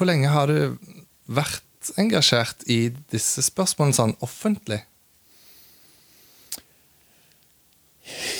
hvor 0.00 0.08
lenge 0.08 0.32
har 0.32 0.48
du 0.48 0.78
vært 1.28 1.92
engasjert 2.00 2.64
i 2.72 2.86
disse 3.12 3.44
spørsmålene 3.44 3.98
sånn 3.98 4.14
offentlig? 4.24 4.80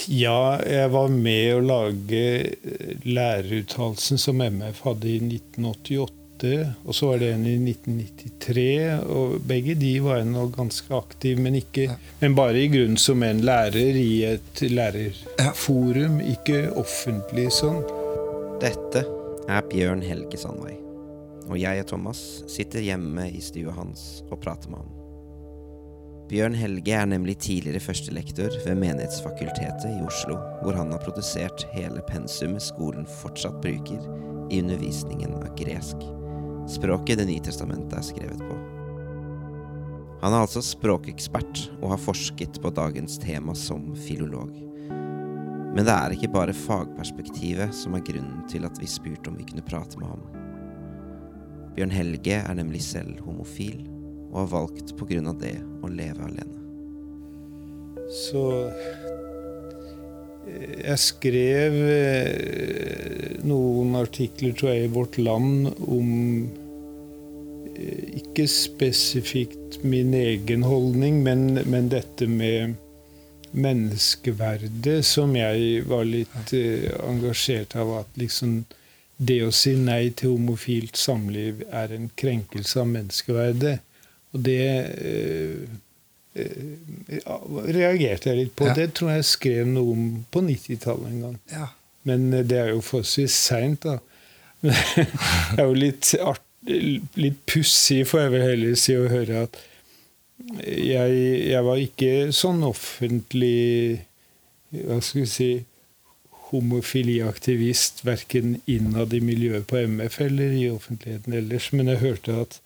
Ja, 0.08 0.56
jeg 0.64 0.88
var 0.94 1.12
med 1.12 1.52
å 1.58 1.60
lage 1.62 2.22
læreruttalelsen 3.04 4.18
som 4.18 4.40
MF 4.40 4.80
hadde 4.88 5.12
i 5.12 5.20
1988. 5.20 6.18
Og 6.88 6.96
så 6.96 7.10
var 7.10 7.20
det 7.20 7.30
en 7.34 7.44
i 7.46 7.54
1993. 7.60 8.66
Og 9.12 9.36
begge 9.46 9.76
de 9.78 9.92
var 10.02 10.22
jeg 10.22 10.32
nå 10.32 10.48
ganske 10.56 10.96
aktiv, 10.96 11.38
men, 11.44 11.60
ikke, 11.60 11.90
ja. 11.92 12.00
men 12.24 12.40
bare 12.40 12.64
i 12.64 12.72
grunnen 12.72 12.98
som 12.98 13.22
en 13.22 13.44
lærer 13.44 14.00
i 14.00 14.10
et 14.32 14.64
lærerforum. 14.64 16.22
Ikke 16.32 16.64
offentlig 16.80 17.50
sånn. 17.60 17.82
Dette 18.64 19.04
er 19.50 19.66
Bjørn 19.68 20.08
Helge 20.08 20.40
Sandvei. 20.40 20.79
Og 21.50 21.58
jeg 21.58 21.82
og 21.82 21.90
Thomas 21.90 22.22
sitter 22.50 22.84
hjemme 22.84 23.26
i 23.26 23.42
stua 23.42 23.74
hans 23.74 24.22
og 24.30 24.38
prater 24.44 24.70
med 24.70 24.84
ham. 24.84 24.96
Bjørn 26.30 26.54
Helge 26.54 26.94
er 26.94 27.08
nemlig 27.10 27.40
tidligere 27.42 27.82
førstelektor 27.82 28.54
ved 28.62 28.78
Menighetsfakultetet 28.78 29.88
i 29.90 30.04
Oslo, 30.06 30.36
hvor 30.62 30.76
han 30.78 30.92
har 30.94 31.02
produsert 31.02 31.64
hele 31.74 32.04
pensumet 32.06 32.62
skolen 32.62 33.08
fortsatt 33.18 33.58
bruker 33.64 33.98
i 34.50 34.60
undervisningen 34.62 35.34
av 35.40 35.48
gresk, 35.58 36.06
språket 36.70 37.18
Det 37.18 37.26
nye 37.26 37.42
testamentet 37.42 37.98
er 37.98 38.06
skrevet 38.06 38.44
på. 38.46 38.58
Han 40.20 40.36
er 40.36 40.44
altså 40.44 40.62
språkekspert 40.62 41.64
og 41.80 41.96
har 41.96 42.04
forsket 42.04 42.62
på 42.62 42.70
dagens 42.78 43.18
tema 43.18 43.56
som 43.58 43.90
filolog. 43.98 44.52
Men 45.74 45.82
det 45.82 45.96
er 45.96 46.14
ikke 46.14 46.30
bare 46.34 46.54
fagperspektivet 46.54 47.74
som 47.74 47.98
er 47.98 48.06
grunnen 48.06 48.46
til 48.50 48.70
at 48.70 48.78
vi 48.78 48.86
spurte 48.90 49.32
om 49.32 49.38
vi 49.40 49.50
kunne 49.50 49.66
prate 49.66 49.98
med 49.98 50.12
ham. 50.12 50.39
Bjørn 51.80 51.94
Helge 51.96 52.36
er 52.36 52.56
nemlig 52.58 52.82
selv 52.84 53.22
homofil 53.24 53.78
og 54.30 54.34
har 54.42 54.48
valgt 54.52 54.90
pga. 54.98 55.32
det 55.40 55.54
å 55.80 55.88
leve 55.88 56.26
alene. 56.26 56.58
Så 58.12 58.42
eh, 60.44 60.74
jeg 60.82 60.98
skrev 61.00 61.78
eh, 61.80 63.38
noen 63.48 63.96
artikler, 63.96 64.52
tror 64.52 64.74
jeg, 64.74 64.90
i 64.90 64.92
Vårt 64.92 65.16
Land 65.16 65.70
om 65.86 66.10
eh, 67.72 68.20
ikke 68.20 68.44
spesifikt 68.44 69.80
min 69.80 70.12
egen 70.12 70.66
holdning, 70.68 71.22
men, 71.24 71.62
men 71.64 71.88
dette 71.88 72.28
med 72.28 72.76
menneskeverdet, 73.56 75.00
som 75.08 75.32
jeg 75.32 75.80
var 75.88 76.04
litt 76.04 76.52
engasjert 77.08 77.72
av. 77.80 78.02
At 78.02 78.20
liksom 78.20 78.66
det 79.20 79.40
å 79.44 79.52
si 79.52 79.74
nei 79.76 80.08
til 80.16 80.34
homofilt 80.34 80.96
samliv 80.96 81.60
er 81.68 81.92
en 81.92 82.08
krenkelse 82.16 82.80
av 82.80 82.88
menneskeverdet. 82.88 83.76
Og 84.32 84.44
det 84.46 84.62
øh, 85.04 85.66
øh, 86.40 87.18
reagerte 87.68 88.30
jeg 88.30 88.38
litt 88.38 88.54
på. 88.56 88.70
Ja. 88.70 88.76
Det 88.78 88.92
tror 88.96 89.12
jeg 89.12 89.22
jeg 89.22 89.30
skrev 89.32 89.68
noe 89.68 89.96
om 89.96 90.06
på 90.32 90.44
90-tallet 90.46 91.10
en 91.10 91.24
gang. 91.26 91.36
Ja. 91.52 91.68
Men 92.08 92.30
eh, 92.32 92.46
det 92.46 92.62
er 92.62 92.72
jo 92.72 92.84
forholdsvis 92.84 93.36
seint, 93.50 93.84
da. 93.84 93.98
det 94.64 95.58
er 95.58 95.66
jo 95.66 95.76
litt, 95.76 96.14
art, 96.20 96.44
litt 97.20 97.40
pussig, 97.48 98.06
får 98.08 98.24
jeg 98.24 98.34
vel 98.36 98.46
heller 98.46 98.78
si, 98.80 98.96
å 98.96 99.10
høre 99.10 99.44
at 99.48 99.60
jeg, 100.64 101.16
jeg 101.50 101.64
var 101.66 101.80
ikke 101.80 102.12
sånn 102.32 102.62
offentlig 102.64 104.00
Hva 104.72 104.96
skal 105.04 105.20
vi 105.20 105.28
si 105.28 105.48
homofiliaktivist 106.50 108.04
verken 108.06 108.58
innad 108.66 109.14
i 109.14 109.22
miljøet 109.24 109.66
på 109.70 109.78
MF 109.86 110.20
eller 110.26 110.56
i 110.56 110.66
offentligheten 110.70 111.36
ellers, 111.38 111.70
men 111.72 111.92
jeg 111.92 112.02
hørte 112.04 112.36
at 112.44 112.60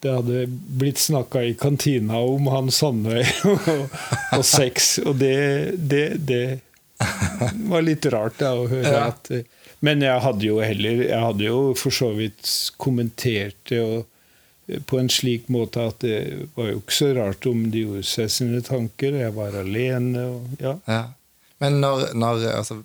det 0.00 0.12
hadde 0.14 0.44
blitt 0.78 1.00
snakka 1.02 1.42
i 1.42 1.54
kantina 1.58 2.20
om 2.22 2.46
han 2.52 2.70
Sandøy 2.70 3.24
og, 3.50 3.96
og 4.36 4.44
sex. 4.46 4.98
Og 5.02 5.16
det, 5.18 5.38
det, 5.90 6.04
det, 6.28 6.44
var 7.70 7.82
litt 7.86 8.06
rart 8.12 8.38
da, 8.38 8.52
å 8.58 8.68
høre 8.70 8.92
ja. 8.94 9.08
at 9.12 9.30
Men 9.86 10.02
jeg 10.02 10.18
hadde 10.24 10.46
jo 10.48 10.56
heller 10.58 11.04
Jeg 11.04 11.20
hadde 11.22 11.44
jo 11.44 11.60
for 11.78 11.94
så 11.94 12.08
vidt 12.16 12.48
kommentert 12.74 13.58
det 13.70 13.82
og, 13.84 14.08
på 14.90 14.98
en 14.98 15.06
slik 15.08 15.46
måte 15.48 15.84
at 15.88 16.02
det 16.02 16.48
var 16.56 16.72
jo 16.72 16.80
ikke 16.82 16.96
så 16.96 17.12
rart 17.16 17.46
om 17.48 17.62
de 17.72 17.86
gjorde 17.86 18.02
seg 18.04 18.26
sine 18.34 18.58
tanker. 18.60 19.14
Jeg 19.16 19.32
var 19.32 19.54
alene 19.56 20.24
og 20.28 20.60
ja. 20.60 20.74
ja. 20.84 21.04
Men 21.62 21.80
når, 21.80 22.10
når 22.18 22.42
altså, 22.52 22.82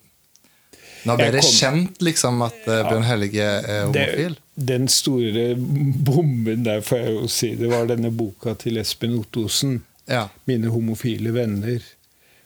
når 1.07 1.19
ble 1.19 1.29
det 1.35 1.41
kom, 1.43 1.55
kjent 1.59 2.05
liksom 2.05 2.43
at 2.45 2.59
uh, 2.67 2.77
Bjørn 2.87 3.07
Helge 3.07 3.47
er 3.47 3.87
homofil? 3.87 4.37
Det, 4.37 4.65
den 4.69 4.87
store 4.91 5.47
bomben 5.57 6.63
der, 6.67 6.83
får 6.85 7.03
jeg 7.03 7.17
jo 7.17 7.27
si, 7.31 7.51
det 7.59 7.71
var 7.71 7.89
denne 7.89 8.13
boka 8.13 8.55
til 8.59 8.79
Espen 8.81 9.17
Ottosen. 9.19 9.81
Ja. 10.09 10.27
'Mine 10.45 10.71
homofile 10.73 11.31
venner'. 11.35 11.91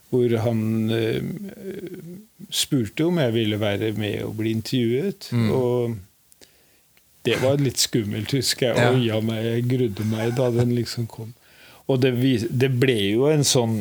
Hvor 0.08 0.32
han 0.40 0.60
uh, 0.88 1.22
spurte 2.50 3.04
om 3.04 3.18
jeg 3.18 3.34
ville 3.34 3.60
være 3.60 3.92
med 3.92 4.22
og 4.24 4.36
bli 4.38 4.54
intervjuet. 4.56 5.28
Mm. 5.32 5.50
Og 5.52 5.96
det 7.28 7.42
var 7.42 7.60
litt 7.60 7.80
skummelt, 7.82 8.32
husker 8.32 8.72
jeg. 8.72 8.78
Ja. 8.78 8.94
Oia 8.94 9.20
meg, 9.20 9.44
jeg 9.44 9.66
grudde 9.68 10.06
meg 10.08 10.32
da 10.38 10.48
den 10.54 10.72
liksom 10.78 11.06
kom. 11.10 11.34
Og 11.88 12.00
det, 12.02 12.14
det 12.48 12.70
ble 12.80 12.96
jo 13.14 13.28
en 13.32 13.46
sånn 13.48 13.78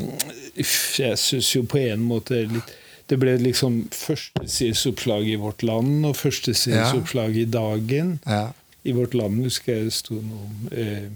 Jeg 0.56 1.18
syns 1.20 1.50
jo 1.52 1.66
på 1.68 1.82
en 1.84 2.06
måte 2.08 2.46
litt 2.48 2.76
det 3.08 3.18
ble 3.22 3.38
liksom 3.40 3.86
førstesidesoppslag 3.96 5.30
i 5.32 5.38
Vårt 5.40 5.64
Land 5.64 6.06
og 6.10 6.18
førstesidsoppslag 6.20 7.38
i 7.40 7.46
Dagen. 7.52 8.18
Ja. 8.26 8.50
I 8.88 8.96
Vårt 8.96 9.16
Land 9.18 9.44
husker 9.44 9.78
jeg 9.78 9.90
det 9.90 9.96
sto 9.96 10.20
noe 10.20 10.44
om 10.48 10.68
eh, 10.72 11.08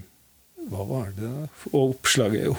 Hva 0.72 0.86
var 0.88 1.12
det, 1.18 1.28
da? 1.28 1.46
Og 1.76 2.00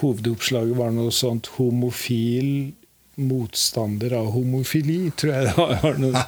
hovedoppslaget 0.03 0.77
var 0.77 0.93
noe 0.95 1.13
sånt 1.15 1.49
'Homofil 1.55 2.73
motstander 3.15 4.15
av 4.17 4.31
homofili', 4.33 5.11
tror 5.17 5.33
jeg 5.35 5.49
det 5.49 5.57
var. 5.57 5.99
Noe. 6.01 6.23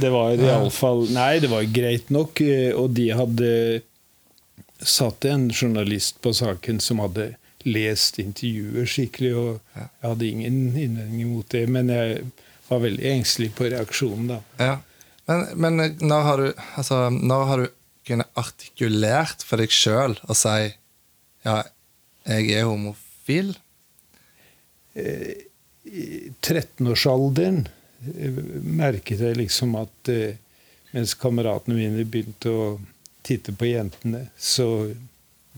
Det 0.00 0.10
var 0.12 0.36
iallfall 0.36 1.06
Nei, 1.12 1.38
det 1.40 1.48
var 1.52 1.68
greit 1.72 2.10
nok. 2.12 2.40
Eh, 2.44 2.72
og 2.76 2.92
de 2.96 3.08
hadde 3.16 3.52
satt 4.82 5.24
en 5.24 5.48
journalist 5.50 6.20
på 6.24 6.32
saken 6.34 6.80
som 6.82 7.00
hadde 7.02 7.32
lest 7.68 8.18
intervjuer 8.22 8.88
skikkelig, 8.88 9.32
og 9.38 9.76
jeg 9.76 9.90
hadde 10.04 10.28
ingen 10.28 10.56
innvendinger 10.72 11.28
mot 11.30 11.48
det. 11.54 11.66
Men 11.70 11.92
jeg 11.92 12.24
var 12.68 12.82
veldig 12.86 13.06
engstelig 13.12 13.52
på 13.58 13.68
reaksjonen, 13.72 14.32
da. 14.34 14.40
Ja. 14.60 14.74
Men, 15.30 15.46
men 15.54 15.96
når, 16.02 16.26
har 16.26 16.42
du, 16.42 16.48
altså, 16.80 17.04
når 17.10 17.44
har 17.50 17.62
du 17.62 17.68
kunnet 18.08 18.38
artikulert 18.38 19.44
for 19.46 19.62
deg 19.62 19.70
sjøl 19.72 20.16
og 20.26 20.34
si 20.34 20.72
ja, 21.46 21.60
jeg 22.26 22.50
er 22.56 22.66
homofil? 22.66 23.52
Eh, 24.98 25.46
I 25.86 26.06
13-årsalderen 26.42 27.62
eh, 27.66 28.40
merket 28.62 29.22
jeg 29.22 29.38
liksom 29.38 29.76
at 29.80 30.10
eh, 30.12 30.40
mens 30.92 31.14
kameratene 31.18 31.78
mine 31.78 32.04
begynte 32.04 32.52
å 32.52 32.66
titte 33.24 33.54
på 33.56 33.70
jentene, 33.70 34.26
så 34.36 34.66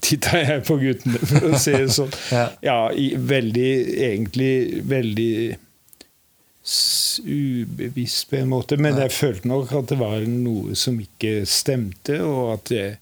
titta 0.04 0.40
jeg 0.42 0.64
på 0.68 0.76
guttene, 0.80 1.20
for 1.20 1.48
å 1.50 1.60
si 1.60 1.74
det 1.74 1.92
sånn. 1.96 2.14
ja, 2.68 2.78
i, 2.92 3.12
veldig 3.16 3.70
Egentlig 4.08 4.54
veldig 4.88 5.34
ubevisst 6.64 8.30
på 8.30 8.38
en 8.40 8.52
måte. 8.52 8.78
Men 8.80 8.98
jeg 9.02 9.12
følte 9.12 9.50
nok 9.50 9.72
at 9.76 9.90
det 9.92 9.98
var 10.00 10.24
noe 10.28 10.76
som 10.78 10.96
ikke 11.00 11.42
stemte, 11.48 12.20
og 12.24 12.54
at 12.54 12.72
jeg 12.72 12.94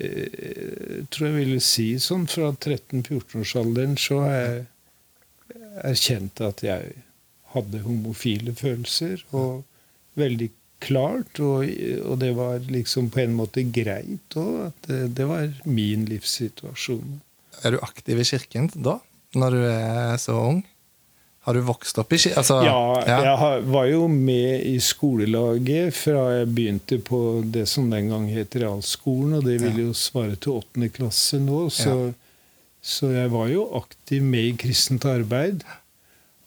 eh, 0.00 1.04
tror 1.10 1.28
jeg 1.28 1.36
ville 1.36 1.60
si 1.62 1.92
sånn 2.02 2.26
fra 2.30 2.50
13-14-årsalderen 2.56 3.94
så 4.00 4.22
har 4.24 4.34
jeg 4.38 4.64
erkjent 5.88 6.42
at 6.42 6.64
jeg 6.66 6.96
hadde 7.54 7.84
homofile 7.84 8.52
følelser, 8.56 9.22
og 9.32 9.64
veldig 10.18 10.50
klart, 10.84 11.40
og, 11.42 11.66
og, 12.04 12.16
det 12.20 12.32
var 12.36 12.64
liksom 12.70 13.10
på 13.14 13.22
en 13.24 13.36
måte 13.38 13.64
greit 13.74 14.38
òg. 14.38 14.72
Det, 14.86 15.04
det, 15.18 15.26
var 15.28 15.52
min 15.66 16.06
livssituasjon. 16.08 17.20
Er 17.66 17.74
du 17.74 17.82
aktiv 17.82 18.20
i 18.20 18.26
kirken 18.26 18.70
da, 18.74 18.98
når 19.38 19.56
du 19.56 19.62
er 19.66 20.18
så 20.22 20.36
ung? 20.50 20.62
Har 21.48 21.56
du 21.56 21.62
vokst 21.64 21.96
opp 22.00 22.12
i 22.12 22.18
kirken? 22.20 22.38
Altså, 22.42 22.58
ja, 22.66 22.78
ja, 23.08 23.18
jeg 23.24 23.66
var 23.72 23.88
jo 23.88 24.04
med 24.12 24.66
i 24.68 24.76
skolelaget 24.84 25.96
fra 25.96 26.26
jeg 26.36 26.50
begynte 26.52 26.98
på 27.00 27.20
det 27.56 27.64
som 27.70 27.88
den 27.88 28.10
gang 28.12 28.26
het 28.28 28.56
realskolen, 28.60 29.38
og 29.38 29.46
det 29.48 29.56
vil 29.62 29.86
jo 29.86 29.94
svare 29.96 30.36
til 30.36 30.58
åttende 30.60 30.90
klasse 30.92 31.40
nå. 31.40 31.62
Så, 31.72 31.94
ja. 32.10 32.12
så, 32.84 33.12
jeg 33.16 33.32
var 33.32 33.48
jo 33.54 33.64
aktiv 33.80 34.26
med 34.28 34.50
i 34.50 34.56
kristent 34.60 35.08
arbeid. 35.08 35.64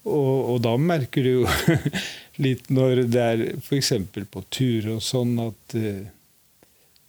Og, 0.07 0.53
og 0.53 0.61
da 0.65 0.77
merker 0.81 1.23
du 1.23 1.29
jo 1.41 1.47
litt 2.45 2.69
når 2.73 3.03
det 3.11 3.21
er 3.21 3.37
f.eks. 3.59 3.91
på 4.31 4.41
tur 4.53 4.81
og 4.95 5.01
sånn 5.05 5.39
at 5.43 5.75
uh, 5.77 6.03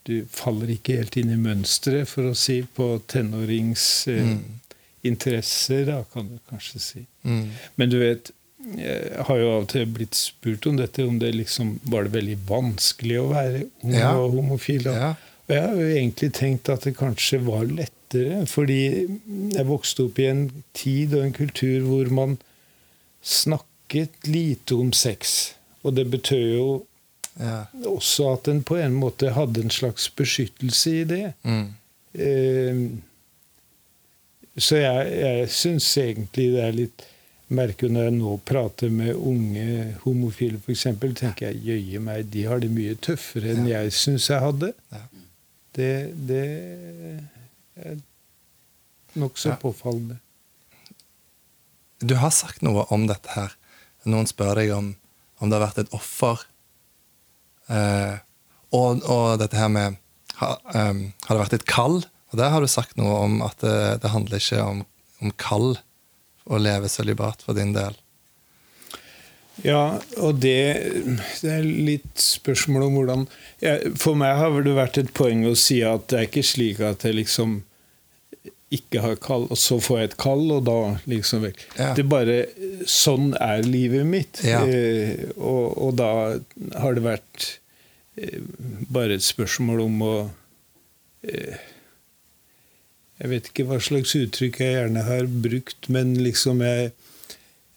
du 0.08 0.16
faller 0.32 0.68
ikke 0.74 0.96
helt 0.98 1.16
inn 1.20 1.30
i 1.32 1.38
mønsteret, 1.40 2.08
for 2.10 2.22
å 2.28 2.34
si, 2.36 2.62
på 2.66 3.00
tenåringsinteresser, 3.12 5.84
uh, 5.88 5.94
mm. 6.02 6.06
kan 6.12 6.24
du 6.28 6.38
kanskje 6.50 6.78
si. 6.82 7.02
Mm. 7.22 7.46
Men 7.78 7.86
du 7.92 7.98
vet, 8.02 8.24
jeg 8.76 9.24
har 9.26 9.36
jo 9.40 9.46
av 9.50 9.62
og 9.64 9.68
til 9.72 9.86
blitt 9.90 10.16
spurt 10.18 10.66
om 10.70 10.76
dette, 10.78 11.06
om 11.06 11.18
det 11.22 11.32
liksom 11.34 11.66
var 11.90 12.00
det 12.06 12.14
veldig 12.14 12.38
vanskelig 12.46 13.18
å 13.18 13.32
være 13.32 13.60
ung 13.86 13.96
ja. 13.96 14.12
og 14.18 14.26
homofil. 14.36 14.82
Ja. 14.86 15.10
Og 15.48 15.54
jeg 15.56 15.62
har 15.64 15.76
jo 15.80 15.88
egentlig 15.96 16.30
tenkt 16.38 16.64
at 16.72 16.82
det 16.86 16.98
kanskje 16.98 17.38
var 17.46 17.64
lettere, 17.66 18.36
fordi 18.46 18.82
jeg 19.56 19.68
vokste 19.68 20.02
opp 20.06 20.16
i 20.22 20.30
en 20.30 20.42
tid 20.76 21.14
og 21.16 21.22
en 21.26 21.36
kultur 21.36 21.78
hvor 21.88 22.06
man 22.14 22.38
snakket 23.22 24.26
lite 24.26 24.74
om 24.74 24.92
sex. 24.92 25.54
Og 25.82 25.94
det 25.96 26.06
betød 26.10 26.48
jo 26.54 26.66
ja. 27.40 27.64
også 27.86 28.32
at 28.32 28.48
en 28.48 28.62
på 28.66 28.76
en 28.76 28.94
måte 28.94 29.32
hadde 29.34 29.62
en 29.64 29.70
slags 29.72 30.10
beskyttelse 30.16 30.90
i 31.00 31.04
det. 31.08 31.32
Mm. 31.42 31.68
Eh, 32.12 32.84
så 34.56 34.76
jeg, 34.76 35.12
jeg 35.22 35.48
syns 35.50 35.88
egentlig 35.98 36.50
det 36.52 36.62
er 36.66 36.76
litt 36.76 37.06
merkelig 37.52 37.92
når 37.92 38.08
jeg 38.08 38.16
nå 38.16 38.34
prater 38.48 38.92
med 38.92 39.16
unge 39.16 39.66
homofile, 40.04 40.60
f.eks. 40.60 40.86
tenker 41.18 41.50
jeg 41.50 41.62
jøye 41.66 42.00
meg, 42.04 42.28
de 42.32 42.46
har 42.48 42.62
det 42.62 42.70
mye 42.72 42.96
tøffere 43.00 43.52
enn 43.54 43.68
ja. 43.68 43.82
jeg 43.82 43.96
syns 43.96 44.28
jeg 44.32 44.44
hadde. 44.44 44.72
Ja. 44.92 45.02
Det, 45.72 45.92
det 46.28 46.46
er 47.80 47.96
nokså 49.20 49.54
ja. 49.54 49.58
påfallende. 49.60 50.18
Du 52.02 52.16
har 52.18 52.34
sagt 52.34 52.64
noe 52.66 52.84
om 52.90 53.06
dette 53.06 53.30
her. 53.36 53.54
Noen 54.10 54.26
spør 54.26 54.58
deg 54.58 54.72
om, 54.74 54.92
om 55.38 55.50
det 55.50 55.58
har 55.58 55.66
vært 55.68 55.84
et 55.84 55.94
offer. 55.94 56.42
Eh, 57.70 58.16
og, 58.74 59.04
og, 59.06 59.38
dette 59.38 59.58
her 59.58 59.70
med 59.70 59.98
ha, 60.40 60.56
um, 60.74 61.04
Har 61.26 61.36
det 61.36 61.42
vært 61.44 61.56
et 61.60 61.68
kall? 61.70 62.00
Og 62.32 62.38
der 62.40 62.50
har 62.50 62.64
du 62.64 62.70
sagt 62.70 62.96
noe 62.98 63.20
om 63.28 63.42
at 63.44 63.60
det, 63.62 64.02
det 64.02 64.10
handler 64.10 64.42
ikke 64.42 64.62
om, 64.64 64.84
om 65.22 65.34
kall 65.38 65.76
å 66.50 66.58
leve 66.58 66.90
sølibat 66.90 67.44
for 67.44 67.54
din 67.54 67.74
del. 67.76 67.94
Ja, 69.62 70.00
og 70.16 70.40
det, 70.40 70.62
det, 71.42 71.50
er 71.52 71.62
litt 71.62 72.16
spørsmål 72.18 72.86
om 72.86 72.94
hvordan 72.96 73.26
jeg, 73.60 73.92
For 74.00 74.16
meg 74.18 74.38
har 74.40 74.56
det 74.64 74.72
vært 74.74 74.98
et 74.98 75.12
poeng 75.14 75.44
å 75.46 75.52
si 75.58 75.82
at 75.84 76.08
det 76.10 76.18
er 76.18 76.30
ikke 76.30 76.46
slik 76.46 76.80
at 76.82 77.04
jeg 77.04 77.18
liksom 77.20 77.60
ikke 78.78 79.02
har 79.04 79.18
kall, 79.22 79.48
og 79.50 79.58
så 79.60 79.78
får 79.82 79.98
jeg 79.98 80.10
et 80.10 80.18
kall, 80.22 80.44
og 80.54 80.62
da 80.68 80.78
liksom 81.10 81.44
vekk. 81.46 81.64
Ja. 81.78 81.90
Det 81.98 82.06
bare 82.10 82.38
Sånn 82.88 83.32
er 83.38 83.62
livet 83.66 84.06
mitt. 84.08 84.40
Ja. 84.46 84.62
Eh, 84.66 85.28
og, 85.36 85.76
og, 85.76 85.92
da 86.00 86.12
har 86.82 86.96
det 86.96 87.04
vært 87.04 87.48
eh, 88.18 88.40
bare 88.92 89.18
et 89.18 89.26
spørsmål 89.26 89.84
om 89.84 90.02
å 90.06 90.14
eh, 91.28 91.60
jeg 93.22 93.30
vet 93.30 93.48
ikke 93.52 93.68
hva 93.68 93.78
slags 93.78 94.16
uttrykk 94.18 94.58
jeg 94.58 94.74
gjerne 94.74 95.02
har 95.06 95.28
brukt, 95.44 95.86
men 95.94 96.16
liksom 96.18 96.62
jeg, 96.64 96.90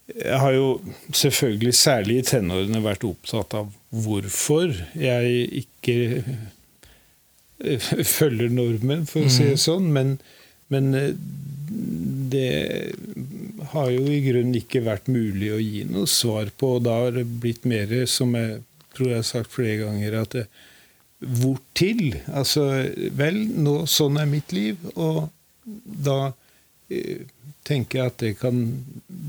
jeg 0.09 0.39
har 0.41 0.55
jo 0.55 0.69
selvfølgelig, 1.13 1.73
særlig 1.77 2.17
i 2.17 2.25
tenårene, 2.31 2.81
vært 2.81 3.05
opptatt 3.05 3.53
av 3.59 3.69
hvorfor 3.93 4.73
jeg 4.97 5.43
ikke 5.61 5.97
eh, 7.61 7.91
følger 8.17 8.49
normen, 8.49 9.05
for 9.09 9.27
å 9.27 9.35
si 9.35 9.45
det 9.51 9.59
mm. 9.59 9.63
sånn. 9.67 9.91
Men, 9.93 10.17
men 10.73 10.93
eh, 10.97 11.11
det 12.31 12.93
har 13.71 13.89
jo 13.91 14.05
i 14.11 14.21
grunnen 14.25 14.55
ikke 14.57 14.83
vært 14.85 15.09
mulig 15.11 15.51
å 15.53 15.61
gi 15.61 15.83
noe 15.89 16.09
svar 16.09 16.51
på. 16.57 16.75
Og 16.77 16.85
da 16.87 16.95
har 17.03 17.17
det 17.17 17.25
blitt 17.41 17.65
mer, 17.69 17.91
som 18.09 18.35
jeg 18.37 18.61
tror 18.95 19.11
jeg 19.11 19.21
har 19.21 19.27
sagt 19.27 19.53
flere 19.53 19.83
ganger, 19.83 20.17
at 20.21 20.37
det, 20.37 20.45
hvor 21.19 21.59
til? 21.77 22.17
Altså, 22.27 22.65
vel, 23.17 23.39
nå, 23.55 23.77
sånn 23.89 24.19
er 24.21 24.29
mitt 24.29 24.51
liv, 24.55 24.81
og 24.93 25.27
da 25.65 26.33
eh, 26.91 27.25
tenker 27.65 27.99
jeg 28.01 28.11
at 28.11 28.19
det 28.21 28.33
kan 28.41 28.59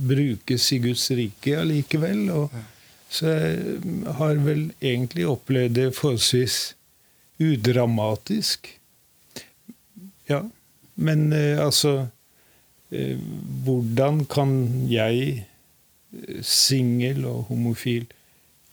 brukes 0.06 0.66
i 0.76 0.80
Guds 0.84 1.06
rike 1.16 1.56
allikevel. 1.60 2.26
Og, 2.34 2.56
så 3.08 3.32
jeg 3.32 4.16
har 4.18 4.42
vel 4.44 4.66
egentlig 4.80 5.28
opplevd 5.30 5.78
det 5.78 5.88
forholdsvis 5.96 6.58
udramatisk. 7.42 8.68
Ja. 10.28 10.42
Men 10.96 11.32
eh, 11.32 11.58
altså 11.60 12.06
eh, 12.90 13.18
Hvordan 13.64 14.24
kan 14.32 14.52
jeg, 14.90 15.46
eh, 16.16 16.40
singel 16.42 17.26
og 17.28 17.50
homofil, 17.50 18.08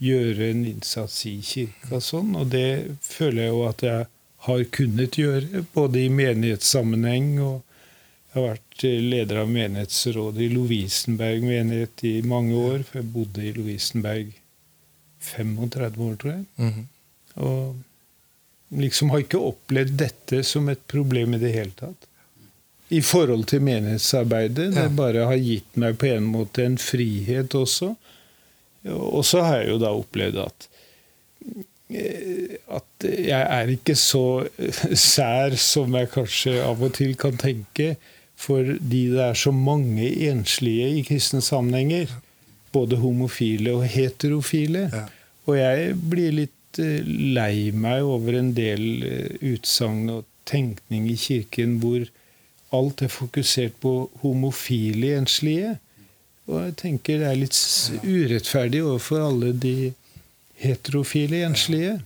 gjøre 0.04 0.50
en 0.52 0.66
innsats 0.68 1.22
i 1.30 1.38
kirka 1.46 2.02
sånn? 2.04 2.34
Og 2.40 2.50
det 2.52 2.96
føler 3.04 3.46
jeg 3.46 3.54
jo 3.54 3.62
at 3.68 3.86
jeg 3.88 4.08
har 4.48 4.64
kunnet 4.75 5.20
gjøre, 5.20 5.64
både 5.75 6.02
i 6.04 6.10
menighetssammenheng 6.12 7.38
og 7.44 7.62
jeg 8.34 8.42
har 8.42 8.48
vært 8.50 8.84
leder 9.14 9.40
av 9.44 9.50
menighetsrådet 9.54 10.42
i 10.42 10.50
Lovisenberg 10.50 11.44
menighet 11.46 12.02
i 12.10 12.14
mange 12.25 12.56
år. 12.58 12.80
For 12.88 12.98
jeg 12.98 13.12
bodde 13.14 13.44
i 13.46 13.52
Lovisenberg 13.54 14.31
35 15.22 16.02
år, 16.08 16.16
tror 16.18 16.31
jeg. 16.31 16.46
Mm 16.58 16.72
-hmm. 16.72 16.88
Og 17.36 17.75
liksom 18.81 19.10
har 19.14 19.24
ikke 19.24 19.38
opplevd 19.38 19.94
dette 20.00 20.44
som 20.44 20.70
et 20.70 20.81
problem 20.88 21.34
i 21.34 21.38
det 21.38 21.54
hele 21.54 21.72
tatt. 21.78 22.08
I 22.89 23.00
forhold 23.01 23.47
til 23.50 23.63
menighetsarbeidet. 23.63 24.74
Det 24.75 24.89
bare 24.97 25.27
har 25.30 25.39
gitt 25.39 25.77
meg 25.80 25.95
på 26.01 26.12
en 26.12 26.27
måte 26.30 26.65
en 26.65 26.77
frihet 26.77 27.56
også. 27.56 27.94
Og 28.91 29.24
så 29.25 29.41
har 29.45 29.62
jeg 29.62 29.71
jo 29.71 29.80
da 29.81 29.94
opplevd 29.95 30.41
at 30.44 30.68
Eh, 31.94 32.57
at 32.74 33.06
jeg 33.06 33.41
er 33.41 33.71
ikke 33.74 33.95
så 34.00 34.45
sær 34.97 35.56
som 35.59 35.94
jeg 35.97 36.12
kanskje 36.13 36.57
av 36.63 36.81
og 36.83 36.94
til 36.97 37.15
kan 37.19 37.38
tenke, 37.39 37.95
fordi 38.39 39.06
det 39.13 39.21
er 39.21 39.38
så 39.38 39.53
mange 39.56 40.07
enslige 40.29 40.89
i 40.97 41.03
kristne 41.07 41.41
sammenhenger. 41.44 42.12
Både 42.74 42.97
homofile 42.97 43.75
og 43.77 43.86
heterofile. 43.86 44.88
Ja. 44.94 45.06
Og 45.45 45.59
jeg 45.59 45.94
blir 46.09 46.38
litt 46.39 46.81
eh, 46.81 47.06
lei 47.06 47.71
meg 47.75 48.07
over 48.07 48.39
en 48.39 48.53
del 48.57 48.86
eh, 49.06 49.36
utsagn 49.53 50.09
og 50.09 50.25
tenkning 50.50 51.06
i 51.12 51.19
kirken 51.19 51.77
hvor 51.83 52.07
alt 52.74 53.04
er 53.06 53.12
fokusert 53.12 53.75
på 53.84 53.94
homofile 54.24 55.16
enslige. 55.18 55.75
Og 56.50 56.60
jeg 56.60 56.78
tenker 56.81 57.22
det 57.22 57.30
er 57.30 57.40
litt 57.40 57.60
urettferdig 58.04 58.81
overfor 58.84 59.28
alle 59.30 59.54
de 59.56 59.94
heterofile 60.64 61.44
enslige, 61.48 61.98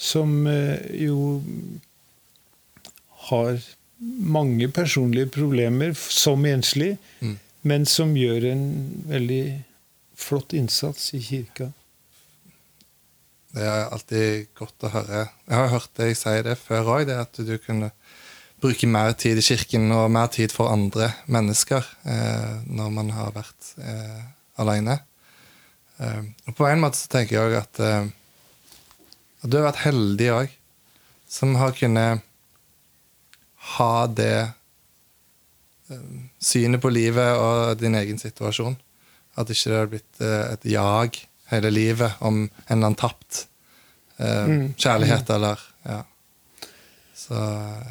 som 0.00 0.46
eh, 0.50 0.80
jo 1.06 1.40
har 3.30 3.60
mange 4.00 4.68
personlige 4.72 5.30
problemer 5.34 5.92
som 5.94 6.44
enslig, 6.48 6.96
mm. 7.20 7.36
men 7.62 7.86
som 7.86 8.16
gjør 8.16 8.48
en 8.52 8.64
veldig 9.10 9.44
flott 10.16 10.54
innsats 10.56 11.12
i 11.16 11.20
kirka. 11.24 11.70
Det 13.50 13.66
er 13.66 13.88
alltid 13.90 14.50
godt 14.58 14.86
å 14.86 14.92
høre. 14.94 15.24
Jeg 15.48 15.58
har 15.58 15.72
hørt 15.72 15.94
deg 15.98 16.14
si 16.18 16.34
det 16.46 16.56
før 16.60 16.92
òg, 16.96 17.10
at 17.12 17.40
du 17.42 17.56
kunne 17.62 17.90
bruke 18.60 18.88
mer 18.88 19.14
tid 19.18 19.40
i 19.40 19.44
kirken 19.44 19.90
og 19.94 20.10
mer 20.12 20.30
tid 20.32 20.52
for 20.54 20.72
andre 20.72 21.10
mennesker 21.32 21.86
eh, 22.04 22.60
når 22.68 22.92
man 22.94 23.12
har 23.16 23.32
vært 23.34 23.72
eh, 23.80 24.22
aleine. 24.60 24.98
Eh, 26.00 26.22
og 26.48 26.56
på 26.58 26.68
en 26.68 26.82
måte 26.82 27.00
så 27.00 27.10
tenker 27.12 27.38
jeg 27.38 27.60
at, 27.60 27.80
uh, 27.80 28.08
at 29.40 29.50
du 29.50 29.58
har 29.58 29.70
vært 29.70 29.84
heldig 29.86 30.30
òg, 30.36 30.56
som 31.30 31.56
har 31.60 31.76
kunnet 31.78 32.24
ha 33.76 33.94
det 34.12 34.50
uh, 35.90 36.14
synet 36.42 36.82
på 36.82 36.92
livet 36.92 37.40
og 37.40 37.80
din 37.80 37.96
egen 38.00 38.20
situasjon. 38.20 38.76
At 39.40 39.52
ikke 39.52 39.70
det 39.70 39.78
har 39.78 39.92
blitt 39.92 40.22
et 40.26 40.64
jag 40.68 41.20
hele 41.50 41.70
livet 41.72 42.18
om 42.20 42.42
en 42.42 42.50
eller 42.66 42.90
annen 42.90 42.98
tapt 42.98 43.44
mm. 44.18 44.74
kjærlighet 44.74 45.30
mm. 45.30 45.34
eller. 45.36 45.62
Så, 47.30 47.40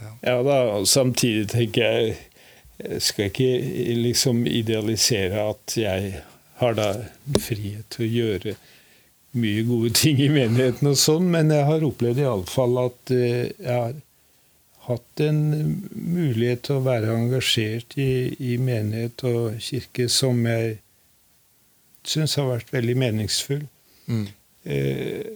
ja. 0.03 0.09
ja 0.21 0.39
da, 0.43 0.85
samtidig 0.85 1.45
tenker 1.53 1.85
jeg 1.85 2.17
Jeg 2.79 3.01
skal 3.03 3.27
ikke 3.27 3.95
liksom 3.99 4.45
idealisere 4.47 5.41
at 5.51 5.73
jeg 5.75 6.21
har 6.59 6.75
da 6.77 6.85
frihet 7.39 7.87
til 7.91 8.05
å 8.05 8.11
gjøre 8.13 8.53
mye 9.39 9.65
gode 9.67 9.91
ting 9.99 10.21
i 10.23 10.29
menigheten 10.31 10.87
og 10.87 10.95
sånn, 10.99 11.27
men 11.31 11.51
jeg 11.51 11.67
har 11.67 11.83
opplevd 11.85 12.21
iallfall 12.23 12.79
at 12.85 13.11
eh, 13.11 13.51
jeg 13.51 13.75
har 13.75 13.97
hatt 14.87 15.23
en 15.25 15.41
mulighet 15.91 16.63
til 16.69 16.79
å 16.79 16.85
være 16.87 17.13
engasjert 17.13 17.97
i, 17.99 18.09
i 18.39 18.55
menighet 18.63 19.27
og 19.27 19.59
kirke 19.61 20.07
som 20.09 20.39
jeg 20.47 20.79
syns 22.07 22.39
har 22.39 22.47
vært 22.49 22.71
veldig 22.73 22.95
meningsfull. 23.03 23.67
Mm. 24.07 24.25
Eh, 24.63 25.27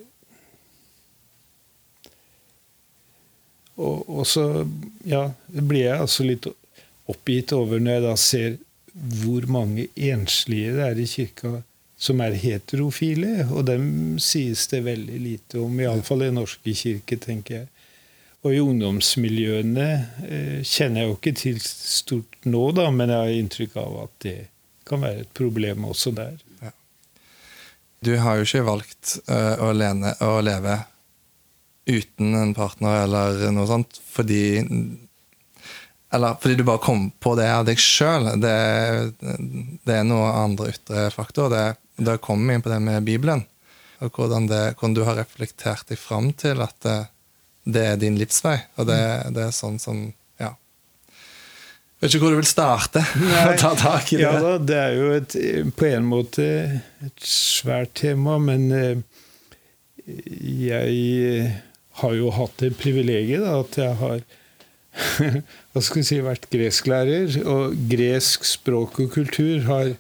og, 3.76 4.04
og, 4.10 4.24
så 4.30 4.46
ja, 5.10 5.26
blir 5.48 5.88
jeg 5.88 6.00
altså 6.06 6.26
litt 6.28 6.48
oppgitt 7.10 7.54
over 7.56 7.82
når 7.82 7.98
jeg 7.98 8.06
da 8.06 8.16
ser 8.22 8.58
hvor 8.94 9.48
mange 9.50 9.88
enslige 9.98 10.76
det 10.76 10.84
er 10.86 11.00
i 11.02 11.08
kirka 11.10 11.56
som 12.04 12.22
er 12.22 12.38
heterofile. 12.38 13.48
Og 13.50 13.66
dem 13.68 13.86
sies 14.22 14.68
det 14.72 14.84
veldig 14.86 15.20
lite 15.24 15.62
om, 15.64 15.80
iallfall 15.82 16.28
i 16.28 16.34
norske 16.36 16.76
kirke, 16.78 17.18
tenker 17.22 17.62
jeg. 17.62 17.70
Og 18.44 18.52
i 18.52 18.60
ungdomsmiljøene 18.60 19.90
eh, 20.28 20.58
kjenner 20.68 21.04
jeg 21.04 21.10
jo 21.10 21.18
ikke 21.18 21.36
til 21.40 21.60
stort 21.64 22.44
nå, 22.44 22.64
da, 22.76 22.90
men 22.92 23.14
jeg 23.14 23.22
har 23.22 23.38
inntrykk 23.40 23.78
av 23.80 24.00
at 24.04 24.18
det 24.26 24.40
kan 24.88 25.04
være 25.04 25.24
et 25.24 25.32
problem 25.38 25.86
også 25.88 26.12
der. 26.18 26.36
Ja. 26.60 26.74
Du 28.04 28.12
har 28.20 28.36
jo 28.36 28.48
ikke 28.48 28.66
valgt 28.68 29.14
uh, 29.32 29.64
å, 29.64 29.70
lene, 29.72 30.12
å, 30.20 30.42
leve 30.44 30.76
uten 31.86 32.36
en 32.36 32.54
partner 32.56 33.04
eller 33.04 33.52
noe 33.52 33.68
sånt 33.68 34.00
fordi 34.14 34.64
Eller 36.14 36.36
fordi 36.40 36.56
du 36.56 36.64
bare 36.64 36.84
kom 36.84 37.08
på 37.20 37.34
det 37.36 37.48
av 37.50 37.66
deg 37.66 37.80
sjøl. 37.82 38.28
Det, 38.38 38.58
det, 39.20 39.96
er 39.96 40.04
noe 40.06 40.28
andre 40.44 40.70
ytre 40.70 41.08
faktorer. 41.10 41.74
Det, 41.74 42.06
det 42.06 42.22
kommer 42.22 42.54
inn 42.54 42.62
på 42.62 42.70
det 42.70 42.78
med 42.86 43.08
Bibelen. 43.08 43.42
Og 44.04 44.14
hvordan, 44.14 44.46
det, 44.46 44.76
hvordan 44.76 44.94
du 44.94 45.02
har 45.08 45.18
reflektert 45.18 45.90
deg 45.90 45.98
fram 45.98 46.30
til 46.38 46.62
at 46.62 46.78
det, 46.86 47.00
det 47.66 47.86
er 47.88 47.98
din 47.98 48.20
livsvei. 48.22 48.60
Og 48.78 48.92
det, 48.92 49.00
det 49.34 49.48
er 49.48 49.58
sånn 49.58 49.80
som 49.82 50.06
Ja. 50.38 50.52
Vet 51.98 52.14
ikke 52.14 52.28
hvor 52.28 52.38
du 52.38 52.42
vil 52.44 52.52
starte. 52.52 53.02
Nei, 53.18 53.58
ta 53.64 53.74
tak 53.80 54.14
i 54.14 54.22
det. 54.22 54.28
Ja 54.28 54.38
da, 54.38 54.56
det 54.62 54.80
er 54.84 54.96
jo 55.00 55.12
et, 55.18 55.38
på 55.74 55.90
en 55.90 56.06
måte 56.14 56.46
et 57.02 57.26
svært 57.26 57.98
tema, 58.04 58.38
men 58.38 58.70
eh, 58.78 59.24
jeg 60.06 61.54
har 62.02 62.16
jo 62.18 62.32
hatt 62.34 62.56
det 62.62 62.74
privilegiet 62.80 63.46
at 63.46 63.78
jeg 63.78 64.00
har 64.00 64.24
hva 65.74 65.82
skal 65.82 66.02
jeg 66.02 66.08
si, 66.08 66.20
vært 66.24 66.50
gresklærer. 66.54 67.38
Og 67.50 67.78
gresk 67.90 68.46
språk 68.48 69.00
og 69.04 69.14
kultur 69.16 69.66
har 69.70 69.96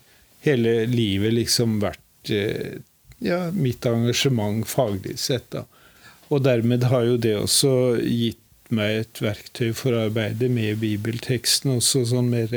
hele 0.45 0.83
livet 0.89 1.35
liksom 1.37 1.79
vært 1.83 2.33
eh, 2.33 2.81
ja, 3.23 3.47
mitt 3.55 3.85
engasjement 3.89 4.67
faglig 4.69 5.17
sett. 5.21 5.49
da. 5.55 5.65
Og 6.29 6.43
dermed 6.45 6.87
har 6.91 7.07
jo 7.07 7.17
det 7.21 7.35
også 7.39 7.73
gitt 8.01 8.39
meg 8.73 9.03
et 9.03 9.21
verktøy 9.21 9.73
for 9.77 9.93
å 9.93 10.05
arbeide 10.07 10.49
med 10.49 10.79
bibelteksten, 10.81 11.75
også 11.77 12.05
sånn 12.09 12.31
mer 12.33 12.53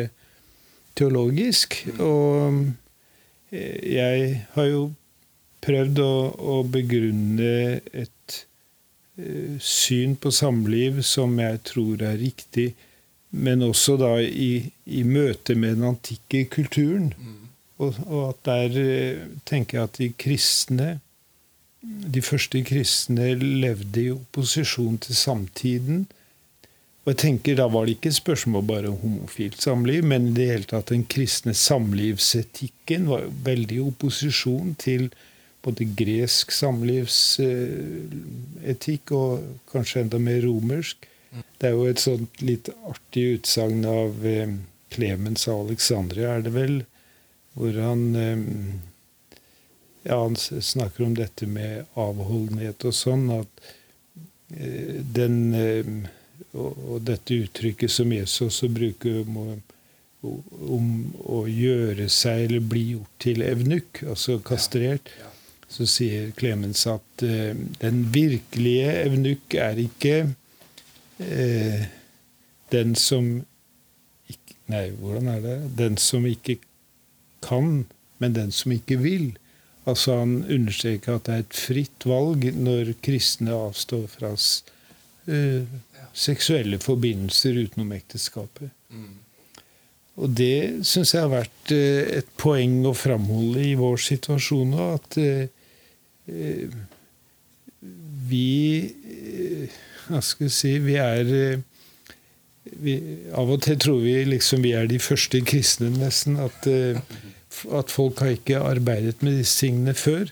teologisk. 0.97 1.83
Og 2.01 2.63
eh, 3.53 3.81
jeg 3.97 4.29
har 4.57 4.71
jo 4.71 4.87
prøvd 5.67 6.03
å, 6.05 6.13
å 6.37 6.61
begrunne 6.69 7.81
et 7.91 8.13
syn 9.63 10.17
på 10.21 10.31
samliv 10.35 11.01
som 11.07 11.39
jeg 11.41 11.63
tror 11.65 12.03
er 12.05 12.19
riktig, 12.21 12.75
men 13.31 13.65
også 13.65 13.97
da 14.01 14.13
i, 14.21 14.69
i 14.87 15.03
møte 15.09 15.57
med 15.57 15.79
den 15.79 15.89
antikke 15.95 16.45
kulturen. 16.53 17.13
Mm. 17.17 17.43
Og, 17.79 17.97
og, 18.07 18.23
at 18.31 18.45
der 18.49 18.77
uh, 18.77 19.25
tenker 19.49 19.79
jeg 19.79 19.89
at 19.89 19.99
de 20.01 20.13
kristne 20.17 20.91
de 21.87 22.23
første 22.25 22.63
kristne 22.67 23.35
levde 23.39 24.03
i 24.03 24.13
opposisjon 24.15 24.99
til 25.03 25.17
samtiden. 25.17 26.07
Og 27.05 27.13
jeg 27.13 27.19
tenker 27.23 27.55
Da 27.55 27.69
var 27.71 27.87
det 27.87 27.97
ikke 27.97 28.13
spørsmål 28.13 28.65
bare 28.67 28.89
om 28.91 28.97
homofilt 28.99 29.63
samliv, 29.63 30.05
men 30.05 30.29
i 30.29 30.35
det 30.35 30.49
hele 30.51 30.71
tatt 30.71 30.91
den 30.91 31.05
kristne 31.07 31.55
samlivsetikken 31.55 33.07
var 33.09 33.29
veldig 33.47 33.77
i 33.77 33.85
opposisjon 33.87 34.75
til 34.75 35.11
både 35.67 35.85
gresk 35.99 36.55
samlivsetikk 36.55 39.05
og 39.19 39.31
kanskje 39.73 40.03
enda 40.07 40.19
mer 40.23 40.41
romersk. 40.47 40.99
Det 41.59 41.67
er 41.69 41.75
jo 41.77 41.85
et 41.91 42.01
sånt 42.01 42.35
litt 42.41 42.69
artig 42.89 43.25
utsagn 43.41 43.83
av 43.91 44.11
Clemens 44.95 45.49
av 45.51 45.57
Alexandria, 45.67 46.29
er 46.39 46.43
det 46.47 46.53
vel, 46.55 46.77
hvor 47.59 47.73
han 47.83 48.03
ja, 50.07 50.23
han 50.23 50.37
snakker 50.37 51.05
om 51.05 51.15
dette 51.15 51.47
med 51.51 51.87
avholdenhet 51.99 52.85
og 52.87 52.95
sånn. 52.95 53.27
At 53.41 53.65
eh, 54.55 55.01
den 55.03 55.41
eh, 55.55 56.13
Og 56.57 57.03
dette 57.05 57.37
uttrykket 57.37 57.93
som 57.93 58.13
Jesus 58.13 58.47
også 58.47 58.69
bruker 58.73 59.19
om, 59.25 59.59
om 60.25 60.87
å 61.29 61.43
gjøre 61.49 62.07
seg 62.13 62.47
eller 62.47 62.65
bli 62.65 62.85
gjort 62.95 63.17
til 63.21 63.43
evnuk, 63.45 64.01
altså 64.09 64.39
kastrert, 64.45 65.11
så 65.77 65.87
sier 65.91 66.31
Clemens 66.39 66.87
at 66.89 67.25
eh, 67.27 67.53
den 67.83 68.05
virkelige 68.15 68.93
evnuk 69.05 69.57
er 69.61 69.81
ikke 69.83 70.17
eh, 71.21 71.87
den 72.73 72.95
som 72.99 73.29
ikke, 74.31 74.57
Nei, 74.73 74.89
hvordan 74.99 75.29
er 75.31 75.43
det? 75.45 75.59
Den 75.79 75.99
som 76.01 76.25
ikke 76.27 76.57
kan, 77.45 77.85
men 78.19 78.35
den 78.35 78.51
som 78.51 78.73
ikke 78.75 78.99
vil. 78.99 79.29
Altså 79.87 80.19
Han 80.19 80.41
understreker 80.51 81.15
at 81.15 81.29
det 81.29 81.35
er 81.35 81.45
et 81.45 81.59
fritt 81.69 82.07
valg 82.09 82.49
når 82.59 82.97
kristne 83.07 83.55
avstår 83.55 84.09
fra 84.11 84.33
uh, 84.35 85.77
seksuelle 86.17 86.81
forbindelser 86.83 87.61
utenom 87.63 87.93
ekteskapet. 87.95 88.73
Mm. 88.91 89.15
Og 90.17 90.33
det 90.35 90.87
syns 90.89 91.15
jeg 91.15 91.23
har 91.23 91.31
vært 91.31 91.71
uh, 91.71 92.03
et 92.19 92.33
poeng 92.41 92.81
å 92.91 92.97
framholde 92.99 93.63
i 93.69 93.77
vår 93.79 94.03
situasjon 94.09 94.75
nå. 94.75 94.89
At 94.99 95.21
uh, 95.23 95.47
vi 98.27 98.49
Hva 100.09 100.19
skal 100.19 100.49
jeg 100.49 100.55
si 100.57 100.73
Vi 100.83 100.97
er 100.99 101.29
vi, 102.83 102.97
Av 103.31 103.53
og 103.55 103.61
til 103.63 103.79
tror 103.79 104.01
vi 104.03 104.17
liksom 104.27 104.65
vi 104.67 104.73
er 104.75 104.89
de 104.91 104.99
første 104.99 105.39
kristne, 105.47 105.93
nesten. 105.95 106.35
At 106.43 106.67
at 107.73 107.93
folk 107.93 108.21
har 108.21 108.35
ikke 108.35 108.61
arbeidet 108.61 109.23
med 109.25 109.39
disse 109.39 109.65
tingene 109.65 109.95
før. 109.97 110.31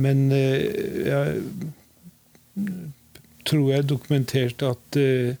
Men 0.00 0.30
eh, 0.32 1.06
jeg 1.06 1.42
tror 3.48 3.72
jeg 3.72 3.88
dokumenterte 3.90 4.70
at 4.70 5.00
eh, 5.00 5.34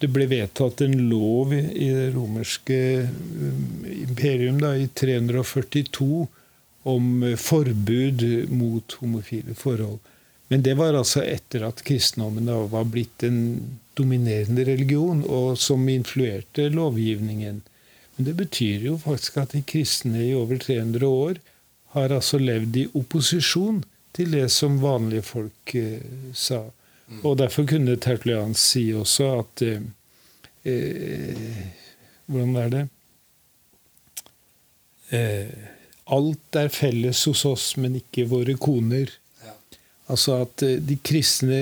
det 0.00 0.08
ble 0.10 0.26
vedtatt 0.30 0.82
en 0.84 0.96
lov 1.10 1.52
i 1.54 1.90
det 1.92 2.10
romerske 2.16 2.80
eh, 3.04 3.90
imperium 4.00 4.60
da, 4.62 4.74
i 4.74 4.88
342 4.88 6.26
om 6.82 7.24
forbud 7.36 8.24
mot 8.48 8.92
homofile 9.00 9.54
forhold. 9.54 9.98
Men 10.48 10.62
det 10.62 10.74
var 10.74 10.96
altså 10.98 11.22
etter 11.22 11.62
at 11.68 11.82
kristendommen 11.86 12.48
da 12.48 12.56
var 12.72 12.88
blitt 12.90 13.22
en 13.22 13.38
dominerende 13.94 14.64
religion, 14.66 15.22
og 15.22 15.58
som 15.58 15.88
influerte 15.88 16.68
lovgivningen. 16.72 17.60
Men 18.16 18.26
det 18.26 18.34
betyr 18.40 18.88
jo 18.88 18.96
faktisk 18.98 19.38
at 19.38 19.54
de 19.54 19.62
kristne 19.62 20.24
i 20.24 20.34
over 20.34 20.58
300 20.58 21.06
år 21.06 21.38
har 21.94 22.14
altså 22.16 22.40
levd 22.42 22.76
i 22.76 22.88
opposisjon 22.98 23.82
til 24.16 24.34
det 24.34 24.48
som 24.50 24.80
vanlige 24.82 25.22
folk 25.26 25.74
eh, 25.78 26.02
sa. 26.34 26.64
Mm. 27.06 27.20
Og 27.22 27.38
derfor 27.38 27.66
kunne 27.70 27.98
Tertulian 28.02 28.54
si 28.58 28.88
også 28.94 29.30
at 29.38 29.62
eh, 29.66 29.86
eh, 30.64 31.60
Hvordan 32.30 32.56
er 32.56 32.68
det? 32.70 32.82
Eh, 35.10 35.54
alt 36.14 36.58
er 36.58 36.70
felles 36.74 37.24
hos 37.28 37.44
oss, 37.48 37.66
men 37.80 37.98
ikke 38.00 38.28
våre 38.30 38.56
koner. 38.60 39.12
Ja. 39.44 39.54
Altså 40.12 40.40
at 40.44 40.64
eh, 40.66 40.78
de 40.82 40.98
kristne 41.06 41.60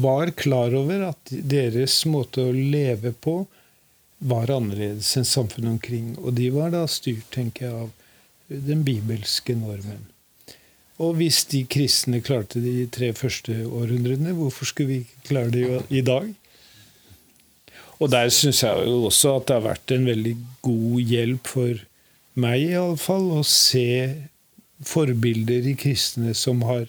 var 0.00 0.34
klar 0.38 0.76
over 0.76 1.08
at 1.10 1.32
deres 1.32 2.02
måte 2.08 2.44
å 2.44 2.54
leve 2.54 3.12
på 3.12 3.42
var 4.20 4.52
annerledes 4.52 5.14
enn 5.16 5.28
samfunnet 5.28 5.78
omkring. 5.78 6.12
Og 6.20 6.36
de 6.36 6.50
var 6.52 6.74
da 6.74 6.84
styrt, 6.90 7.26
tenker 7.32 7.66
jeg, 7.66 7.86
av 7.86 8.60
den 8.70 8.82
bibelske 8.84 9.56
normen. 9.56 10.08
Og 11.00 11.14
hvis 11.16 11.46
de 11.48 11.62
kristne 11.70 12.20
klarte 12.20 12.60
det 12.60 12.72
i 12.82 12.88
tre 12.92 13.14
første 13.16 13.54
århundrene, 13.64 14.34
hvorfor 14.36 14.68
skulle 14.68 14.90
vi 14.90 14.98
ikke 15.06 15.28
klare 15.30 15.52
det 15.54 15.80
i 15.96 16.02
dag? 16.04 16.28
Og 18.00 18.10
der 18.12 18.28
syns 18.32 18.62
jeg 18.64 18.84
jo 18.84 19.06
også 19.08 19.38
at 19.38 19.48
det 19.48 19.56
har 19.56 19.64
vært 19.64 19.94
en 19.96 20.06
veldig 20.08 20.34
god 20.64 21.12
hjelp 21.14 21.48
for 21.48 21.80
meg, 22.34 22.62
iallfall, 22.70 23.30
å 23.40 23.42
se 23.46 23.86
forbilder 24.86 25.66
i 25.68 25.76
kristne 25.78 26.34
som 26.36 26.62
har 26.68 26.86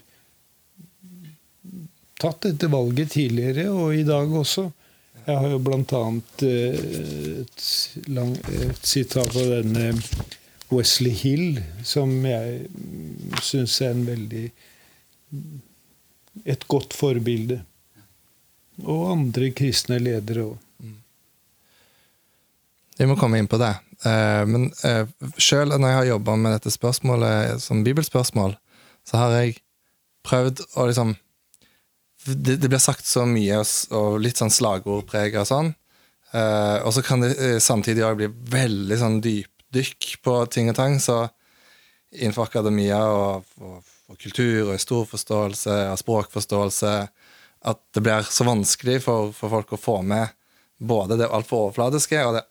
tatt 2.22 2.46
dette 2.46 2.70
valget 2.72 3.16
tidligere, 3.16 3.68
og 3.74 3.96
i 3.98 4.06
dag 4.08 4.32
også. 4.42 4.70
Jeg 5.26 5.38
har 5.38 5.52
jo 5.54 5.60
annet 5.98 6.44
eh, 6.48 7.42
et, 7.42 7.66
et 8.02 8.86
sitat 8.86 9.36
av 9.38 9.50
denne 9.58 9.92
Wesley 10.72 11.14
Hill, 11.14 11.60
som 11.84 12.14
jeg 12.26 12.64
syns 13.44 13.82
er 13.82 13.94
en 13.94 14.06
veldig 14.08 14.46
et 16.48 16.68
godt 16.72 16.96
forbilde. 16.96 17.60
Og 18.82 19.12
andre 19.12 19.52
kristne 19.54 20.00
ledere 20.02 20.48
òg. 20.48 20.58
Vi 22.98 23.08
må 23.10 23.18
komme 23.18 23.40
inn 23.42 23.50
på 23.50 23.60
det. 23.62 23.74
Eh, 24.06 24.44
men 24.50 24.70
eh, 24.88 25.06
sjøl 25.38 25.74
når 25.76 25.88
jeg 25.88 25.98
har 26.00 26.08
jobba 26.16 26.38
med 26.40 26.56
dette 26.58 26.74
spørsmålet 26.74 27.62
som 27.62 27.84
bibelspørsmål, 27.86 28.56
så 29.08 29.20
har 29.22 29.36
jeg 29.38 29.60
prøvd 30.26 30.64
å 30.78 30.88
liksom 30.90 31.14
det, 32.26 32.58
det, 32.62 32.70
blir 32.70 32.82
sagt 32.82 33.08
så 33.10 33.26
mye 33.26 33.64
og 33.98 34.20
litt 34.22 34.42
sånn 34.42 34.54
slagordpreg 34.54 35.40
og 35.42 35.48
sånn. 35.50 35.72
Uh, 36.32 36.78
og 36.86 36.94
så 36.96 37.02
kan 37.04 37.24
det 37.24 37.32
uh, 37.36 37.58
samtidig 37.60 38.06
òg 38.06 38.20
bli 38.20 38.28
veldig 38.54 38.98
sånn 39.02 39.18
dypdykk 39.26 40.12
på 40.24 40.36
ting 40.54 40.70
og 40.72 40.78
tang. 40.78 41.00
Så 41.02 41.18
innenfor 42.14 42.46
akademia 42.46 43.02
og, 43.10 43.50
og, 43.58 43.90
og 44.06 44.22
kultur 44.22 44.70
og 44.70 44.76
historieforståelse 44.76 45.80
og 45.90 46.00
språkforståelse 46.04 46.94
at 47.72 47.82
det 47.94 48.06
blir 48.06 48.30
så 48.30 48.46
vanskelig 48.48 49.02
for, 49.04 49.34
for 49.36 49.54
folk 49.58 49.74
å 49.74 49.82
få 49.82 49.98
med 50.06 50.30
både 50.82 51.18
det 51.22 51.30
altfor 51.30 51.68
overfladiske 51.68 52.22
og 52.26 52.38
det 52.38 52.46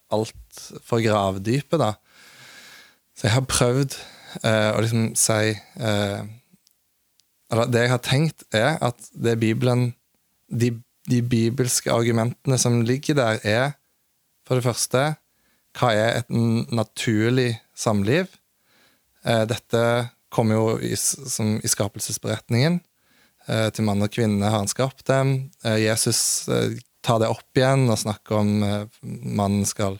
altfor 0.50 1.02
gravdypet, 1.04 1.80
da. 1.80 1.94
Så 3.16 3.28
jeg 3.28 3.36
har 3.36 3.48
prøvd 3.50 3.96
eh, 4.44 4.70
å 4.74 4.82
liksom 4.82 5.10
si 5.18 5.54
Det 7.50 7.80
jeg 7.82 7.90
har 7.90 8.02
tenkt, 8.06 8.44
er 8.54 8.78
at 8.80 9.10
det 9.12 9.40
Bibelen 9.40 9.92
de, 10.50 10.70
de 11.10 11.22
bibelske 11.22 11.90
argumentene 11.92 12.58
som 12.58 12.80
ligger 12.86 13.14
der, 13.18 13.40
er 13.42 13.72
for 14.46 14.58
det 14.58 14.66
første 14.66 15.02
hva 15.78 15.92
er 15.94 16.20
et 16.20 16.30
naturlig 16.74 17.54
samliv? 17.78 18.30
Eh, 19.22 19.44
dette 19.46 19.82
kommer 20.32 20.58
jo 20.58 20.66
i, 20.82 20.96
som 20.96 21.58
i 21.62 21.70
skapelsesberetningen. 21.70 22.80
Eh, 23.46 23.68
til 23.74 23.86
mann 23.86 24.02
og 24.02 24.12
kvinne 24.14 24.50
har 24.50 24.62
han 24.62 24.70
skapt 24.70 25.06
dem. 25.10 25.50
Eh, 25.64 25.78
Jesus 25.84 26.48
tar 27.06 27.20
det 27.22 27.30
opp 27.30 27.56
igjen 27.56 27.86
og 27.88 28.00
snakker 28.00 28.40
om 28.42 28.50
mannen 29.00 29.62
skal 29.68 29.96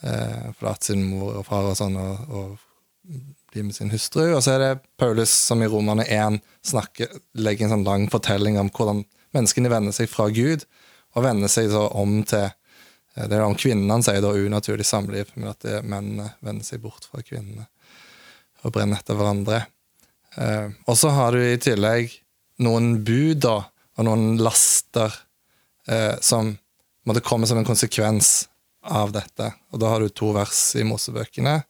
forlate 0.00 0.86
sin 0.88 1.02
mor 1.04 1.34
og 1.36 1.44
far 1.44 1.66
og 1.68 1.74
sånn 1.76 1.96
og, 2.00 2.20
og 2.32 3.16
bli 3.52 3.64
med 3.66 3.74
sin 3.76 3.90
hustru. 3.92 4.30
Og 4.34 4.42
så 4.44 4.54
er 4.54 4.62
det 4.62 4.70
Paulus 5.00 5.32
som 5.32 5.62
i 5.62 5.68
Romerne 5.68 6.06
1 6.06 6.38
snakker, 6.66 7.10
legger 7.36 7.66
en 7.66 7.74
sånn 7.74 7.88
lang 7.88 8.06
fortelling 8.12 8.58
om 8.60 8.70
hvordan 8.72 9.02
menneskene 9.36 9.72
vender 9.72 9.94
seg 9.94 10.10
fra 10.10 10.28
Gud, 10.34 10.64
og 11.16 11.26
vender 11.26 11.50
seg 11.50 11.70
så 11.72 11.86
om 11.98 12.20
til 12.28 12.46
eh, 12.46 13.26
Det 13.26 13.36
er 13.36 13.44
om 13.44 13.58
kvinnene 13.58 14.02
sier 14.06 14.22
da 14.22 14.30
unaturlig 14.32 14.86
samliv, 14.86 15.32
men 15.34 15.52
at 15.52 15.66
mennene 15.82 16.30
vender 16.40 16.66
seg 16.66 16.82
bort 16.84 17.08
fra 17.10 17.22
kvinnene 17.26 17.66
og 18.60 18.74
brenner 18.74 19.00
etter 19.00 19.16
hverandre. 19.18 19.64
Eh, 20.36 20.68
og 20.86 20.98
så 20.98 21.10
har 21.16 21.34
du 21.34 21.42
i 21.42 21.58
tillegg 21.60 22.12
noen 22.62 23.00
bud 23.04 23.42
da, 23.42 23.56
og 23.98 24.06
noen 24.06 24.38
laster 24.40 25.14
eh, 25.88 26.14
som 26.22 26.52
måtte 27.08 27.24
komme 27.24 27.48
som 27.48 27.58
en 27.58 27.66
konsekvens 27.66 28.44
av 28.82 29.12
dette. 29.14 29.50
Og 29.72 29.82
da 29.82 29.92
har 29.92 30.00
du 30.02 30.08
to 30.12 30.32
vers 30.36 30.62
i 30.78 30.84
Mosebøkene, 30.86 31.60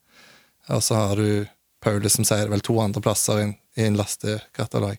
og 0.71 0.83
så 0.85 0.99
har 0.99 1.19
du 1.19 1.47
Paulus 1.83 2.19
som 2.19 2.26
sier 2.29 2.50
vel 2.52 2.62
to 2.64 2.76
andre 2.83 3.02
plasser 3.02 3.40
i, 3.43 3.47
i 3.81 3.87
en 3.88 3.97
lastekatalog. 3.99 4.99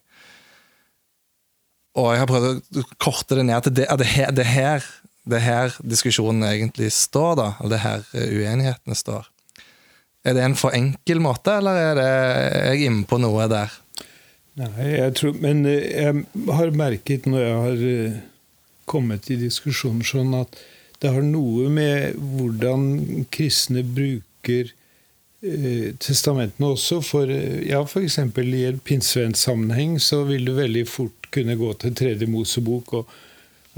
Og 2.00 2.08
jeg 2.12 2.22
har 2.22 2.28
prøvd 2.28 2.80
å 2.80 2.86
korte 3.00 3.36
det 3.36 3.44
ned 3.46 3.66
til 3.66 3.76
det, 3.76 3.86
det, 4.00 4.08
her, 4.14 4.32
det, 4.32 4.48
her, 4.48 4.88
det 5.28 5.42
her 5.44 5.76
diskusjonen 5.84 6.44
egentlig 6.48 6.90
står, 6.96 7.36
da. 7.38 7.48
Eller 7.60 7.74
det 7.74 7.82
her 7.84 8.06
uenighetene 8.32 8.96
står. 8.96 9.28
Er 10.22 10.36
det 10.36 10.44
en 10.46 10.58
for 10.58 10.74
enkel 10.76 11.20
måte, 11.22 11.58
eller 11.58 11.78
er, 11.78 11.94
det, 11.98 12.10
er 12.10 12.68
jeg 12.72 12.90
inne 12.90 13.06
på 13.10 13.18
noe 13.20 13.48
der? 13.50 13.72
Nei, 14.60 14.90
jeg 14.92 15.14
tror 15.16 15.38
Men 15.40 15.64
eh, 15.64 15.86
jeg 15.88 16.24
har 16.52 16.74
merket 16.76 17.24
når 17.24 17.40
jeg 17.40 17.60
har 17.64 17.84
eh, 17.88 18.18
kommet 18.88 19.30
i 19.32 19.38
diskusjoner 19.40 20.04
sånn 20.06 20.34
at 20.36 20.58
det 21.02 21.10
har 21.10 21.24
noe 21.26 21.66
med 21.72 22.14
hvordan 22.14 23.26
kristne 23.34 23.82
bruker 23.82 24.70
eh, 25.42 25.90
testamentene 25.98 26.70
også. 26.76 27.00
For 27.02 27.30
ja, 27.30 27.82
f.eks. 27.82 28.20
i 28.22 28.62
en 28.68 28.78
pinsevennsammenheng 28.86 29.98
så 30.00 30.22
vil 30.28 30.46
du 30.46 30.54
veldig 30.54 30.86
fort 30.86 31.28
kunne 31.34 31.58
gå 31.58 31.72
til 31.82 31.96
tredje 31.98 32.28
Mosebok 32.30 32.94
og, 33.00 33.14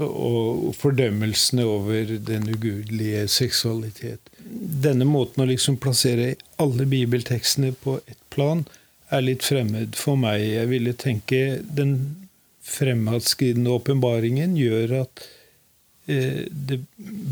og 0.05 0.69
fordømmelsene 0.77 1.65
over 1.65 2.13
den 2.29 2.45
ugudelige 2.51 3.25
seksualitet. 3.31 4.21
Denne 4.85 5.07
måten 5.09 5.41
å 5.41 5.49
liksom 5.49 5.79
plassere 5.81 6.35
alle 6.61 6.85
bibeltekstene 6.91 7.73
på 7.81 7.97
ett 8.05 8.21
plan 8.35 8.67
er 9.09 9.25
litt 9.25 9.45
fremmed 9.45 9.97
for 9.97 10.19
meg. 10.19 10.43
Jeg 10.43 10.69
ville 10.69 10.93
tenke 10.93 11.41
den 11.65 11.97
fremadskridende 12.65 13.73
åpenbaringen 13.79 14.53
gjør 14.57 14.99
at 15.03 15.25
eh, 15.25 15.33
det 16.05 16.77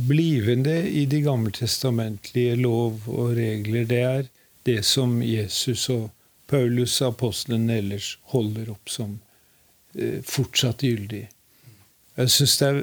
blivende 0.09 0.73
i 0.89 1.03
de 1.05 1.19
gammeltestamentlige 1.21 2.55
lov 2.57 3.03
og 3.11 3.35
regler, 3.37 3.85
det 3.85 3.99
er 4.01 4.23
det 4.65 4.79
som 4.87 5.19
Jesus 5.21 5.85
og 5.93 6.07
Paulus, 6.49 6.95
apostelen 7.05 7.69
ellers, 7.69 8.15
holder 8.33 8.71
opp 8.73 8.89
som 8.89 9.19
Eh, 9.93 10.21
fortsatt 10.25 10.81
gyldig. 10.81 11.27
Jeg 12.17 12.31
syns 12.33 12.55
det 12.57 12.67
er 12.69 12.79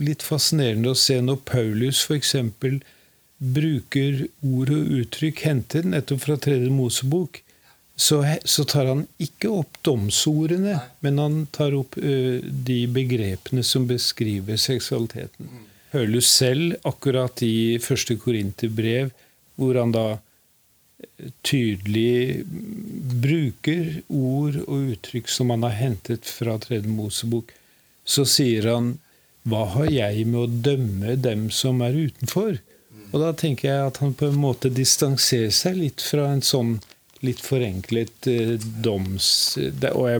litt 0.00 0.22
fascinerende 0.24 0.92
å 0.92 0.96
se 0.96 1.18
når 1.20 1.42
Paulus 1.48 2.00
f.eks. 2.06 2.32
bruker 3.40 4.22
ord 4.44 4.72
og 4.72 4.94
uttrykk 5.00 5.42
hentet 5.44 5.88
nettopp 5.88 6.24
fra 6.24 6.36
Tredje 6.40 6.72
Mosebok, 6.72 7.42
så, 8.00 8.22
så, 8.48 8.64
tar 8.64 8.86
han 8.88 9.02
ikke 9.20 9.50
opp 9.52 9.80
domsordene, 9.84 10.78
men 11.04 11.18
han 11.20 11.34
tar 11.52 11.74
opp 11.76 11.98
ø, 12.00 12.40
de 12.40 12.78
begrepene 12.88 13.60
som 13.66 13.84
beskriver 13.90 14.56
seksualiteten. 14.56 15.50
Mm. 15.50 15.66
Paulus 15.90 16.30
selv, 16.32 16.78
akkurat 16.88 17.42
i 17.44 17.76
første 17.82 18.16
Korinterbrev, 18.16 19.10
hvor 19.60 19.76
han 19.76 19.92
da 19.92 20.06
tydelig 21.44 22.46
bruker 23.20 24.00
ord 24.08 24.56
og 24.62 24.94
uttrykk 24.94 25.28
som 25.32 25.52
han 25.52 25.66
har 25.66 25.76
hentet 25.76 26.28
fra 26.28 26.56
Tredje 26.62 26.88
Mosebok, 26.88 27.52
så 28.04 28.24
sier 28.24 28.70
han 28.70 28.94
hva 29.48 29.66
har 29.74 29.90
jeg 29.92 30.24
med 30.28 30.40
å 30.40 30.60
dømme 30.70 31.18
dem 31.20 31.48
som 31.52 31.80
er 31.84 31.96
utenfor? 31.96 32.62
Og 33.10 33.20
da 33.20 33.34
tenker 33.36 33.68
jeg 33.68 33.90
at 33.90 34.00
han 34.00 34.16
på 34.16 34.28
en 34.30 34.40
måte 34.40 34.70
distanserer 34.72 35.52
seg 35.52 35.76
litt 35.80 36.04
fra 36.04 36.28
en 36.30 36.44
sånn 36.44 36.78
litt 37.26 37.42
forenklet 37.44 38.28
eh, 38.30 38.56
doms... 38.84 39.58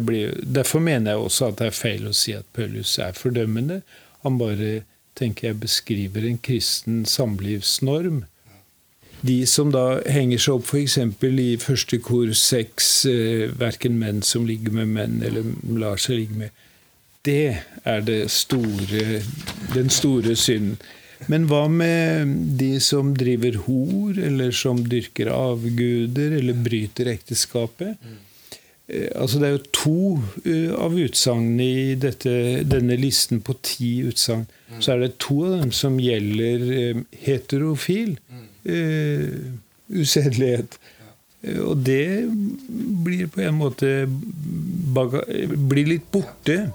Blir, 0.07 0.35
derfor 0.43 0.83
mener 0.85 1.15
jeg 1.15 1.27
også 1.27 1.51
at 1.51 1.61
det 1.61 1.71
er 1.71 1.79
feil 1.79 2.09
å 2.09 2.17
si 2.17 2.35
at 2.37 2.49
Paulus 2.57 2.97
er 3.03 3.17
fordømmende. 3.17 3.81
Han 4.25 4.41
bare 4.41 4.83
tenker 5.19 5.51
jeg 5.51 5.63
beskriver 5.63 6.27
en 6.27 6.41
kristen 6.43 7.05
samlivsnorm 7.09 8.25
de 9.21 9.45
som 9.47 9.71
da 9.73 10.01
henger 10.09 10.41
seg 10.41 10.61
opp 10.61 10.69
f.eks. 10.71 10.97
i 11.21 11.51
første 11.61 11.99
kor 12.05 12.33
seks, 12.37 12.89
eh, 13.09 13.51
verken 13.61 13.99
menn 14.01 14.23
som 14.25 14.47
ligger 14.49 14.73
med 14.73 14.95
menn, 14.95 15.19
eller 15.25 15.51
lar 15.77 16.01
seg 16.01 16.23
ligge 16.23 16.39
med, 16.45 16.65
det 17.29 17.61
er 17.85 18.01
det 18.07 18.31
store, 18.33 19.21
den 19.75 19.93
store 19.93 20.37
synden. 20.37 20.79
Men 21.29 21.47
hva 21.51 21.67
med 21.69 22.33
de 22.61 22.73
som 22.83 23.13
driver 23.19 23.59
hor, 23.67 24.17
eller 24.17 24.55
som 24.57 24.81
dyrker 24.89 25.31
avguder, 25.35 26.39
eller 26.39 26.57
bryter 26.65 27.11
ekteskapet? 27.13 28.01
Eh, 28.91 29.11
altså 29.15 29.41
Det 29.41 29.49
er 29.49 29.57
jo 29.57 29.65
to 29.77 30.01
uh, 30.47 30.73
av 30.81 30.97
utsagnene 30.99 31.67
i 31.67 31.97
dette, 32.01 32.33
denne 32.67 32.97
listen 33.01 33.43
på 33.45 33.57
ti 33.63 33.93
utsagn. 34.09 34.47
Så 34.79 34.95
er 34.95 35.05
det 35.05 35.19
to 35.23 35.43
av 35.49 35.59
dem 35.61 35.75
som 35.75 35.99
gjelder 36.01 36.65
uh, 36.71 37.03
heterofil 37.27 38.17
uh, 38.69 39.29
usedelighet. 39.91 40.79
Og 41.65 41.79
det 41.87 42.29
blir 43.05 43.31
på 43.33 43.41
en 43.47 43.57
måte 43.57 44.05
blir 45.71 45.89
litt 45.89 46.11
borte. 46.13 46.67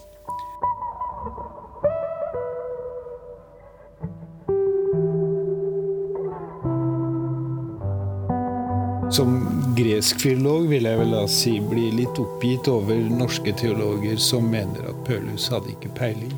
Som 9.16 9.36
gresk 9.78 10.20
filolog 10.20 10.66
vil 10.68 10.90
jeg 10.90 11.00
vel 11.00 11.14
da 11.16 11.22
si 11.32 11.54
bli 11.64 11.86
litt 11.96 12.18
oppgitt 12.20 12.68
over 12.68 12.98
norske 13.16 13.54
teologer 13.56 14.18
som 14.20 14.50
mener 14.52 14.90
at 14.90 14.98
Pølhus 15.08 15.46
hadde 15.54 15.72
ikke 15.72 15.94
peiling. 15.96 16.34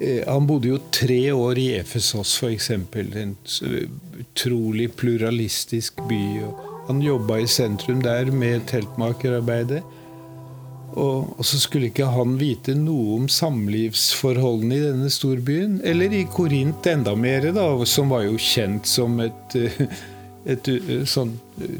Eh, 0.00 0.24
han 0.26 0.48
bodde 0.48 0.72
jo 0.72 0.80
tre 0.90 1.20
år 1.30 1.60
i 1.62 1.68
Efesos, 1.78 2.32
f.eks. 2.40 2.72
En 2.72 3.36
utrolig 4.24 4.88
pluralistisk 4.98 6.02
by. 6.10 6.18
Han 6.88 7.04
jobba 7.04 7.38
i 7.44 7.46
sentrum 7.46 8.02
der 8.02 8.34
med 8.34 8.66
teltmakerarbeidet. 8.72 9.84
Og, 10.98 11.30
og, 11.38 11.46
så 11.46 11.62
skulle 11.62 11.92
ikke 11.92 12.10
han 12.10 12.40
vite 12.42 12.74
noe 12.74 13.20
om 13.20 13.30
samlivsforholdene 13.30 14.74
i 14.80 14.86
denne 14.88 15.14
storbyen. 15.14 15.78
Eller 15.86 16.10
i 16.10 16.26
Korint 16.26 16.90
enda 16.90 17.14
mer, 17.14 17.52
da, 17.54 17.70
som 17.86 18.10
var 18.10 18.26
jo 18.26 18.38
kjent 18.50 18.88
som 18.98 19.20
et, 19.22 19.60
et, 19.62 20.00
et 20.48 20.68
sånn 21.08 21.34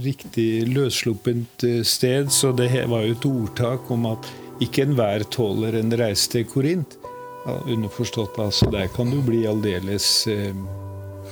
riktig 0.04 0.66
løssluppent 0.68 1.64
sted. 1.88 2.32
Så 2.34 2.52
det 2.56 2.70
var 2.90 3.06
jo 3.06 3.16
et 3.16 3.28
ordtak 3.28 3.90
om 3.94 4.08
at 4.12 4.28
ikke 4.64 4.88
enhver 4.88 5.24
tåler 5.32 5.78
en 5.78 5.94
reise 5.98 6.30
til 6.32 6.46
Korint. 6.48 6.98
Ja, 7.46 7.56
underforstått, 7.70 8.38
altså. 8.42 8.68
Der 8.70 8.90
kan 8.92 9.10
du 9.10 9.22
bli 9.24 9.44
aldeles 9.48 10.26
eh, 10.28 10.52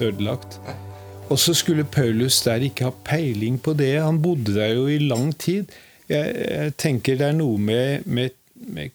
ødelagt. 0.01 0.61
Og 1.29 1.39
så 1.39 1.55
skulle 1.55 1.85
Paulus 1.85 2.43
der 2.47 2.63
ikke 2.63 2.89
ha 2.89 2.95
peiling 3.05 3.59
på 3.63 3.75
det. 3.77 3.97
Han 4.01 4.23
bodde 4.23 4.55
der 4.55 4.77
jo 4.77 4.87
i 4.87 4.99
lang 5.03 5.35
tid. 5.39 5.73
Jeg, 6.09 6.35
jeg 6.39 6.77
tenker 6.79 7.19
det 7.19 7.33
er 7.33 7.37
noe 7.37 7.59
med, 7.59 8.07
med, 8.07 8.37
med 8.55 8.95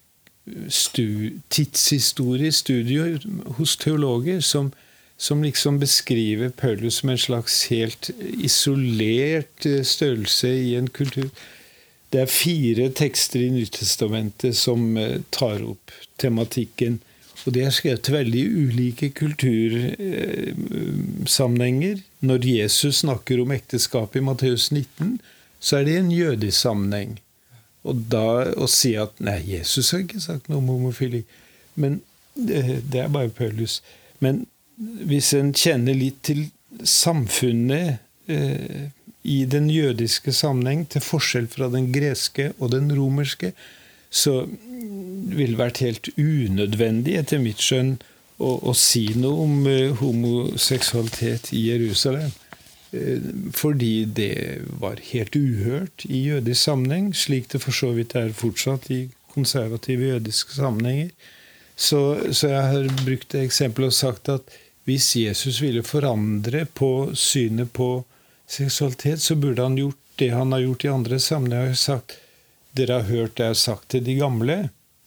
stu, 0.72 1.38
tidshistorie, 1.52 2.52
studier 2.52 3.20
hos 3.58 3.76
teologer 3.76 4.40
som, 4.40 4.72
som 5.16 5.42
liksom 5.42 5.78
beskriver 5.78 6.48
Paulus 6.48 7.00
som 7.00 7.12
en 7.12 7.18
slags 7.18 7.66
helt 7.70 8.10
isolert 8.20 9.66
eh, 9.66 9.82
størrelse 9.82 10.48
i 10.48 10.74
en 10.76 10.88
kultur. 10.88 11.30
Det 12.12 12.20
er 12.20 12.26
fire 12.26 12.90
tekster 12.92 13.40
i 13.40 13.50
Nyttestamentet 13.54 14.56
som 14.58 14.96
eh, 14.96 15.20
tar 15.30 15.62
opp 15.64 15.90
tematikken. 16.20 16.98
Og 17.46 17.52
de 17.56 17.60
er 17.64 17.70
skrevet 17.74 18.02
til 18.06 18.14
veldig 18.14 18.44
ulike 18.54 19.10
kultursammenhenger. 19.18 21.96
Når 22.20 22.46
Jesus 22.46 22.96
snakker 23.02 23.40
om 23.42 23.52
ekteskap 23.54 24.16
i 24.16 24.20
Matteus 24.22 24.70
19, 24.70 25.20
så 25.58 25.76
er 25.78 25.84
det 25.86 25.96
en 25.98 26.12
jødisk 26.12 26.58
sammenheng. 26.60 27.20
Og 27.82 27.94
da 28.12 28.52
å 28.54 28.66
si 28.70 28.94
at 28.98 29.20
Nei, 29.22 29.40
Jesus 29.56 29.90
har 29.90 29.98
ikke 30.04 30.20
sagt 30.22 30.48
noe 30.50 30.58
om 30.62 30.68
homofili. 30.70 31.22
Men 31.74 32.00
det 32.36 33.00
er 33.00 33.08
bare 33.12 33.28
Paulus. 33.34 33.82
Men 34.22 34.46
hvis 34.78 35.32
en 35.36 35.52
kjenner 35.56 35.96
litt 35.96 36.22
til 36.26 36.46
samfunnet 36.88 38.00
eh, 38.30 38.88
i 39.22 39.42
den 39.46 39.68
jødiske 39.70 40.32
sammenheng, 40.34 40.86
til 40.90 41.04
forskjell 41.04 41.48
fra 41.50 41.68
den 41.72 41.90
greske 41.94 42.50
og 42.58 42.72
den 42.74 42.90
romerske, 42.96 43.52
så 44.12 44.42
ville 45.32 45.54
det 45.54 45.60
vært 45.60 45.82
helt 45.84 46.08
unødvendig, 46.18 47.16
etter 47.20 47.42
mitt 47.42 47.62
skjønn, 47.62 47.96
å, 48.42 48.56
å 48.70 48.72
si 48.74 49.06
noe 49.16 49.44
om 49.44 49.66
eh, 49.70 49.92
homoseksualitet 50.00 51.52
i 51.54 51.66
Jerusalem. 51.68 52.32
Eh, 52.92 53.22
fordi 53.54 54.04
det 54.04 54.64
var 54.82 55.00
helt 55.12 55.36
uhørt 55.36 56.06
i 56.08 56.24
jødisk 56.26 56.60
sammenheng, 56.60 57.12
slik 57.16 57.52
det 57.52 57.62
for 57.62 57.76
så 57.76 57.92
vidt 57.96 58.16
er 58.18 58.34
fortsatt 58.36 58.90
i 58.92 59.04
konservative 59.32 60.10
jødiske 60.14 60.58
sammenhenger. 60.58 61.12
Så, 61.82 62.00
så 62.30 62.52
jeg 62.52 62.66
har 62.74 62.90
brukt 63.02 63.34
eksempelet 63.38 63.90
og 63.90 63.96
sagt 63.96 64.30
at 64.30 64.52
hvis 64.86 65.12
Jesus 65.18 65.60
ville 65.62 65.82
forandre 65.86 66.64
på 66.66 67.12
synet 67.18 67.72
på 67.74 68.04
seksualitet, 68.50 69.22
så 69.22 69.36
burde 69.38 69.62
han 69.62 69.78
gjort 69.78 69.98
det 70.20 70.30
han 70.34 70.52
har 70.54 70.62
gjort 70.62 70.84
i 70.84 70.92
andre 70.92 71.18
sammenhenger. 71.22 71.74
sagt 71.74 72.18
dere 72.72 73.00
har 73.00 73.10
hørt 73.10 73.36
det 73.36 73.44
jeg 73.44 73.54
har 73.54 73.60
sagt 73.60 73.88
til 73.92 74.04
de 74.04 74.14
gamle, 74.16 74.56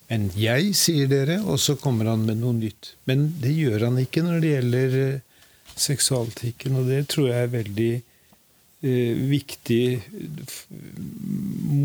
men 0.09 0.27
jeg 0.37 0.73
sier 0.77 1.07
dere, 1.09 1.39
og 1.41 1.57
så 1.59 1.75
kommer 1.81 2.11
han 2.11 2.25
med 2.27 2.37
noe 2.43 2.53
nytt. 2.53 2.91
Men 3.09 3.31
det 3.41 3.55
gjør 3.55 3.87
han 3.87 3.97
ikke 4.01 4.21
når 4.25 4.43
det 4.43 4.51
gjelder 4.51 4.97
eh, 5.01 5.47
seksualetikken, 5.75 6.75
og 6.77 6.91
det 6.91 7.07
tror 7.09 7.31
jeg 7.31 7.47
er 7.47 7.55
veldig 7.55 7.93
eh, 7.95 9.23
viktig 9.31 9.85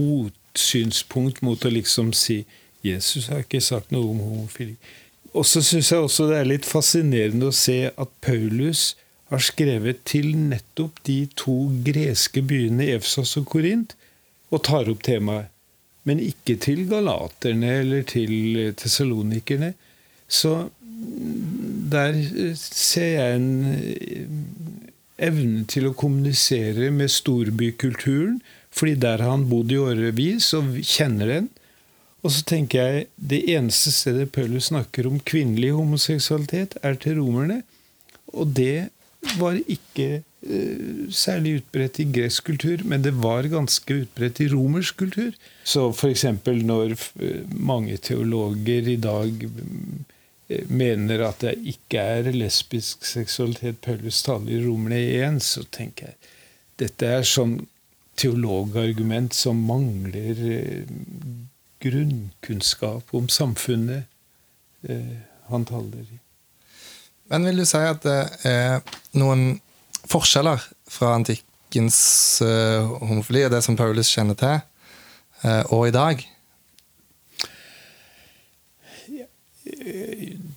motsynspunkt 0.00 1.40
mot 1.46 1.64
å 1.64 1.72
liksom 1.72 2.12
si 2.16 2.42
Jesus 2.86 3.28
har 3.28 3.44
ikke 3.44 3.60
sagt 3.64 3.92
noe 3.94 4.10
om 4.12 4.20
homofili. 4.24 4.76
Og 5.36 5.46
så 5.46 5.62
syns 5.62 5.92
jeg 5.92 6.02
også 6.02 6.26
det 6.30 6.40
er 6.40 6.48
litt 6.48 6.66
fascinerende 6.66 7.50
å 7.50 7.54
se 7.54 7.90
at 7.90 8.12
Paulus 8.24 8.94
har 9.30 9.42
skrevet 9.46 10.02
til 10.08 10.32
nettopp 10.34 10.98
de 11.06 11.20
to 11.38 11.68
greske 11.86 12.42
byene 12.42 12.88
Efsos 12.96 13.36
og 13.38 13.46
Korint, 13.52 13.94
og 14.50 14.64
tar 14.66 14.90
opp 14.90 15.04
temaet. 15.06 15.52
Men 16.08 16.18
ikke 16.24 16.56
til 16.58 16.86
galaterne 16.90 17.70
eller 17.82 18.02
til 18.08 18.72
tessalonikerne. 18.80 19.74
Så 20.26 20.70
der 21.92 22.16
ser 22.56 23.12
jeg 23.20 23.36
en 23.36 24.46
evne 25.20 25.66
til 25.70 25.90
å 25.90 25.94
kommunisere 25.94 26.90
med 26.94 27.12
storbykulturen, 27.12 28.40
fordi 28.74 28.96
der 29.02 29.22
har 29.22 29.34
han 29.36 29.48
bodd 29.50 29.70
i 29.74 29.78
årevis 29.78 30.50
og 30.56 30.80
kjenner 30.80 31.30
den. 31.34 31.48
Og 32.20 32.33
så 32.35 32.44
tenker 32.44 32.85
jeg 32.85 33.06
det 33.16 33.40
eneste 33.48 33.92
stedet 33.94 34.28
Paulus 34.35 34.68
snakker 34.68 35.09
om 35.09 35.20
kvinnelig 35.24 35.72
homoseksualitet, 35.76 36.76
er 36.83 36.98
til 37.00 37.20
romerne. 37.20 37.62
Og 38.37 38.52
det 38.56 38.90
var 39.40 39.56
ikke 39.68 40.20
uh, 40.20 41.09
særlig 41.12 41.61
utbredt 41.61 42.00
i 42.02 42.09
gresk 42.12 42.50
kultur, 42.50 42.85
men 42.85 43.04
det 43.04 43.14
var 43.22 43.48
ganske 43.52 44.02
utbredt 44.02 44.42
i 44.44 44.50
romersk 44.52 45.00
kultur. 45.00 45.33
Så 45.64 45.88
f.eks. 45.92 46.26
når 46.44 46.94
uh, 46.96 47.40
mange 47.56 47.96
teologer 47.96 48.92
i 48.92 49.00
dag 49.00 49.44
uh, 49.48 50.64
mener 50.68 51.24
at 51.24 51.40
det 51.44 51.56
ikke 51.72 52.04
er 52.18 52.33
lesbisk 52.37 53.04
seksualitet 53.06 53.80
Paulus 53.85 54.22
taler 54.26 54.59
i 54.59 54.64
Romerne 54.66 55.00
1, 55.24 55.42
så 55.46 55.64
tenker 55.72 56.12
jeg 56.12 56.37
dette 56.80 57.06
er 57.06 57.26
sånn 57.28 57.59
teologargument 58.20 59.35
som 59.37 59.59
mangler 59.68 60.38
grunnkunnskap 61.80 63.14
om 63.16 63.28
samfunnet 63.28 64.04
eh, 64.88 65.20
han 65.50 65.64
taler 65.64 66.04
i. 66.04 66.20
Men 67.30 67.46
vil 67.46 67.62
du 67.62 67.66
si 67.68 67.78
at 67.78 68.02
det 68.02 68.20
er 68.48 68.80
noen 69.18 69.60
forskjeller 70.10 70.62
fra 70.90 71.14
antikkens 71.14 72.00
eh, 72.42 72.90
homofili 73.06 73.44
og 73.46 73.54
det 73.54 73.62
som 73.66 73.78
Paulus 73.78 74.10
kjenner 74.10 74.38
til, 74.38 74.58
eh, 75.44 75.62
og 75.70 75.88
i 75.88 75.94
dag? 75.94 76.24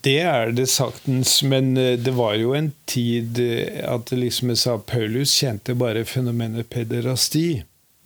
Det 0.03 0.17
er 0.19 0.51
det 0.57 0.65
saktens, 0.71 1.35
men 1.45 1.75
eh, 1.77 1.93
det 2.01 2.15
var 2.17 2.39
jo 2.41 2.55
en 2.57 2.71
tid 2.89 3.37
at 3.85 4.09
liksom 4.15 4.49
jeg 4.53 4.63
sa 4.63 4.79
Paulus 4.81 5.35
kjente 5.37 5.77
bare 5.77 6.07
fenomenet 6.09 6.71
pederasti 6.73 7.61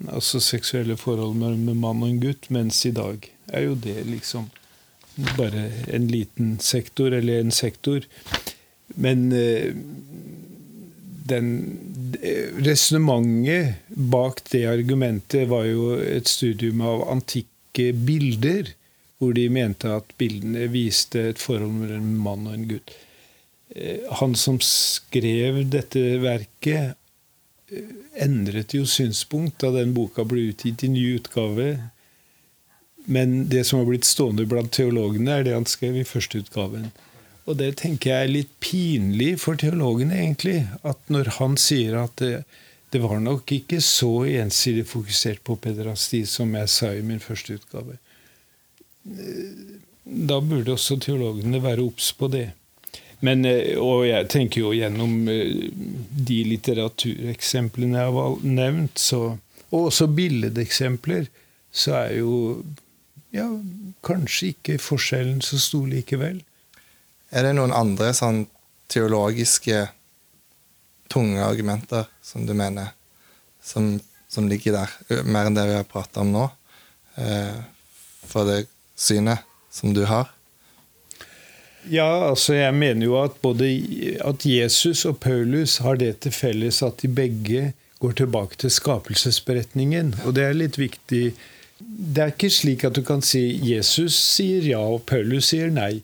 altså 0.06 0.42
seksuelle 0.44 0.98
forhold 1.00 1.36
mellom 1.40 1.82
mann 1.82 2.04
og 2.06 2.12
en 2.12 2.22
gutt, 2.22 2.50
mens 2.54 2.84
i 2.86 2.94
dag 2.96 3.26
er 3.48 3.68
jo 3.68 3.76
det 3.82 3.98
liksom 4.06 4.50
bare 5.38 5.72
en 5.94 6.08
liten 6.12 6.58
sektor, 6.62 7.12
eller 7.14 7.42
en 7.42 7.52
sektor. 7.52 8.06
Men 8.96 9.32
eh, 9.34 9.74
den 11.28 11.50
resonnementet 12.64 13.76
bak 13.88 14.44
det 14.52 14.66
argumentet 14.70 15.48
var 15.50 15.66
jo 15.68 15.96
et 16.00 16.30
studium 16.30 16.84
av 16.86 17.08
antikke 17.12 17.92
bilder, 17.94 18.74
hvor 19.18 19.34
de 19.34 19.48
mente 19.50 19.90
at 19.90 20.14
bildene 20.22 20.68
viste 20.70 21.32
et 21.32 21.42
forhold 21.42 21.74
mellom 21.80 22.06
en 22.06 22.22
mann 22.22 22.48
og 22.48 22.54
en 22.54 22.70
gutt. 22.70 22.94
Eh, 23.74 24.06
han 24.22 24.38
som 24.38 24.60
skrev 24.64 25.64
dette 25.74 26.04
verket, 26.24 26.96
endret 28.16 28.74
jo 28.74 28.86
synspunkt 28.88 29.60
da 29.64 29.74
den 29.76 29.94
boka 29.96 30.26
ble 30.28 30.50
utgitt 30.52 30.86
i 30.86 30.92
ny 30.92 31.04
utgave. 31.18 31.68
Men 33.08 33.48
det 33.52 33.64
som 33.68 33.82
har 33.82 33.90
blitt 33.90 34.08
stående 34.08 34.48
blant 34.50 34.74
teologene, 34.76 35.40
er 35.40 35.48
det 35.48 35.56
han 35.56 35.68
skrev 35.70 36.00
i 36.00 36.08
første 36.08 36.44
utgaven. 36.44 36.90
Og 37.48 37.56
det 37.60 37.78
tenker 37.80 38.12
jeg 38.12 38.28
er 38.28 38.34
litt 38.34 38.54
pinlig 38.64 39.38
for 39.40 39.60
teologene, 39.60 40.18
egentlig. 40.20 40.66
At 40.84 41.00
når 41.12 41.32
han 41.38 41.56
sier 41.62 41.96
at 42.02 42.18
det, 42.20 42.44
det 42.92 43.02
var 43.04 43.20
nok 43.24 43.52
ikke 43.52 43.80
så 43.84 44.26
ensidig 44.28 44.86
fokusert 44.88 45.44
på 45.48 45.58
pederasti 45.64 46.24
som 46.28 46.54
jeg 46.56 46.72
sa 46.72 46.92
i 46.96 47.04
min 47.04 47.24
første 47.24 47.58
utgave. 47.60 47.98
Da 50.08 50.40
burde 50.44 50.76
også 50.76 51.00
teologene 51.04 51.64
være 51.64 51.84
obs 51.84 52.14
på 52.16 52.28
det. 52.32 52.50
Men, 53.26 53.46
eh, 53.46 53.78
og 53.82 54.06
jeg 54.06 54.30
tenker 54.30 54.62
jo 54.62 54.74
gjennom 54.78 55.28
eh, 55.32 55.70
de 56.30 56.42
litteratureksemplene 56.52 57.98
jeg 57.98 58.16
har 58.18 58.36
nevnt, 58.46 59.02
så, 59.02 59.22
og 59.72 59.90
også 59.90 60.10
billedeksempler, 60.14 61.30
så 61.72 61.96
er 62.04 62.12
jo 62.20 62.36
ja, 63.36 63.48
kanskje 64.06 64.54
ikke 64.54 64.78
forskjellen 64.82 65.42
så 65.46 65.60
stor 65.62 65.88
likevel. 65.90 66.44
Er 67.34 67.44
det 67.44 67.58
noen 67.58 67.76
andre 67.76 68.14
sånn 68.16 68.46
teologiske 68.92 69.88
tunge 71.12 71.44
argumenter 71.44 72.08
som 72.24 72.46
du 72.48 72.54
mener 72.56 72.94
som, 73.64 73.98
som 74.32 74.48
ligger 74.48 74.78
der, 74.78 75.24
mer 75.28 75.50
enn 75.50 75.58
det 75.58 75.66
vi 75.68 75.76
har 75.76 75.90
prata 75.90 76.24
om 76.24 76.32
nå, 76.32 76.46
eh, 77.20 77.60
for 78.28 78.48
det 78.48 78.66
synet 78.96 79.44
som 79.74 79.96
du 79.96 80.06
har? 80.08 80.32
Ja, 81.90 82.30
altså 82.30 82.54
jeg 82.58 82.74
mener 82.76 83.06
jo 83.06 83.18
at 83.22 83.38
både 83.42 83.68
at 84.26 84.46
Jesus 84.46 85.06
og 85.08 85.20
Paulus 85.24 85.78
har 85.84 86.00
det 86.02 86.18
til 86.26 86.34
felles 86.36 86.82
at 86.84 87.00
de 87.02 87.08
begge 87.08 87.72
går 88.00 88.18
tilbake 88.20 88.58
til 88.60 88.72
skapelsesberetningen. 88.72 90.16
Og 90.26 90.36
det 90.36 90.44
er 90.44 90.58
litt 90.58 90.78
viktig. 90.80 91.32
Det 91.80 92.24
er 92.24 92.34
ikke 92.34 92.52
slik 92.52 92.84
at 92.88 92.98
du 92.98 93.04
kan 93.06 93.24
si 93.26 93.44
Jesus 93.64 94.18
sier 94.18 94.66
ja, 94.68 94.82
og 94.82 95.06
Paulus 95.10 95.54
sier 95.54 95.72
nei. 95.74 96.02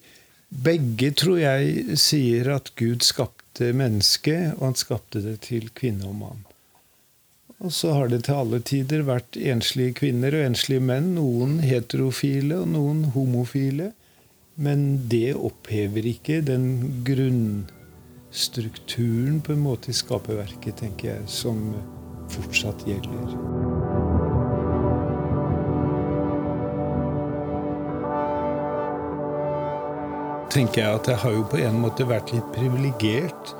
Begge, 0.53 1.11
tror 1.17 1.39
jeg, 1.41 1.97
sier 1.97 2.51
at 2.55 2.71
Gud 2.77 3.03
skapte 3.05 3.71
mennesket, 3.73 4.53
og 4.59 4.67
han 4.69 4.77
skapte 4.77 5.23
det 5.23 5.39
til 5.49 5.69
kvinne 5.73 6.05
og 6.09 6.19
mann. 6.19 6.43
Og 7.63 7.71
så 7.73 7.93
har 7.95 8.09
det 8.11 8.25
til 8.25 8.37
alle 8.37 8.59
tider 8.65 9.05
vært 9.07 9.37
enslige 9.39 9.95
kvinner 10.01 10.35
og 10.35 10.45
enslige 10.49 10.83
menn. 10.83 11.13
Noen 11.17 11.59
heterofile 11.63 12.59
og 12.61 12.69
noen 12.73 13.05
homofile. 13.15 13.93
Men 14.55 15.09
det 15.09 15.33
opphever 15.33 16.05
ikke 16.05 16.41
den 16.45 17.01
grunnstrukturen 17.07 19.41
på 19.41 19.51
en 19.55 19.63
måte 19.65 19.89
i 19.89 19.93
skaperverket, 19.97 20.77
tenker 20.83 21.07
jeg, 21.15 21.23
som 21.41 21.73
fortsatt 22.33 22.85
gjelder. 22.87 23.33
tenker 30.53 30.83
jeg 30.83 30.99
at 30.99 31.07
jeg 31.09 31.17
har 31.23 31.31
jo 31.33 31.43
på 31.49 31.57
en 31.63 31.79
måte 31.81 32.05
vært 32.07 32.31
litt 32.33 32.49
privilegert, 32.53 33.53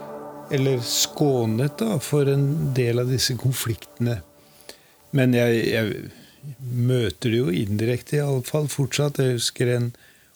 eller 0.54 0.82
skånet, 0.86 1.78
da, 1.80 1.98
for 2.04 2.30
en 2.30 2.74
del 2.78 3.02
av 3.02 3.10
disse 3.10 3.34
konfliktene. 3.40 4.20
Men 5.18 5.34
jeg, 5.34 5.64
jeg 5.72 5.86
møter 6.60 7.34
det 7.34 7.40
jo 7.40 7.56
indirekte, 7.64 8.20
iallfall 8.20 8.68
fortsatt. 8.70 9.22
Jeg 9.22 9.40
husker 9.40 9.72
en 9.74 9.88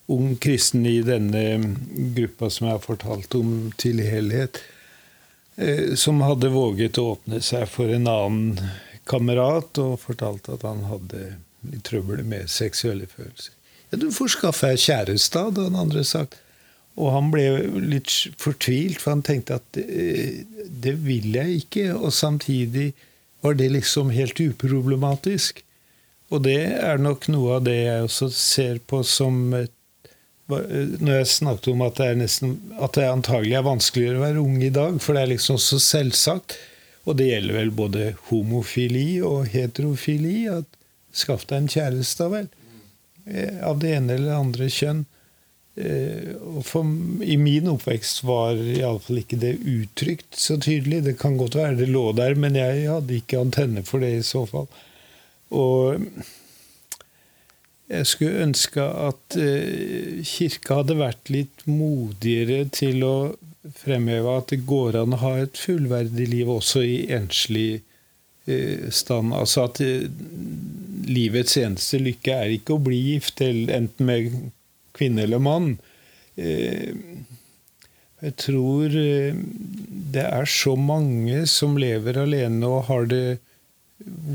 ung 0.08 0.36
kristen 0.40 0.86
i 0.88 1.02
denne 1.04 1.76
gruppa 2.16 2.50
som 2.50 2.68
jeg 2.68 2.78
har 2.78 2.84
fortalt 2.84 3.36
om 3.36 3.54
til 3.80 4.00
helhet, 4.04 4.62
eh, 5.58 5.94
som 6.00 6.24
hadde 6.24 6.54
våget 6.54 7.00
å 7.02 7.14
åpne 7.16 7.42
seg 7.44 7.68
for 7.72 7.92
en 7.92 8.08
annen 8.08 8.72
kamerat 9.08 9.80
og 9.84 10.00
fortalte 10.04 10.56
at 10.56 10.66
han 10.68 10.86
hadde 10.88 11.36
litt 11.68 11.86
trøbbel 11.88 12.24
med 12.28 12.52
seksuelle 12.52 13.08
følelser. 13.12 13.54
Ja, 13.92 14.00
du 14.00 14.10
får 14.12 14.36
skaffe 14.36 14.72
deg 14.72 14.84
kjæreste, 14.84 15.48
hadde 15.48 15.68
han 15.68 15.80
andre 15.80 16.04
sagt. 16.08 16.40
Og 16.98 17.12
han 17.14 17.30
ble 17.32 17.46
litt 17.84 18.10
fortvilt, 18.42 19.00
for 19.04 19.14
han 19.14 19.24
tenkte 19.26 19.60
at 19.60 19.68
det, 19.78 20.48
det 20.68 20.96
vil 21.06 21.30
jeg 21.36 21.62
ikke. 21.62 21.92
Og 21.94 22.12
samtidig 22.16 22.90
var 23.46 23.58
det 23.60 23.70
liksom 23.76 24.10
helt 24.16 24.40
uproblematisk. 24.42 25.62
Og 26.34 26.44
det 26.44 26.60
er 26.74 27.00
nok 27.00 27.30
noe 27.32 27.60
av 27.60 27.68
det 27.68 27.78
jeg 27.78 28.08
også 28.08 28.32
ser 28.34 28.80
på 28.90 29.04
som 29.08 29.54
et 29.56 29.72
når 30.48 31.12
jeg 31.12 31.28
snakket 31.34 31.70
om 31.74 31.84
at 31.84 32.00
det, 32.00 32.08
er 32.08 32.20
nesten, 32.22 32.56
at 32.80 32.96
det 32.96 33.08
antagelig 33.10 33.58
er 33.60 33.68
vanskeligere 33.68 34.20
å 34.20 34.24
være 34.24 34.44
ung 34.44 34.62
i 34.64 34.72
dag, 34.74 35.00
for 35.04 35.18
det 35.18 35.26
er 35.26 35.34
liksom 35.34 35.60
så 35.60 35.80
selvsagt. 35.84 36.56
Og 37.08 37.18
det 37.20 37.30
gjelder 37.30 37.60
vel 37.62 37.74
både 37.76 38.08
homofili 38.30 39.20
og 39.24 39.48
heterofili. 39.52 40.48
at 40.52 40.68
Skaff 41.16 41.46
deg 41.48 41.62
en 41.62 41.70
kjæreste, 41.72 42.28
vel. 42.32 42.50
Eh, 43.28 43.60
av 43.68 43.80
det 43.84 43.94
ene 43.96 44.16
eller 44.16 44.40
andre 44.40 44.68
kjønn. 44.72 45.06
Eh, 45.78 46.34
og 46.36 46.64
for, 46.68 46.88
I 47.24 47.38
min 47.40 47.70
oppvekst 47.72 48.24
var 48.28 48.60
iallfall 48.60 49.22
ikke 49.22 49.40
det 49.44 49.54
uttrykt 49.62 50.40
så 50.40 50.58
tydelig. 50.60 51.04
Det 51.06 51.18
kan 51.20 51.38
godt 51.40 51.60
være 51.60 51.80
det 51.80 51.92
lå 51.92 52.10
der, 52.18 52.36
men 52.40 52.60
jeg 52.60 52.88
hadde 52.90 53.20
ikke 53.20 53.44
antenne 53.44 53.84
for 53.88 54.04
det 54.04 54.16
i 54.18 54.26
så 54.26 54.44
fall. 54.50 54.68
Og 55.56 56.04
jeg 57.88 58.08
skulle 58.10 58.44
ønske 58.44 58.84
at 58.84 59.36
eh, 59.40 60.20
Kirka 60.28 60.82
hadde 60.82 60.98
vært 61.00 61.30
litt 61.32 61.62
modigere 61.70 62.66
til 62.76 63.04
å 63.08 63.36
fremheve 63.78 64.34
at 64.40 64.52
det 64.52 64.66
går 64.68 64.98
an 65.02 65.16
å 65.16 65.22
ha 65.22 65.34
et 65.44 65.56
fullverdig 65.60 66.28
liv 66.32 66.48
også 66.52 66.84
i 66.84 66.98
enslig 67.16 67.82
eh, 68.48 68.90
stand. 68.92 69.32
Altså 69.36 69.64
at 69.70 69.80
eh, 69.84 70.04
livets 71.08 71.56
eneste 71.62 72.02
lykke 72.04 72.36
er 72.36 72.58
ikke 72.58 72.76
å 72.76 72.84
bli 72.84 73.00
gift, 73.14 73.40
enten 73.42 74.06
med 74.10 74.36
kvinne 74.98 75.24
eller 75.24 75.40
mann. 75.44 75.78
Jeg 76.38 78.34
tror 78.38 78.94
det 78.94 80.26
er 80.26 80.46
så 80.50 80.76
mange 80.78 81.48
som 81.50 81.78
lever 81.82 82.18
alene 82.22 82.68
og 82.70 82.86
har 82.92 83.08
det 83.10 83.40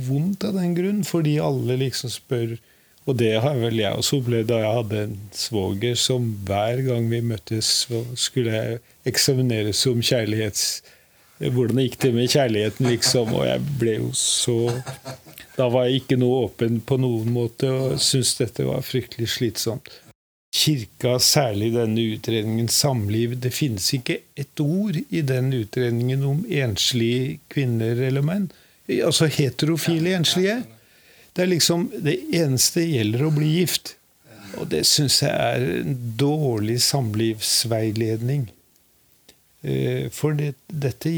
vondt 0.08 0.42
av 0.48 0.56
den 0.58 0.74
grunn, 0.74 1.04
fordi 1.06 1.36
alle 1.42 1.76
liksom 1.84 2.10
spør 2.10 2.56
og 3.02 3.18
det 3.18 3.32
har 3.42 3.58
vel 3.58 3.80
jeg 3.82 3.98
også 3.98 4.20
opplevd 4.20 4.50
da 4.52 4.60
jeg 4.62 4.74
hadde 4.78 5.04
en 5.08 5.14
svoger 5.34 5.96
som 5.98 6.28
hver 6.46 6.84
gang 6.86 7.08
vi 7.10 7.18
møttes, 7.32 7.70
skulle 8.14 8.54
jeg 8.54 8.82
eksamineres 9.10 9.82
som 9.86 10.02
kjærlighets... 10.02 10.66
Hvordan 11.42 11.80
gikk 11.82 11.96
det 12.04 12.12
med 12.14 12.28
kjærligheten, 12.30 12.86
liksom? 12.86 13.32
Og 13.34 13.48
jeg 13.48 13.62
ble 13.80 13.96
jo 13.96 14.10
så 14.14 14.70
Da 15.56 15.66
var 15.72 15.88
jeg 15.88 16.04
ikke 16.04 16.18
noe 16.20 16.44
åpen 16.44 16.76
på 16.86 17.00
noen 17.02 17.32
måte 17.34 17.66
og 17.66 17.96
syntes 17.98 18.36
dette 18.38 18.66
var 18.68 18.84
fryktelig 18.86 19.26
slitsomt. 19.34 19.90
Kirka, 20.54 21.16
særlig 21.18 21.72
denne 21.74 22.04
utredningen 22.14 22.68
Samliv 22.70 23.34
Det 23.42 23.50
finnes 23.56 23.88
ikke 23.96 24.20
et 24.38 24.62
ord 24.62 25.00
i 25.02 25.24
den 25.26 25.50
utredningen 25.56 26.22
om 26.28 26.44
enslige 26.46 27.40
kvinner 27.50 27.98
eller 28.06 28.22
menn. 28.22 28.46
Altså 29.02 29.26
heterofile 29.26 30.14
enslige. 30.14 30.60
Det 31.32 31.44
er 31.44 31.52
liksom 31.52 31.88
det 32.04 32.18
eneste 32.36 32.84
gjelder 32.84 33.26
å 33.26 33.34
bli 33.34 33.50
gift. 33.58 33.96
Og 34.60 34.68
det 34.72 34.82
syns 34.88 35.22
jeg 35.24 35.32
er 35.32 35.64
en 35.80 35.96
dårlig 36.20 36.78
samlivsveiledning. 36.84 38.50
Eh, 39.62 40.08
for 40.12 40.36
det, 40.36 40.54
dette 40.68 41.12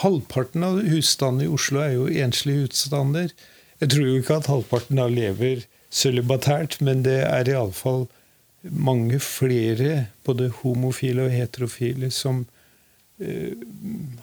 Halvparten 0.00 0.64
av 0.64 0.78
husstandene 0.88 1.44
i 1.44 1.52
Oslo 1.52 1.82
er 1.84 1.90
jo 1.92 2.06
enslige 2.24 2.64
husstander. 2.64 3.32
Jeg 3.82 3.92
tror 3.92 4.06
jo 4.06 4.20
ikke 4.20 4.38
at 4.40 4.48
halvparten 4.48 5.00
av 5.02 5.10
lever 5.12 5.66
sølibatært, 5.92 6.78
men 6.80 7.02
det 7.04 7.18
er 7.26 7.50
iallfall 7.52 8.06
mange 8.62 9.20
flere, 9.24 10.06
både 10.24 10.50
homofile 10.60 11.26
og 11.26 11.34
heterofile, 11.34 12.08
som 12.12 12.46
uh, 13.20 13.52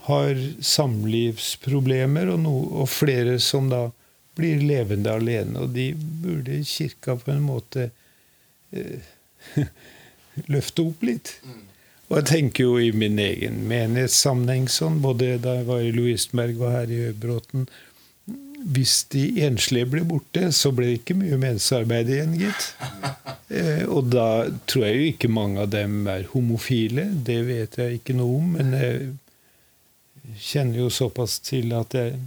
har 0.08 0.42
samlivsproblemer, 0.66 2.34
og, 2.34 2.42
no, 2.46 2.56
og 2.82 2.90
flere 2.94 3.38
som 3.44 3.70
da 3.70 3.88
blir 4.38 4.62
levende 4.64 5.14
alene. 5.14 5.64
Og 5.64 5.74
de 5.76 5.92
burde 5.98 6.62
kirka 6.68 7.18
på 7.20 7.34
en 7.34 7.44
måte 7.48 7.90
eh, 8.72 9.08
løfte 10.54 10.86
opp 10.86 11.04
litt. 11.08 11.38
Og 12.08 12.22
jeg 12.22 12.28
tenker 12.30 12.70
jo 12.70 12.78
i 12.80 12.94
min 12.96 13.20
egen 13.20 13.66
menighetssammenheng 13.68 14.70
sånn, 14.72 15.02
både 15.04 15.36
da 15.44 15.58
jeg 15.60 15.68
var 15.68 15.84
i 15.84 15.92
Lovisenberg 15.92 16.62
og 16.62 16.72
her 16.72 16.94
i 16.94 17.02
Øybråten 17.10 17.68
Hvis 18.78 19.02
de 19.12 19.26
enslige 19.46 19.90
ble 19.92 20.02
borte, 20.08 20.48
så 20.56 20.72
ble 20.76 20.88
det 20.88 21.02
ikke 21.02 21.18
mye 21.20 21.38
menighetsarbeid 21.38 22.10
igjen, 22.10 22.34
gitt. 22.40 22.72
Eh, 23.54 23.84
og 23.86 24.10
da 24.12 24.48
tror 24.68 24.88
jeg 24.88 24.96
jo 24.96 25.12
ikke 25.12 25.30
mange 25.32 25.62
av 25.62 25.70
dem 25.72 26.08
er 26.12 26.26
homofile. 26.32 27.06
Det 27.28 27.38
vet 27.48 27.78
jeg 27.80 28.00
ikke 28.00 28.16
noe 28.18 28.40
om. 28.40 28.50
Men 28.58 28.74
jeg 28.76 30.40
kjenner 30.50 30.82
jo 30.82 30.90
såpass 30.92 31.38
til 31.46 31.72
at 31.78 31.96
jeg 31.96 32.18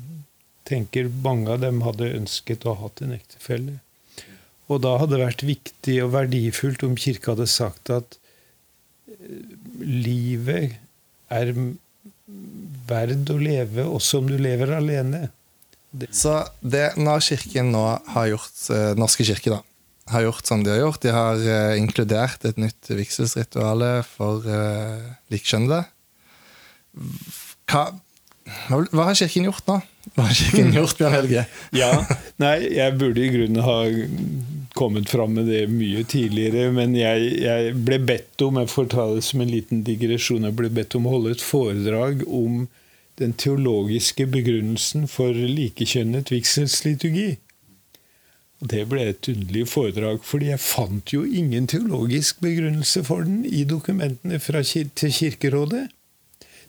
tenker 0.71 1.11
mange 1.25 1.51
av 1.55 1.63
dem 1.65 1.83
hadde 1.87 2.13
ønsket 2.17 2.67
å 2.67 2.75
ha 2.75 2.87
hatt 2.87 3.03
en 3.05 3.15
ektefelle. 3.17 3.79
Og 4.71 4.83
da 4.85 4.97
hadde 5.01 5.17
det 5.17 5.27
vært 5.27 5.47
viktig 5.47 5.97
og 6.05 6.13
verdifullt 6.15 6.85
om 6.87 6.97
Kirka 6.99 7.35
hadde 7.35 7.49
sagt 7.51 7.91
at 7.93 8.19
eh, 9.11 9.57
livet 9.83 10.79
er 11.31 11.53
verd 12.91 13.33
å 13.33 13.39
leve 13.41 13.87
også 13.87 14.23
om 14.23 14.31
du 14.31 14.37
lever 14.39 14.77
alene. 14.77 15.29
Det. 15.91 16.13
Så 16.15 16.37
det 16.63 16.93
når 17.01 17.27
Kirken 17.27 17.73
nå 17.75 17.83
har 18.15 18.31
gjort, 18.31 18.63
eh, 18.71 18.93
Norske 18.99 19.27
kirke 19.27 19.57
da, 19.57 19.63
har 20.11 20.27
gjort 20.29 20.47
som 20.47 20.63
de 20.67 20.71
har 20.71 20.85
gjort, 20.85 21.03
de 21.03 21.11
har 21.15 21.39
uh, 21.39 21.79
inkludert 21.79 22.43
et 22.49 22.57
nytt 22.59 22.89
vigselsritual 22.91 23.85
for 24.09 24.43
uh, 24.43 25.05
likkjønnede 25.31 25.85
hva, 27.71 27.85
hva 28.69 29.11
har 29.11 29.19
Kirken 29.19 29.47
gjort 29.49 29.67
nå? 29.69 29.79
Hva 30.15 30.27
har 30.29 30.37
Kirken 30.37 30.73
gjort, 30.75 30.97
Bjørn 30.99 31.17
Helge? 31.19 31.45
ja, 31.77 31.91
nei, 32.43 32.57
Jeg 32.77 32.97
burde 33.01 33.25
i 33.25 33.31
grunnen 33.35 33.63
ha 33.65 33.79
kommet 34.79 35.11
fram 35.11 35.35
med 35.35 35.51
det 35.51 35.65
mye 35.71 36.05
tidligere, 36.09 36.71
men 36.73 36.95
jeg, 36.97 37.33
jeg, 37.43 37.75
ble 37.85 37.99
bedt 38.07 38.45
om 38.47 38.61
jeg 38.61 38.71
får 38.71 38.91
ta 38.95 39.07
det 39.15 39.25
som 39.27 39.43
en 39.43 39.51
liten 39.51 39.83
digresjon, 39.87 40.47
jeg 40.47 40.57
ble 40.57 40.71
bedt 40.73 40.97
om 40.99 41.09
å 41.09 41.17
holde 41.17 41.35
et 41.35 41.45
foredrag 41.45 42.23
om 42.27 42.67
den 43.21 43.35
teologiske 43.37 44.25
begrunnelsen 44.33 45.07
for 45.11 45.37
likekjønnet 45.37 46.31
vigselsliturgi. 46.33 47.35
Og 48.61 48.69
Det 48.73 48.83
ble 48.89 49.07
et 49.09 49.29
underlig 49.33 49.67
foredrag, 49.73 50.21
fordi 50.25 50.51
jeg 50.53 50.61
fant 50.61 51.13
jo 51.15 51.25
ingen 51.25 51.67
teologisk 51.69 52.43
begrunnelse 52.45 53.03
for 53.09 53.25
den 53.25 53.43
i 53.49 53.65
dokumentene 53.69 54.41
fra, 54.41 54.63
til 54.63 55.13
Kirkerådet. 55.17 55.89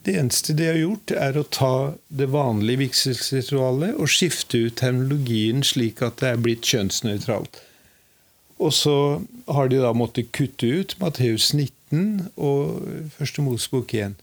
Det 0.04 0.16
eneste 0.18 0.56
de 0.58 0.66
har 0.66 0.80
gjort, 0.80 1.12
er 1.14 1.38
å 1.38 1.44
ta 1.46 1.74
det 2.10 2.32
vanlige 2.34 2.82
vigselsritualet 2.88 4.00
og 4.02 4.10
skifte 4.10 4.64
ut 4.66 4.80
terminologien 4.82 5.62
slik 5.66 6.02
at 6.02 6.18
det 6.24 6.32
er 6.32 6.42
blitt 6.42 6.66
kjønnsnøytralt. 6.66 7.62
Og 8.62 8.74
så 8.74 8.96
har 9.50 9.70
de 9.70 9.82
da 9.82 9.94
måttet 9.98 10.32
kutte 10.38 10.66
ut 10.66 10.96
Matteus 11.02 11.52
19 11.54 12.32
og 12.38 12.82
Første 13.18 13.46
Mosebok 13.46 13.94
1. 13.98 14.18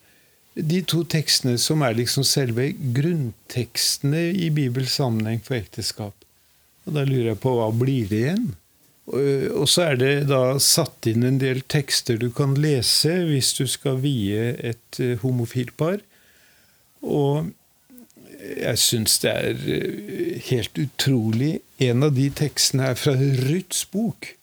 De 0.58 0.80
to 0.82 1.04
tekstene 1.06 1.54
som 1.62 1.82
er 1.86 1.94
liksom 1.98 2.26
selve 2.26 2.72
grunntekstene 2.74 4.28
i 4.34 4.48
Bibels 4.54 4.96
sammenheng 4.98 5.42
for 5.44 5.58
ekteskap. 5.58 6.14
Og 6.86 6.96
da 6.96 7.04
lurer 7.06 7.32
jeg 7.32 7.42
på 7.42 7.54
hva 7.54 7.68
blir 7.74 8.08
det 8.10 8.24
igjen? 8.24 8.48
Og 9.08 9.64
så 9.70 9.86
er 9.92 10.00
det 10.00 10.14
da 10.28 10.58
satt 10.60 11.06
inn 11.08 11.24
en 11.24 11.38
del 11.40 11.62
tekster 11.72 12.18
du 12.20 12.28
kan 12.34 12.56
lese 12.60 13.14
hvis 13.28 13.54
du 13.56 13.64
skal 13.70 14.02
vie 14.02 14.50
et 14.58 15.00
eh, 15.00 15.16
homofilt 15.22 15.72
par. 15.80 16.02
Og 17.00 17.48
jeg 18.38 18.80
syns 18.82 19.16
det 19.22 19.32
er 19.32 19.62
eh, 19.76 20.42
helt 20.50 20.76
utrolig. 20.82 21.54
En 21.80 22.04
av 22.04 22.12
de 22.18 22.28
tekstene 22.28 22.90
er 22.90 23.00
fra 23.00 23.14
Ruths 23.16 23.86
bok. 23.88 24.34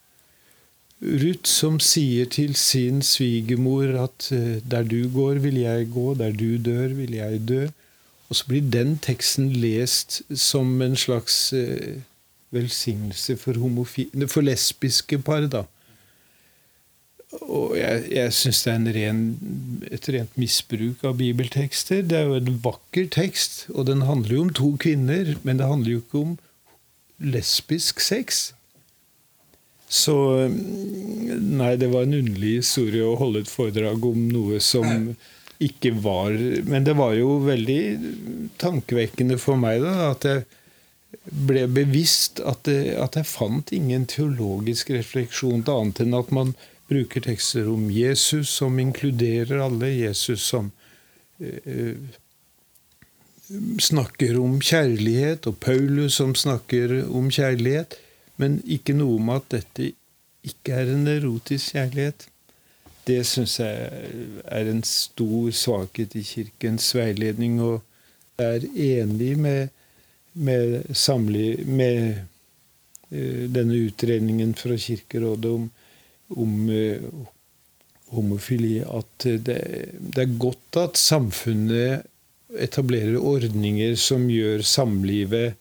Ruth 1.06 1.46
som 1.52 1.78
sier 1.84 2.26
til 2.32 2.56
sin 2.58 3.04
svigermor 3.06 3.94
at 4.08 4.32
eh, 4.34 4.64
der 4.66 4.90
du 4.90 5.04
går, 5.14 5.44
vil 5.46 5.62
jeg 5.62 5.92
gå, 5.94 6.14
der 6.18 6.34
du 6.34 6.58
dør, 6.58 6.98
vil 6.98 7.14
jeg 7.20 7.44
dø. 7.52 7.64
Og 8.32 8.40
så 8.40 8.50
blir 8.50 8.66
den 8.74 8.98
teksten 8.98 9.52
lest 9.54 10.24
som 10.34 10.82
en 10.82 10.98
slags 10.98 11.54
velsignelse 12.56 13.38
for, 13.42 13.60
for 14.32 14.46
lesbiske 14.46 15.20
par. 15.26 15.48
da. 15.52 15.66
Og 17.44 17.76
jeg, 17.78 18.04
jeg 18.16 18.34
syns 18.34 18.64
det 18.64 18.74
er 18.74 18.98
ren, 18.98 19.22
et 19.92 20.10
rent 20.14 20.38
misbruk 20.40 21.04
av 21.08 21.18
bibeltekster. 21.20 22.04
Det 22.06 22.20
er 22.20 22.30
jo 22.30 22.40
en 22.40 22.60
vakker 22.64 23.10
tekst, 23.12 23.66
og 23.74 23.88
den 23.90 24.06
handler 24.08 24.38
jo 24.38 24.44
om 24.48 24.54
to 24.56 24.72
kvinner, 24.82 25.36
men 25.44 25.60
det 25.60 25.70
handler 25.70 25.98
jo 25.98 26.04
ikke 26.04 26.22
om 26.22 26.36
lesbisk 27.20 28.04
sex. 28.04 28.50
Så 29.88 30.16
Nei, 30.50 31.76
det 31.80 31.92
var 31.92 32.06
en 32.06 32.18
underlig 32.18 32.60
historie 32.60 33.06
å 33.06 33.18
holde 33.20 33.44
et 33.44 33.52
foredrag 33.52 34.04
om 34.08 34.28
noe 34.32 34.60
som 34.64 35.14
ikke 35.64 35.94
var 36.04 36.34
Men 36.68 36.84
det 36.84 36.98
var 37.00 37.14
jo 37.16 37.38
veldig 37.46 37.82
tankevekkende 38.60 39.38
for 39.40 39.60
meg 39.60 39.86
da, 39.86 40.10
at 40.12 40.28
jeg 40.28 40.44
ble 41.26 41.66
bevisst 41.72 42.40
at, 42.44 42.64
det, 42.68 42.96
at 43.02 43.18
jeg 43.20 43.28
fant 43.30 43.72
ingen 43.76 44.06
teologisk 44.10 44.92
refleksjon 44.96 45.66
til 45.66 45.82
annet 45.82 46.02
enn 46.04 46.18
at 46.18 46.32
man 46.36 46.54
bruker 46.90 47.24
tekster 47.26 47.70
om 47.72 47.88
Jesus 47.92 48.52
som 48.60 48.80
inkluderer 48.80 49.64
alle. 49.66 49.90
Jesus 49.90 50.46
som 50.46 50.72
eh, 51.40 51.98
snakker 53.82 54.40
om 54.42 54.60
kjærlighet, 54.62 55.48
og 55.50 55.58
Paulus 55.62 56.20
som 56.22 56.36
snakker 56.38 57.02
om 57.10 57.32
kjærlighet. 57.34 57.98
Men 58.42 58.60
ikke 58.68 58.96
noe 58.98 59.20
om 59.20 59.34
at 59.38 59.50
dette 59.54 59.94
ikke 60.46 60.78
er 60.78 60.94
en 60.94 61.08
erotisk 61.10 61.76
kjærlighet. 61.76 62.28
Det 63.06 63.22
syns 63.28 63.60
jeg 63.62 63.90
er 64.46 64.70
en 64.70 64.82
stor 64.86 65.52
svakhet 65.54 66.16
i 66.18 66.24
Kirkens 66.26 66.90
veiledning. 66.98 67.62
Og 67.62 67.82
er 68.38 68.66
enig 68.74 69.38
med 69.40 69.70
med, 70.36 70.96
samli, 70.96 71.64
med 71.66 72.20
uh, 73.12 73.44
denne 73.52 73.78
utredningen 73.88 74.54
fra 74.58 74.78
Kirkerådet 74.78 75.52
om, 75.52 75.70
om 76.36 76.56
uh, 76.70 77.28
homofili 78.16 78.80
at 78.84 79.26
det, 79.26 79.60
det, 79.98 80.26
er 80.26 80.40
godt 80.40 80.80
at 80.82 81.00
samfunnet 81.00 82.06
etablerer 82.62 83.18
ordninger 83.18 83.96
som 84.00 84.28
gjør 84.32 84.64
samlivet 84.64 85.56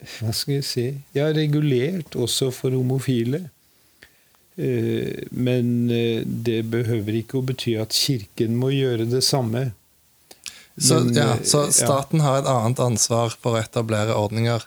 hva 0.00 0.32
skal 0.32 0.60
jeg 0.60 0.64
si 0.64 0.84
ja, 1.12 1.26
regulert 1.36 2.14
også 2.16 2.48
for 2.56 2.72
homofile. 2.72 3.42
Uh, 4.60 5.26
men 5.32 5.88
det 5.88 6.62
behøver 6.72 7.20
ikke 7.20 7.40
å 7.40 7.44
bety 7.48 7.76
at 7.80 7.96
Kirken 7.96 8.56
må 8.60 8.72
gjøre 8.72 9.08
det 9.08 9.24
samme. 9.26 9.70
Så, 10.80 11.00
Men, 11.04 11.16
ja, 11.16 11.36
så 11.44 11.66
staten 11.72 12.22
ja. 12.22 12.24
har 12.24 12.38
et 12.40 12.48
annet 12.48 12.80
ansvar 12.80 13.34
for 13.36 13.56
å 13.56 13.60
etablere 13.60 14.16
ordninger 14.16 14.64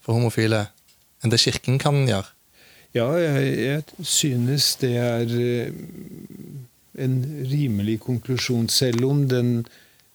for 0.00 0.16
homofile 0.16 0.66
enn 1.22 1.32
det 1.32 1.42
Kirken 1.42 1.76
kan 1.82 2.06
gjøre? 2.08 2.30
Ja, 2.96 3.06
jeg, 3.16 3.52
jeg 3.60 4.06
synes 4.06 4.74
det 4.80 4.92
er 5.00 5.30
eh, 5.32 5.72
en 7.00 7.18
rimelig 7.48 8.02
konklusjon, 8.04 8.68
selv 8.72 9.06
om 9.08 9.22
den 9.30 9.52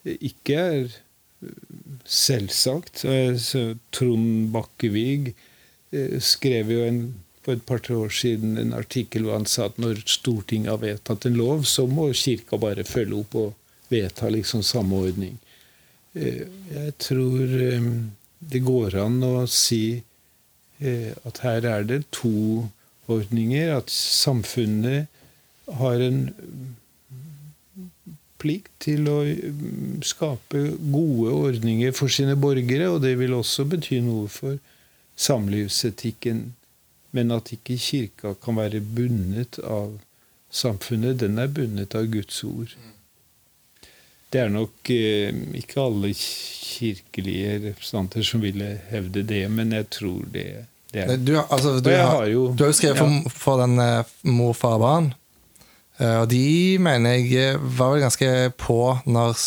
ikke 0.06 0.58
er 0.58 0.82
eh, 0.86 1.56
selvsagt. 2.06 3.06
Trond 3.96 4.52
Bakkevig 4.54 5.32
eh, 5.32 6.18
skrev 6.22 6.74
jo 6.74 6.84
en, 6.86 7.02
for 7.46 7.58
et 7.58 7.66
par-tre 7.66 7.98
år 7.98 8.14
siden 8.14 8.58
en 8.62 8.76
artikkel 8.78 9.26
hvor 9.26 9.40
han 9.40 9.50
sa 9.50 9.72
at 9.72 9.82
når 9.82 10.04
Stortinget 10.06 10.76
har 10.76 10.84
vedtatt 10.84 11.30
en 11.30 11.40
lov, 11.40 11.66
så 11.66 11.88
må 11.90 12.12
Kirka 12.14 12.62
bare 12.62 12.86
følge 12.86 13.24
opp 13.24 13.40
og 13.42 13.56
vedta 13.90 14.30
liksom 14.30 14.64
samordning. 14.64 15.38
Eh, 16.14 16.48
jeg 16.74 16.96
tror 17.02 17.58
eh, 17.62 17.92
det 18.40 18.64
går 18.66 18.98
an 19.02 19.22
å 19.26 19.36
si 19.50 20.02
eh, 20.80 21.14
at 21.28 21.44
her 21.46 21.68
er 21.68 21.88
det 21.88 22.02
to 22.16 22.68
ordninger. 23.08 23.76
At 23.78 23.94
samfunnet 23.94 25.08
har 25.80 26.02
en 26.04 26.22
plikt 28.38 28.72
til 28.84 29.08
å 29.10 29.18
skape 30.06 30.64
gode 30.94 31.34
ordninger 31.34 31.94
for 31.98 32.12
sine 32.14 32.38
borgere, 32.40 32.92
og 32.94 33.02
det 33.06 33.16
vil 33.20 33.34
også 33.38 33.66
bety 33.70 34.00
noe 34.06 34.28
for 34.32 34.60
samlivsetikken. 35.18 36.52
Men 37.16 37.34
at 37.34 37.50
ikke 37.56 37.80
Kirka 37.82 38.36
kan 38.44 38.60
være 38.60 38.84
bundet 38.84 39.58
av 39.64 39.98
samfunnet. 40.54 41.18
Den 41.24 41.40
er 41.42 41.50
bundet 41.50 41.96
av 41.98 42.06
Guds 42.12 42.44
ord. 42.46 42.76
Det 44.34 44.42
er 44.44 44.50
nok 44.52 44.90
eh, 44.92 45.36
ikke 45.56 45.84
alle 45.86 46.10
kirkelige 46.14 47.54
representanter 47.70 48.26
som 48.28 48.42
ville 48.44 48.74
hevde 48.90 49.24
det, 49.24 49.46
men 49.52 49.72
jeg 49.72 49.88
tror 49.96 50.26
det, 50.34 50.48
det 50.92 51.04
er 51.06 51.22
du, 51.22 51.38
altså, 51.40 51.78
du, 51.80 51.92
har, 51.94 52.12
har 52.12 52.26
jo, 52.32 52.50
du, 52.52 52.66
har, 52.66 52.74
jo 52.74 52.76
skrevet 52.76 53.00
ja. 53.00 53.06
for, 53.06 53.38
for, 53.46 53.62
den 53.64 53.80
uh, 53.80 54.18
mor, 54.28 54.52
far, 54.58 54.76
barn. 54.84 55.14
Uh, 56.00 56.24
og 56.24 56.28
de 56.32 56.76
mener 56.84 57.22
jeg 57.24 57.56
var 57.60 57.96
vel 57.96 58.04
ganske 58.04 58.34
på 58.60 58.82
når 59.08 59.38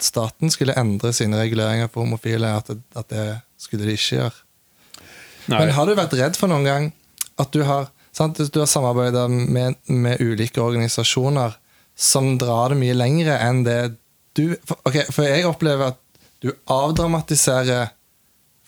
staten 0.00 0.52
skulle 0.54 0.78
endre 0.78 1.12
sine 1.12 1.40
reguleringer 1.42 1.90
for 1.90 2.06
homofile, 2.06 2.54
at 2.62 2.70
det, 2.70 2.78
at 2.96 3.10
det 3.10 3.26
skulle 3.60 3.86
de 3.86 3.98
ikke 3.98 4.20
gjøre. 4.20 4.36
Nei. 5.50 5.58
Men 5.58 5.74
har 5.74 5.88
du 5.88 5.96
vært 5.98 6.14
redd 6.18 6.38
for 6.38 6.52
noen 6.52 6.68
gang 6.68 6.92
at 7.40 7.50
du 7.54 7.64
har, 7.66 7.90
sant, 8.14 8.38
du 8.38 8.60
har 8.62 8.70
samarbeida 8.70 9.26
med, 9.28 9.78
med 9.90 10.22
ulike 10.22 10.62
organisasjoner 10.62 11.56
som 11.98 12.36
drar 12.40 12.72
det 12.72 12.80
mye 12.80 12.96
lengre 12.96 13.36
enn 13.42 13.64
det 13.66 13.80
du 14.38 14.44
Ok, 14.86 14.96
for 15.10 15.26
jeg 15.26 15.46
opplever 15.48 15.92
at 15.92 15.98
du 16.40 16.52
avdramatiserer 16.70 17.90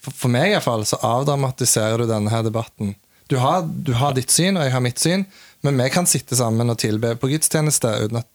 For, 0.03 0.15
for 0.15 0.33
meg 0.33 0.53
iallfall 0.53 0.85
så 0.89 0.99
avdramatiserer 1.07 2.03
du 2.03 2.09
denne 2.11 2.33
her 2.33 2.43
debatten. 2.43 2.97
Du 3.31 3.37
har, 3.39 3.63
du 3.63 3.93
har, 3.97 4.17
ditt 4.17 4.33
syn, 4.35 4.59
og 4.59 4.67
jeg 4.67 4.75
har 4.75 4.83
mitt 4.83 4.99
syn, 5.01 5.23
men 5.63 5.79
vi 5.79 5.87
kan 5.95 6.09
sitte 6.11 6.37
sammen 6.37 6.69
og 6.69 6.81
tilbe 6.83 7.15
på 7.17 7.31
gudstjeneste 7.31 7.93
uten 8.03 8.19
at 8.19 8.27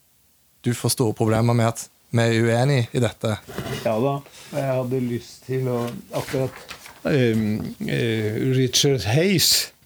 du 0.64 0.72
får 0.74 0.94
store 0.96 1.14
problemer 1.14 1.54
med 1.54 1.68
at 1.68 1.84
vi 2.10 2.24
er 2.24 2.40
uenige 2.40 2.88
i 2.96 3.02
dette. 3.04 3.36
Ja 3.84 3.98
da. 4.00 4.14
Jeg 4.48 4.64
hadde 4.78 5.02
lyst 5.04 5.44
til 5.46 5.68
å 5.68 5.82
akkurat 6.16 6.56
um, 7.04 7.60
uh, 7.84 8.32
Richard 8.56 9.04
Hayes 9.12 9.68
uh, 9.68 9.77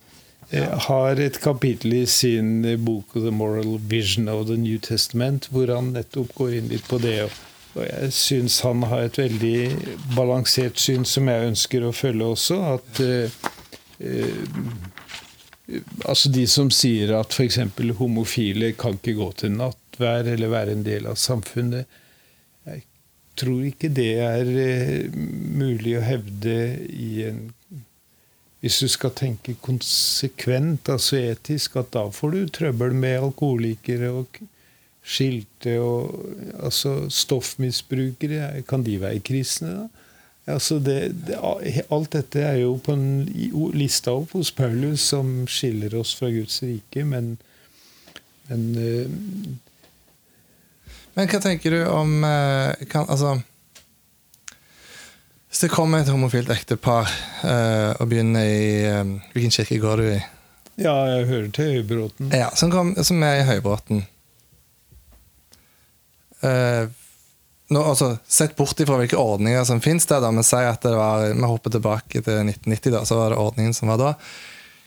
har 0.86 1.20
et 1.20 1.38
kapittel 1.40 1.94
i 2.02 2.06
sin 2.06 2.60
bok 2.84 3.14
'The 3.14 3.30
Moral 3.32 3.78
Vision 3.88 4.28
of 4.28 4.46
the 4.46 4.58
New 4.60 4.78
Testament' 4.78 5.48
hvor 5.50 5.72
han 5.72 5.92
nettopp 5.96 6.34
går 6.36 6.58
inn 6.58 6.68
litt 6.68 6.88
på 6.88 6.98
det. 6.98 7.30
og 7.74 7.86
jeg 7.86 8.12
syns 8.12 8.60
han 8.60 8.82
har 8.84 9.06
et 9.06 9.18
veldig 9.18 9.58
balansert 10.16 10.76
syn 10.78 11.06
som 11.08 11.28
jeg 11.28 11.48
ønsker 11.48 11.86
å 11.88 11.92
følge 11.96 12.24
også. 12.34 12.58
At 12.74 13.00
uh, 13.00 13.30
uh, 14.04 14.44
altså 16.04 16.28
de 16.32 16.44
som 16.50 16.70
sier 16.74 17.14
at 17.16 17.32
f.eks. 17.32 17.58
homofile 17.98 18.72
kan 18.76 18.98
ikke 18.98 19.16
gå 19.16 19.30
til 19.40 19.56
nattvær 19.56 20.28
eller 20.34 20.52
være 20.52 20.76
en 20.76 20.84
del 20.84 21.08
av 21.08 21.16
samfunnet. 21.20 21.88
Jeg 22.68 22.84
tror 23.40 23.64
ikke 23.64 23.88
det 23.88 24.12
er 24.20 24.52
eh, 24.66 25.16
mulig 25.56 25.96
å 25.96 26.04
hevde 26.04 26.56
i 26.92 27.24
en 27.30 27.46
hvis 28.62 28.78
du 28.78 28.86
skal 28.90 29.10
tenke 29.18 29.56
konsekvent, 29.58 30.86
altså 30.92 31.18
etisk, 31.18 31.76
at 31.80 31.90
da 31.96 32.04
får 32.14 32.34
du 32.34 32.42
trøbbel 32.46 32.94
med 32.94 33.18
alkoholikere 33.18 34.12
og 34.14 34.38
skilte 35.02 35.80
og 35.82 36.14
altså 36.62 37.08
stoffmisbrukere, 37.10 38.62
kan 38.68 38.86
de 38.86 39.00
være 39.02 39.24
kristne, 39.26 39.74
da? 39.80 39.88
Altså 40.46 40.80
det, 40.82 41.26
det, 41.28 41.36
alt 41.94 42.12
dette 42.16 42.40
er 42.42 42.56
jo 42.64 42.72
på 42.82 42.96
en 42.98 43.28
lista 43.78 44.10
opp 44.10 44.32
hos 44.34 44.50
Paulus 44.50 45.04
som 45.12 45.44
skiller 45.46 45.94
oss 45.94 46.16
fra 46.18 46.32
Guds 46.34 46.56
rike, 46.66 47.04
men, 47.06 47.36
men 48.50 48.64
uh, 48.74 49.60
Men 51.14 51.28
hva 51.28 51.38
tenker 51.44 51.74
du 51.76 51.84
om 51.86 52.24
uh, 52.24 52.74
kan, 52.90 53.06
Altså 53.06 53.36
Hvis 55.52 55.66
det 55.66 55.68
kommer 55.74 56.00
et 56.00 56.08
homofilt 56.08 56.48
ektepar 56.48 57.10
uh, 57.44 57.92
og 58.00 58.06
begynner 58.08 58.46
i 58.48 58.86
Hvilken 59.34 59.52
kirke 59.52 59.76
går 59.82 60.00
du 60.00 60.06
i? 60.14 60.20
Ja, 60.80 60.94
jeg 61.10 61.26
hører 61.28 61.50
til 61.52 61.74
Høybråten. 61.74 62.30
Ja, 62.32 62.46
som, 62.56 62.72
kom, 62.72 62.94
som 63.04 63.20
er 63.20 63.42
i 63.42 63.44
Høybråten. 63.44 64.00
Uh, 66.40 66.88
nå, 67.68 67.82
altså, 67.84 68.14
Sett 68.24 68.56
bort 68.56 68.80
ifra 68.80 68.96
hvilke 69.02 69.20
ordninger 69.20 69.68
som 69.68 69.84
finnes 69.84 70.08
der, 70.08 70.24
da, 70.24 70.32
men 70.32 70.48
si 70.48 70.56
at 70.56 70.88
det 70.88 70.94
var, 70.96 71.28
vi 71.28 71.52
hopper 71.52 71.76
tilbake 71.76 72.24
til 72.24 72.40
1990, 72.48 72.96
da, 72.96 73.04
så 73.04 73.20
var 73.20 73.36
det 73.36 73.42
ordningen 73.44 73.76
som 73.76 73.92
var 73.92 74.00
da. 74.00 74.14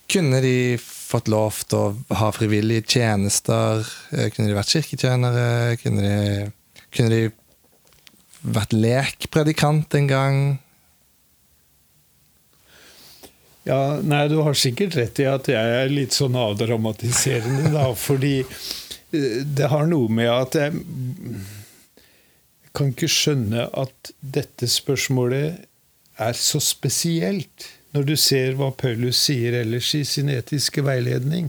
Kunne 0.09 0.41
de 0.41 0.57
fått 0.81 1.29
lov 1.29 1.61
til 1.69 1.77
å 1.77 2.17
ha 2.25 2.33
frivillige 2.33 2.89
tjenester? 2.97 3.85
Kunne 4.09 4.49
de 4.49 4.57
vært 4.57 4.73
kirketjenere? 4.73 5.77
Kunne 5.85 6.09
de, 6.09 6.51
kunne 6.89 7.13
de 7.13 7.23
vært 8.45 8.75
lekpredikant 8.75 9.97
en 9.97 10.07
gang? 10.09 10.39
Ja, 13.65 13.97
nei, 14.05 14.27
du 14.29 14.37
har 14.45 14.53
sikkert 14.57 14.95
rett 14.99 15.19
i 15.23 15.25
at 15.25 15.49
jeg 15.49 15.77
er 15.79 15.89
litt 15.89 16.13
sånn 16.13 16.37
avdramatiserende, 16.37 17.71
da. 17.73 17.87
Fordi 17.97 18.43
det 19.11 19.69
har 19.71 19.87
noe 19.89 20.11
med 20.11 20.29
at 20.29 20.57
jeg 20.59 20.83
kan 22.75 22.91
ikke 22.91 23.09
skjønne 23.09 23.69
at 23.73 24.11
dette 24.19 24.69
spørsmålet 24.69 25.65
er 26.21 26.37
så 26.37 26.61
spesielt, 26.63 27.69
når 27.95 28.09
du 28.09 28.15
ser 28.19 28.57
hva 28.59 28.69
Paulus 28.75 29.21
sier 29.27 29.55
ellers 29.61 29.93
i 29.95 30.03
sin 30.07 30.29
etiske 30.31 30.83
veiledning. 30.85 31.47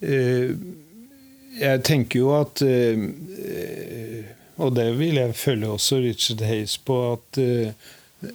Eh, 0.00 0.54
jeg 1.58 1.82
tenker 1.86 2.22
jo 2.22 2.30
at 2.38 2.62
eh, 2.64 3.02
Og 4.60 4.74
det 4.76 4.90
vil 4.98 5.18
jeg 5.20 5.36
følge 5.38 5.72
også 5.72 6.00
Richard 6.02 6.44
Hayes 6.44 6.76
på 6.84 6.96
at 7.14 7.40
uh, 7.40 7.90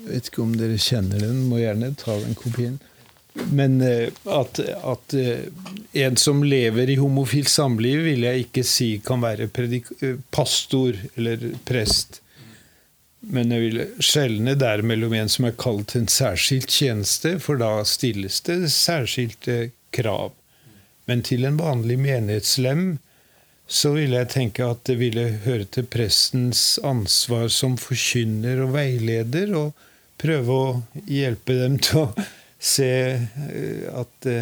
vet 0.08 0.30
ikke 0.30 0.44
om 0.44 0.56
dere 0.58 0.80
kjenner 0.82 1.22
den, 1.22 1.46
må 1.50 1.62
gjerne 1.62 1.94
ta 2.00 2.18
den 2.24 2.38
kopien. 2.38 2.78
Men 3.54 3.78
uh, 3.84 4.08
at, 4.40 4.60
at, 4.66 5.18
uh, 5.18 5.74
en 5.94 6.18
som 6.18 6.42
lever 6.44 6.90
i 6.90 7.00
homofilt 7.00 7.52
samliv, 7.54 8.02
vil 8.08 8.26
jeg 8.26 8.48
ikke 8.48 8.66
si 8.66 8.90
kan 9.06 9.22
være 9.22 9.50
pastor 10.34 10.98
eller 11.16 11.52
prest. 11.70 12.22
Men 13.28 13.52
jeg 13.52 13.64
vil 13.64 13.80
skjelne 14.04 14.54
der 14.58 14.84
mellom 14.86 15.14
en 15.18 15.30
som 15.30 15.48
er 15.50 15.58
kalt 15.60 15.96
en 15.98 16.10
særskilt 16.10 16.70
tjeneste, 16.72 17.38
for 17.44 17.60
da 17.62 17.82
stilles 17.86 18.40
det 18.48 18.62
særskilte 18.74 19.72
krav. 19.96 20.32
Men 21.08 21.24
til 21.24 21.46
en 21.48 21.60
vanlig 21.60 21.98
menighetslem 22.00 22.98
så 23.68 23.92
ville 23.98 24.22
jeg 24.22 24.32
tenke 24.32 24.64
at 24.64 24.86
det 24.88 24.96
ville 25.02 25.26
høre 25.44 25.68
til 25.68 25.88
prestens 25.92 26.78
ansvar 26.88 27.50
som 27.52 27.76
forkynner 27.80 28.64
og 28.64 28.74
veileder, 28.78 29.52
og 29.60 29.86
prøve 30.18 30.56
å 30.56 30.70
hjelpe 31.04 31.58
dem 31.60 31.78
til 31.84 32.06
å 32.06 32.28
se 32.58 32.92
eh, 33.20 33.84
at 33.92 34.14
det 34.26 34.40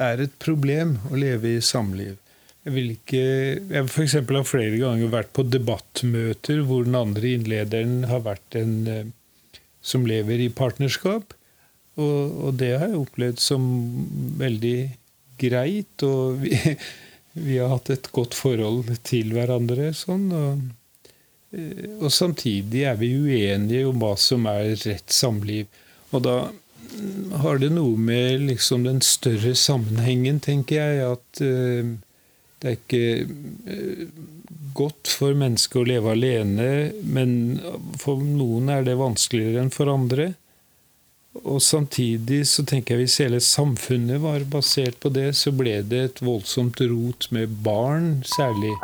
er 0.00 0.24
et 0.24 0.34
problem 0.40 0.96
å 1.12 1.18
leve 1.20 1.58
i 1.58 1.62
samliv. 1.62 2.16
Jeg 2.62 2.74
vil 2.76 2.92
ikke 2.94 3.22
Jeg 3.74 3.88
for 3.90 4.06
har 4.06 4.46
flere 4.46 4.78
ganger 4.78 5.10
vært 5.10 5.32
på 5.34 5.42
debattmøter 5.42 6.62
hvor 6.66 6.86
den 6.86 6.94
andre 6.94 7.34
innlederen 7.36 8.04
har 8.08 8.22
vært 8.24 8.58
en 8.58 8.74
eh, 8.88 9.06
som 9.82 10.06
lever 10.06 10.44
i 10.44 10.48
partnerskap. 10.48 11.34
Og, 11.98 12.18
og 12.46 12.54
det 12.56 12.70
har 12.78 12.88
jeg 12.88 13.02
opplevd 13.02 13.42
som 13.42 13.64
veldig 14.40 14.76
greit. 15.42 16.06
Og 16.06 16.40
vi, 16.44 16.54
vi, 17.46 17.58
har 17.58 17.74
hatt 17.74 17.92
et 17.94 18.10
godt 18.14 18.36
forhold 18.38 18.94
til 19.06 19.34
hverandre 19.36 19.92
sånn. 19.96 20.26
Og, 20.38 20.64
eh, 21.56 21.86
og 22.00 22.10
samtidig 22.14 22.86
er 22.88 22.98
vi 23.00 23.14
uenige 23.18 23.88
om 23.90 24.02
hva 24.02 24.14
som 24.20 24.48
er 24.50 24.74
rett 24.86 25.12
samliv. 25.12 25.70
Og 26.12 26.24
da 26.26 26.36
har 27.42 27.60
det 27.60 27.70
noe 27.72 27.96
med 27.96 28.46
liksom 28.48 28.84
den 28.84 29.00
større 29.04 29.54
sammenhengen, 29.56 30.40
tenker 30.44 30.82
jeg, 30.82 31.14
at 31.14 31.40
uh, 31.40 31.92
det 32.62 32.68
er 32.68 32.76
ikke 32.76 33.06
eh, 33.72 34.02
godt 34.76 35.10
for 35.10 35.34
mennesket 35.38 35.80
å 35.80 35.86
leve 35.88 36.12
alene, 36.14 36.68
men 37.02 37.32
for 38.00 38.22
noen 38.22 38.70
er 38.72 38.86
det 38.86 38.94
vanskeligere 39.00 39.64
enn 39.64 39.72
for 39.74 39.90
andre. 39.90 40.32
Og 41.32 41.62
samtidig 41.64 42.42
så 42.46 42.64
tenker 42.68 42.94
jeg 42.94 43.06
hvis 43.06 43.20
hele 43.22 43.38
samfunnet 43.40 44.20
var 44.20 44.42
basert 44.52 44.98
på 45.00 45.08
det, 45.08 45.30
så 45.36 45.52
ble 45.56 45.78
det 45.88 46.00
et 46.04 46.20
voldsomt 46.24 46.80
rot 46.84 47.30
med 47.32 47.54
barn 47.64 48.18
særlig. 48.36 48.74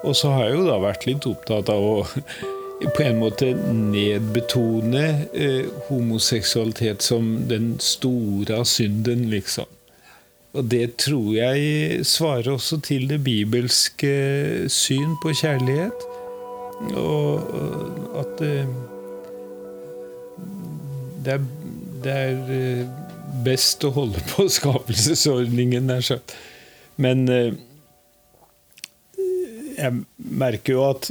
Og 0.00 0.16
så 0.16 0.30
har 0.32 0.48
jeg 0.48 0.56
jo 0.56 0.64
da 0.64 0.78
vært 0.80 1.04
litt 1.04 1.28
opptatt 1.28 1.68
av 1.68 1.84
å 1.84 1.96
på 2.96 3.04
en 3.04 3.20
måte 3.20 3.50
nedbetone 3.52 5.04
eh, 5.36 5.68
homoseksualitet 5.90 7.04
som 7.04 7.34
den 7.50 7.74
store 7.84 8.64
synden, 8.64 9.28
liksom. 9.28 9.68
Og 10.52 10.66
det 10.66 10.96
tror 10.98 11.28
jeg 11.36 12.06
svarer 12.06 12.50
også 12.50 12.80
til 12.82 13.06
det 13.10 13.20
bibelske 13.24 14.14
syn 14.72 15.14
på 15.22 15.34
kjærlighet. 15.38 16.06
Og 16.98 17.44
at 18.18 18.42
eh, 18.42 18.72
det 21.24 21.34
er, 21.36 21.44
det 22.04 22.14
er 22.16 22.54
eh, 22.56 22.86
best 23.44 23.84
å 23.86 23.92
holde 23.94 24.22
på 24.32 24.48
skapelsesordningen, 24.50 25.86
nær 25.86 26.02
sagt. 26.02 26.34
Men 27.00 27.28
eh, 27.30 27.52
jeg 29.76 30.02
merker 30.16 30.74
jo 30.74 30.88
at 30.88 31.06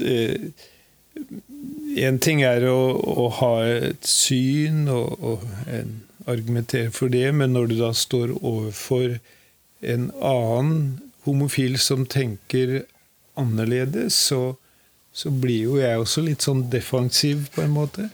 en 2.00 2.20
ting 2.22 2.44
er 2.46 2.68
å, 2.70 2.78
å, 2.94 3.30
ha 3.40 3.54
et 3.66 4.06
syn 4.06 4.86
og, 4.94 5.16
og 5.26 5.46
en, 5.74 5.96
argumentere 6.30 6.94
for 6.96 7.12
det, 7.12 7.28
men 7.36 7.54
når 7.56 7.72
du 7.72 7.76
da 7.82 7.92
står 7.96 8.36
overfor 8.40 9.18
en 9.80 10.10
annen 10.20 11.00
homofil 11.28 11.78
som 11.80 12.06
tenker 12.10 12.84
annerledes, 13.40 14.16
så, 14.30 14.56
så 15.12 15.32
blir 15.32 15.68
jo 15.70 15.78
jeg 15.80 16.00
også 16.00 16.24
litt 16.26 16.46
sånn 16.46 16.66
defensiv, 16.72 17.48
på 17.56 17.64
en 17.64 17.76
måte. 17.76 18.10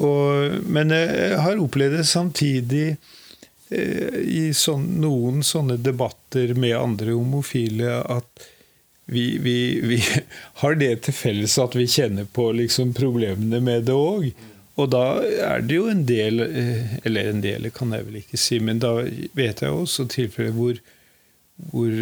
Og, 0.00 0.62
men 0.64 0.94
jeg 0.94 1.40
har 1.44 1.60
opplevd 1.60 1.98
det 1.98 2.06
samtidig 2.08 2.86
eh, 2.94 4.20
i 4.24 4.44
sånn, 4.56 4.86
noen 5.02 5.42
sånne 5.44 5.76
debatter 5.76 6.54
med 6.56 6.78
andre 6.78 7.12
homofile 7.12 7.98
at 8.00 8.48
vi, 9.12 9.38
vi, 9.42 9.80
vi, 9.84 9.98
har 10.62 10.78
det 10.80 10.94
til 11.04 11.16
felles 11.16 11.58
at 11.60 11.76
vi 11.76 11.88
kjenner 11.90 12.24
på 12.24 12.48
liksom 12.56 12.94
problemene 12.96 13.60
med 13.60 13.88
det 13.90 13.98
òg. 13.98 14.30
Og 14.80 14.88
da 14.94 15.04
er 15.20 15.64
det 15.66 15.76
jo 15.76 15.88
en 15.92 16.06
del 16.08 16.40
eh, 16.46 16.96
Eller 17.04 17.28
en 17.28 17.42
del 17.44 17.68
kan 17.76 17.92
jeg 17.92 18.06
vel 18.06 18.20
ikke 18.22 18.40
si, 18.40 18.56
men 18.64 18.80
da 18.80 18.94
vet 19.36 19.60
jeg 19.60 19.70
også 19.70 20.08
tilfeller 20.08 20.54
hvor, 20.56 20.80
hvor 21.70 21.92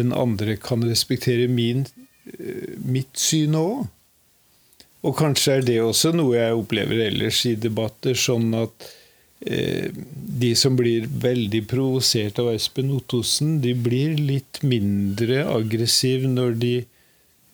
den 0.00 0.10
andre 0.12 0.56
kan 0.58 0.82
respektere 0.86 1.46
min, 1.48 1.86
eh, 2.34 2.76
mitt 2.82 3.14
syn 3.14 3.54
òg. 3.58 3.86
Og 5.06 5.16
kanskje 5.16 5.58
er 5.58 5.62
det 5.64 5.78
også 5.80 6.10
noe 6.12 6.34
jeg 6.34 6.56
opplever 6.58 7.06
ellers 7.06 7.44
i 7.48 7.54
debatter, 7.56 8.18
sånn 8.18 8.50
at 8.58 8.90
Eh, 9.40 9.88
de 10.40 10.50
som 10.56 10.74
blir 10.76 11.06
veldig 11.08 11.62
provosert 11.68 12.38
av 12.42 12.50
Espen 12.52 12.90
Ottosen, 12.92 13.56
de 13.64 13.72
blir 13.72 14.18
litt 14.20 14.60
mindre 14.60 15.46
aggressiv 15.48 16.26
når 16.28 16.58
de 16.60 16.72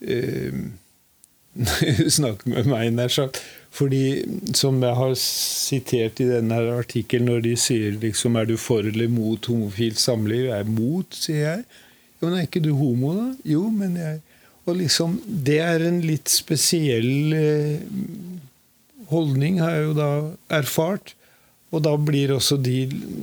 eh, 0.02 0.57
snakker 2.18 2.50
med 2.52 2.68
meg, 2.70 2.90
nær 2.96 3.12
sagt. 3.12 3.40
Fordi, 3.76 4.24
som 4.57 4.78
jeg 4.80 4.96
har 4.96 5.16
sitert 5.20 6.20
i 6.22 6.28
denne 6.30 6.61
artikkelen, 6.76 7.28
når 7.28 7.42
de 7.44 7.57
sier 7.61 7.98
liksom, 8.00 8.38
er 8.40 8.48
du 8.48 8.57
for 8.61 8.86
eller 8.88 9.11
mot 9.12 9.50
homofilt 9.50 10.00
samliv? 10.00 10.46
Jeg 10.48 10.64
er 10.64 10.70
mot, 10.70 11.18
sier 11.26 11.42
jeg. 11.42 11.66
Jo, 12.16 12.28
men 12.28 12.38
er 12.38 12.46
ikke 12.48 12.64
du 12.64 12.72
homo, 12.78 13.12
da? 13.16 13.26
Jo, 13.57 13.66
men 13.72 14.00
jeg 14.00 14.22
Og 14.66 14.80
liksom, 14.80 15.20
det 15.46 15.61
er 15.62 15.84
en 15.86 16.00
litt 16.02 16.26
spesiell 16.26 17.34
eh, 17.38 17.76
holdning, 19.12 19.61
har 19.62 19.76
jeg 19.76 19.84
jo 19.84 19.92
da 19.94 20.09
erfart. 20.59 21.12
Og 21.70 21.84
da 21.84 21.92
blir 22.00 22.32
også 22.34 22.57
de 22.59 22.80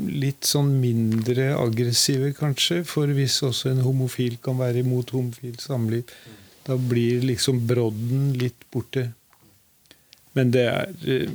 litt 0.07 0.47
sånn 0.47 0.69
mindre 0.79 1.49
aggressive, 1.57 2.31
kanskje. 2.37 2.85
For 2.87 3.11
hvis 3.11 3.41
også 3.43 3.73
en 3.73 3.83
homofil 3.83 4.37
kan 4.43 4.55
være 4.61 4.85
imot 4.85 5.11
homofilt 5.11 5.59
samliv, 5.65 6.07
da 6.67 6.77
blir 6.77 7.25
liksom 7.27 7.65
brodden 7.67 8.31
litt 8.39 8.63
borte. 8.71 9.09
Men 10.33 10.53
det 10.53 10.63
er 10.69 10.93
eh, 11.05 11.33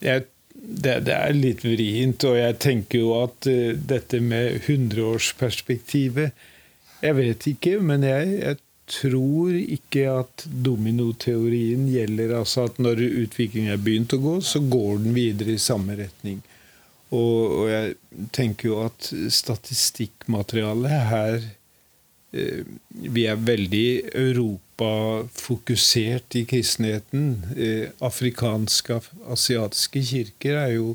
jeg, 0.00 0.26
det, 0.54 0.96
det, 1.08 1.14
er 1.14 1.34
litt 1.34 1.64
vrient, 1.64 2.24
og 2.28 2.36
jeg 2.38 2.58
tenker 2.62 3.02
jo 3.02 3.12
at 3.18 3.48
uh, 3.50 3.72
dette 3.74 4.20
med 4.22 4.60
hundreårsperspektivet 4.68 6.46
Jeg 7.00 7.16
vet 7.16 7.46
ikke, 7.48 7.78
men 7.80 8.04
jeg, 8.04 8.34
jeg 8.42 8.58
tror 8.90 9.56
ikke 9.56 10.04
at 10.12 10.44
dominoteorien 10.66 11.86
gjelder. 11.88 12.34
Altså 12.40 12.66
at 12.68 12.80
når 12.82 13.00
utviklingen 13.06 13.72
er 13.72 13.80
begynt 13.80 14.12
å 14.12 14.20
gå, 14.20 14.34
så 14.44 14.60
går 14.60 15.00
den 15.06 15.16
videre 15.16 15.54
i 15.56 15.62
samme 15.62 15.96
retning. 15.96 16.42
Og, 17.10 17.40
og 17.62 17.70
jeg 17.70 17.94
tenker 18.36 18.68
jo 18.68 18.82
at 18.84 19.08
statistikkmaterialet 19.34 21.08
her 21.10 21.38
eh, 21.38 21.48
Vi 22.30 23.24
er 23.26 23.34
veldig 23.42 24.14
europafokusert 24.14 26.30
i 26.38 26.44
kristenheten. 26.46 27.42
Eh, 27.56 27.90
afrikanske, 28.06 29.00
asiatiske 29.34 29.98
kirker 30.12 30.54
er 30.60 30.70
jo 30.76 30.92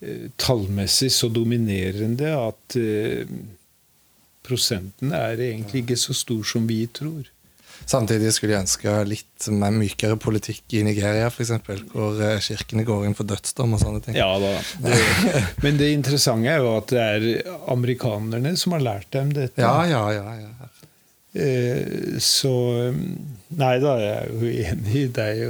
eh, 0.00 0.30
tallmessig 0.38 1.10
så 1.16 1.28
dominerende 1.32 2.30
at 2.36 2.76
eh, 2.78 3.26
prosenten 4.46 5.12
er 5.12 5.40
egentlig 5.42 5.82
ikke 5.82 5.96
så 5.98 6.14
stor 6.14 6.42
som 6.46 6.68
vi 6.70 6.86
tror. 6.86 7.26
Samtidig 7.88 8.34
skulle 8.36 8.52
jeg 8.52 8.66
ønske 8.66 8.94
litt 9.08 9.46
mer 9.56 9.72
mykere 9.72 10.18
politikk 10.20 10.74
i 10.76 10.82
Nigeria, 10.84 11.30
f.eks., 11.30 11.54
hvor 11.94 12.18
eh, 12.20 12.36
kirkene 12.44 12.84
går 12.84 13.06
inn 13.08 13.16
for 13.16 13.28
dødsdom 13.28 13.78
og 13.78 13.80
sånne 13.80 14.02
ting. 14.04 14.18
Ja 14.18 14.28
da. 14.42 14.50
Det, 14.84 14.98
men 15.64 15.80
det 15.80 15.88
interessante 15.94 16.52
er 16.52 16.60
jo 16.60 16.74
at 16.76 16.92
det 16.92 17.06
er 17.06 17.54
amerikanerne 17.72 18.52
som 18.60 18.76
har 18.76 18.84
lært 18.84 19.08
dem 19.16 19.32
dette. 19.32 19.62
Ja, 19.64 19.86
ja, 19.88 20.04
ja, 20.12 20.36
ja. 20.42 20.68
Eh, 21.38 22.18
så 22.24 22.52
Nei 23.58 23.74
da, 23.80 23.94
jeg 24.00 24.12
er 24.12 24.28
jo 24.28 24.48
enig 24.68 25.02
deg, 25.16 25.42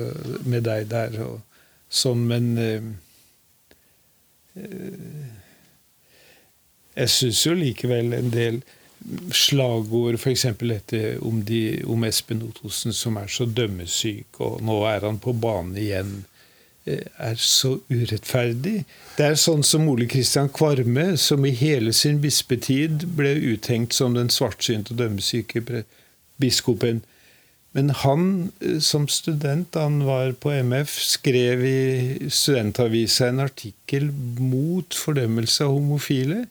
med 0.47 0.63
deg 0.69 0.87
der 0.93 1.19
og 1.25 1.41
sånn, 1.91 2.23
men 2.31 2.53
eh, 2.63 2.85
jeg 6.99 7.11
syns 7.15 7.43
jo 7.49 7.57
likevel 7.59 8.15
en 8.15 8.31
del 8.31 8.63
slagord, 9.33 10.19
f.eks. 10.19 10.47
dette 10.61 11.03
om, 11.25 11.43
de, 11.45 11.83
om 11.89 12.05
Espen 12.09 12.43
Ottosen 12.47 12.95
som 12.97 13.19
er 13.21 13.31
så 13.33 13.47
dømmesyk, 13.47 14.41
og 14.45 14.63
nå 14.65 14.81
er 14.91 15.07
han 15.07 15.21
på 15.23 15.35
banen 15.37 15.77
igjen, 15.81 16.13
eh, 16.89 17.05
er 17.17 17.39
så 17.41 17.77
urettferdig. 17.91 18.83
Det 19.17 19.27
er 19.27 19.39
sånn 19.41 19.65
som 19.67 19.89
Ole 19.91 20.09
Kristian 20.11 20.51
Kvarme, 20.53 21.11
som 21.21 21.47
i 21.47 21.55
hele 21.57 21.95
sin 21.97 22.21
bispetid 22.25 23.07
ble 23.19 23.37
uthengt 23.55 23.97
som 23.97 24.17
den 24.19 24.33
svartsynte 24.33 24.95
og 24.95 25.03
dømmesyke 25.03 25.65
biskopen. 26.43 27.03
Men 27.77 27.93
han 28.03 28.29
eh, 28.61 28.79
som 28.85 29.09
student, 29.13 29.77
han 29.79 30.03
var 30.09 30.35
på 30.41 30.53
MF, 30.59 30.99
skrev 31.15 31.65
i 31.65 32.31
studentavisa 32.33 33.33
en 33.33 33.45
artikkel 33.49 34.13
mot 34.41 34.97
fordømmelse 34.97 35.67
av 35.67 35.77
homofile 35.77 36.47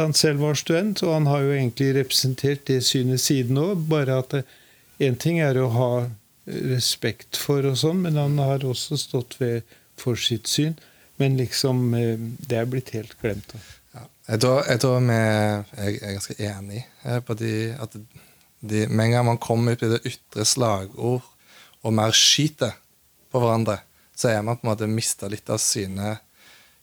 han 0.00 0.14
selv 0.16 0.42
var 0.44 0.58
student. 0.58 1.02
Og 1.06 1.14
han 1.14 1.28
har 1.30 1.44
jo 1.44 1.54
egentlig 1.54 1.92
representert 1.98 2.66
det 2.70 2.80
synet 2.86 3.22
siden 3.22 3.60
òg, 3.60 3.86
bare 3.90 4.20
at 4.22 4.40
én 5.00 5.18
ting 5.20 5.40
er 5.40 5.58
å 5.60 5.70
ha 5.74 5.90
respekt 6.50 7.38
for 7.38 7.66
og 7.68 7.76
sånn, 7.78 8.00
men 8.04 8.18
han 8.18 8.38
har 8.40 8.64
også 8.66 8.98
stått 8.98 9.36
ved 9.40 9.68
for 10.00 10.18
sitt 10.18 10.48
syn. 10.50 10.78
Men 11.20 11.36
liksom, 11.36 11.92
eh, 11.94 12.16
det 12.48 12.56
er 12.56 12.70
blitt 12.70 12.94
helt 12.96 13.12
glemt. 13.20 13.52
Ja. 13.94 14.06
Jeg 14.32 14.40
tror, 14.40 14.62
jeg, 14.64 14.80
tror 14.80 15.02
vi, 15.04 15.18
jeg, 15.20 15.98
er 16.00 16.16
ganske 16.16 16.36
enig 16.48 16.80
eh, 17.04 17.20
på 17.20 17.36
de, 17.36 17.52
at 17.76 17.96
de, 17.96 18.86
med 18.88 19.04
en 19.06 19.14
gang 19.16 19.26
man 19.28 19.42
kommer 19.42 19.76
ut 19.76 19.84
i 19.84 19.92
det 19.92 20.00
ytre 20.08 20.46
slagord 20.48 21.26
og 21.80 21.94
mer 21.96 22.16
skyter 22.16 22.72
på 23.30 23.40
hverandre, 23.40 23.78
så 24.16 24.32
er 24.32 24.42
man 24.44 24.58
på 24.58 24.66
en 24.66 24.72
måte 24.72 24.88
mista 24.90 25.28
litt 25.32 25.48
av 25.52 25.60
syne 25.62 26.16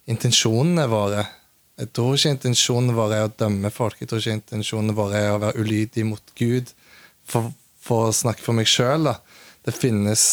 intensjonene 0.09 0.87
våre. 0.89 1.25
Jeg 1.77 1.91
tror 1.93 2.15
ikke 2.15 2.33
intensjonen 2.33 2.95
vår 2.97 3.13
er 3.13 3.23
å 3.27 3.33
dømme 3.37 3.69
folk. 3.73 3.99
Jeg 4.01 4.09
tror 4.09 4.21
ikke 4.21 4.39
intensjonen 4.39 4.95
vår 4.97 5.15
er 5.19 5.31
å 5.33 5.41
være 5.43 5.61
ulydig 5.61 6.05
mot 6.09 6.33
Gud. 6.39 6.71
For, 7.27 7.51
for 7.83 8.09
å 8.09 8.15
snakke 8.15 8.41
for 8.45 8.57
meg 8.57 8.69
sjøl, 8.71 9.13
Det 9.67 9.75
finnes 9.75 10.23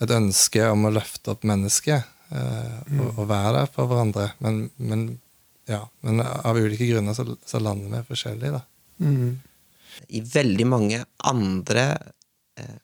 et 0.00 0.10
ønske 0.12 0.66
om 0.68 0.84
å 0.84 0.92
løfte 0.92 1.32
opp 1.32 1.46
mennesket 1.48 2.04
eh, 2.32 2.78
og, 2.98 3.06
og, 3.14 3.24
være 3.30 3.62
der 3.62 3.70
for 3.72 3.88
hverandre. 3.88 4.26
Men, 4.44 4.62
men, 4.76 5.06
ja, 5.68 5.82
men 6.04 6.20
av 6.20 6.60
ulike 6.60 6.88
grunner 6.88 7.16
så, 7.16 7.24
så 7.46 7.60
lander 7.62 7.94
vi 7.94 8.10
forskjellig, 8.12 8.52
da. 8.58 8.62
Mm. 9.00 9.40
I 10.08 10.22
veldig 10.34 10.66
mange 10.68 11.02
andre 11.26 11.86
eh, 12.60 12.78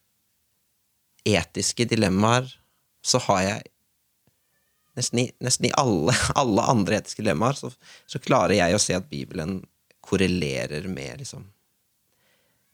etiske 1.36 1.86
dilemmaer 1.88 2.48
så 3.06 3.20
har 3.28 3.42
jeg 3.44 3.75
Nesten 4.96 5.20
i, 5.20 5.26
nesten 5.44 5.68
i 5.68 5.74
alle, 5.76 6.14
alle, 6.40 6.64
andre 6.72 7.00
etiske 7.00 7.22
dilemmaer 7.22 7.58
så, 7.58 7.72
så, 8.08 8.20
klarer 8.22 8.56
jeg 8.58 8.76
å 8.76 8.82
se 8.82 8.96
at 8.96 9.10
Bibelen 9.10 9.60
korrelerer 10.06 10.86
med 10.88 11.22
liksom, 11.22 11.48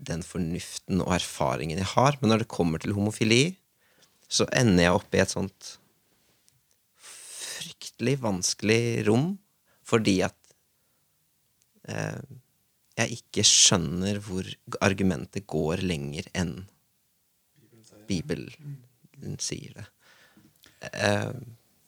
den 0.02 0.22
fornuften 0.26 1.02
og 1.04 1.14
erfaringen 1.16 1.80
jeg 1.80 1.90
har. 1.94 2.18
Men 2.20 2.34
når 2.34 2.44
det 2.44 2.52
kommer 2.52 2.82
til 2.82 2.94
homofili, 2.96 3.56
så 4.32 4.46
ender 4.54 4.86
jeg 4.86 4.98
opp 4.98 5.16
i 5.16 5.22
et 5.22 5.32
sånt 5.32 5.72
fryktelig 7.02 8.18
vanskelig 8.22 8.82
rom 9.08 9.34
fordi 9.86 10.20
at 10.24 10.36
eh, 11.90 12.20
jeg 12.96 13.18
ikke 13.18 13.44
skjønner 13.46 14.20
hvor 14.24 14.46
argumentet 14.84 15.46
går 15.50 15.82
lenger 15.84 16.28
enn 16.38 16.54
Bibelen 18.08 19.36
sier 19.40 19.74
det. 19.76 19.84
Eh, 20.92 21.30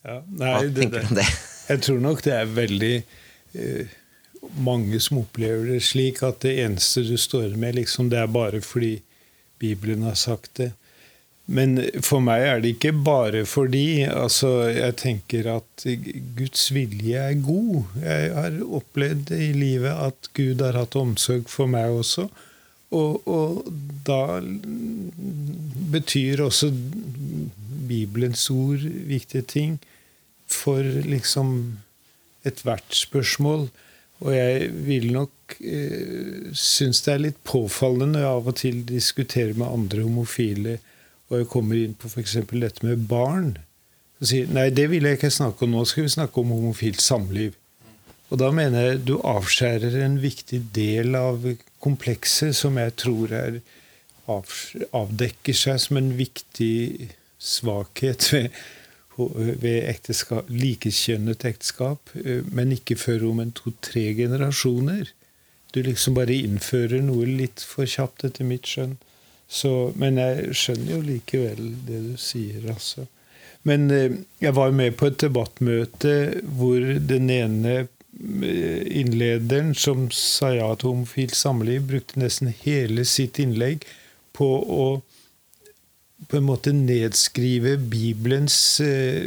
ja, 0.05 0.21
nei, 0.29 0.53
hva 0.53 0.63
tenker 0.69 1.01
du 1.01 1.11
om 1.11 1.19
det? 1.21 1.27
Jeg 1.71 1.85
tror 1.87 2.01
nok 2.05 2.23
det 2.27 2.33
er 2.37 2.51
veldig 2.53 2.95
eh, 3.57 3.93
mange 4.61 5.01
som 5.01 5.23
opplever 5.23 5.71
det 5.73 5.81
slik 5.87 6.21
at 6.27 6.43
det 6.45 6.59
eneste 6.67 7.07
du 7.09 7.17
står 7.21 7.55
med, 7.57 7.79
liksom, 7.79 8.11
det 8.13 8.21
er 8.21 8.33
bare 8.33 8.61
fordi 8.65 8.99
Bibelen 9.63 10.05
har 10.05 10.19
sagt 10.21 10.59
det. 10.61 10.73
Men 11.45 11.77
for 12.05 12.25
meg 12.25 12.43
er 12.45 12.61
det 12.63 12.75
ikke 12.75 12.93
bare 13.05 13.43
fordi. 13.45 14.05
Altså, 14.09 14.65
jeg 14.73 14.97
tenker 15.01 15.49
at 15.59 15.85
Guds 16.39 16.71
vilje 16.73 17.21
er 17.21 17.37
god. 17.45 17.83
Jeg 18.01 18.31
har 18.33 18.57
opplevd 18.65 19.33
i 19.37 19.51
livet 19.53 19.93
at 19.93 20.31
Gud 20.37 20.65
har 20.65 20.79
hatt 20.79 20.97
omsorg 20.97 21.49
for 21.53 21.69
meg 21.69 21.93
også. 21.93 22.29
Og, 22.95 23.29
og 23.29 23.69
da 24.07 24.41
betyr 25.93 26.47
også 26.47 26.71
Bibelens 27.89 28.47
ord 28.51 28.85
viktige 29.09 29.45
ting 29.51 29.77
for 30.51 30.83
liksom 30.83 31.79
ethvert 32.45 32.95
spørsmål. 32.95 33.69
Og 34.25 34.33
jeg 34.35 34.71
vil 34.87 35.11
nok 35.13 35.57
eh, 35.61 36.51
synes 36.57 37.03
det 37.05 37.15
er 37.15 37.25
litt 37.27 37.41
påfallende 37.45 38.19
når 38.19 38.25
jeg 38.25 38.35
av 38.35 38.51
og 38.51 38.59
til 38.61 38.83
diskuterer 38.89 39.57
med 39.59 39.69
andre 39.69 40.05
homofile 40.07 40.79
og 41.31 41.41
jeg 41.41 41.51
kommer 41.51 41.81
inn 41.81 41.95
på 41.99 42.11
f.eks. 42.11 42.37
dette 42.53 42.87
med 42.87 43.07
barn, 43.11 43.57
Og 44.23 44.29
sier 44.31 44.51
nei, 44.55 44.69
det 44.71 44.87
vil 44.93 45.05
jeg 45.05 45.19
ikke 45.19 45.33
snakke 45.35 45.67
om 45.67 45.75
nå. 45.75 45.83
skal 45.89 46.07
vi 46.07 46.13
snakke 46.15 46.41
om 46.41 46.53
homofilt 46.55 47.03
samliv. 47.03 47.57
Og 48.31 48.39
da 48.41 48.51
mener 48.55 48.87
jeg 48.87 49.01
du 49.09 49.17
avskjærer 49.19 49.99
en 50.05 50.21
viktig 50.23 50.61
del 50.75 51.19
av 51.19 51.43
komplekset 51.83 52.55
som 52.57 52.79
jeg 52.81 52.95
tror 53.01 53.35
er 53.35 53.59
avdekker 54.31 55.57
seg 55.59 55.83
som 55.83 55.99
en 56.01 56.15
viktig 56.17 57.11
svakhet 57.43 58.31
ved, 58.33 58.63
ved 59.17 59.89
ekteskap, 59.89 60.49
likekjønnet 60.51 61.45
ekteskap, 61.47 62.11
men 62.51 62.75
ikke 62.75 62.97
før 62.99 63.29
om 63.31 63.43
en 63.45 63.53
to-tre 63.55 64.09
generasjoner. 64.19 65.13
Du 65.75 65.83
liksom 65.83 66.15
bare 66.19 66.35
innfører 66.35 67.03
noe 67.03 67.27
litt 67.27 67.63
for 67.67 67.87
kjapt, 67.89 68.27
etter 68.27 68.47
mitt 68.47 68.69
skjønn. 68.71 68.97
Så, 69.51 69.93
men 70.01 70.19
jeg 70.19 70.55
skjønner 70.57 70.95
jo 70.97 71.01
likevel 71.05 71.67
det 71.87 72.01
du 72.09 72.15
sier, 72.21 72.63
altså. 72.73 73.07
Men 73.65 73.89
eh, 73.91 74.21
jeg 74.45 74.55
var 74.57 74.75
med 74.77 74.97
på 75.01 75.09
et 75.09 75.19
debattmøte 75.23 76.15
hvor 76.57 76.85
den 77.09 77.31
ene 77.33 77.75
eh, 77.81 78.85
innlederen 79.01 79.73
som 79.79 80.09
sa 80.13 80.53
ja 80.55 80.69
til 80.77 80.93
homofilt 80.93 81.37
samliv, 81.39 81.87
brukte 81.89 82.21
nesten 82.21 82.53
hele 82.65 83.07
sitt 83.09 83.41
innlegg 83.43 83.87
på 84.37 84.49
å 84.61 84.87
på 86.29 86.39
en 86.39 86.47
måte 86.49 86.73
nedskrive 86.77 87.77
Bibelens 87.79 88.57
eh, 88.81 89.25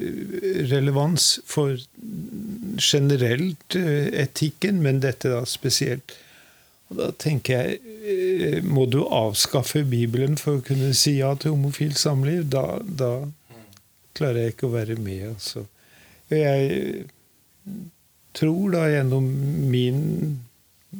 relevans 0.72 1.38
for 1.46 1.78
generelt 2.82 3.76
etikken, 3.76 4.82
men 4.84 5.02
dette 5.04 5.32
da 5.34 5.44
spesielt. 5.50 6.16
Og 6.88 7.00
da 7.02 7.10
tenker 7.20 7.58
jeg 7.58 7.80
eh, 8.08 8.60
Må 8.64 8.86
du 8.88 9.02
avskaffe 9.04 9.84
Bibelen 9.88 10.38
for 10.40 10.60
å 10.60 10.66
kunne 10.66 10.94
si 10.96 11.18
ja 11.18 11.34
til 11.36 11.56
homofilt 11.56 12.00
samliv? 12.00 12.46
Da, 12.54 12.80
da 12.82 13.12
klarer 14.18 14.46
jeg 14.46 14.56
ikke 14.56 14.70
å 14.70 14.76
være 14.78 14.96
med, 15.02 15.34
altså. 15.34 15.68
Jeg 16.32 17.04
tror 18.36 18.72
da 18.74 18.86
gjennom 18.92 19.28
min, 19.72 20.02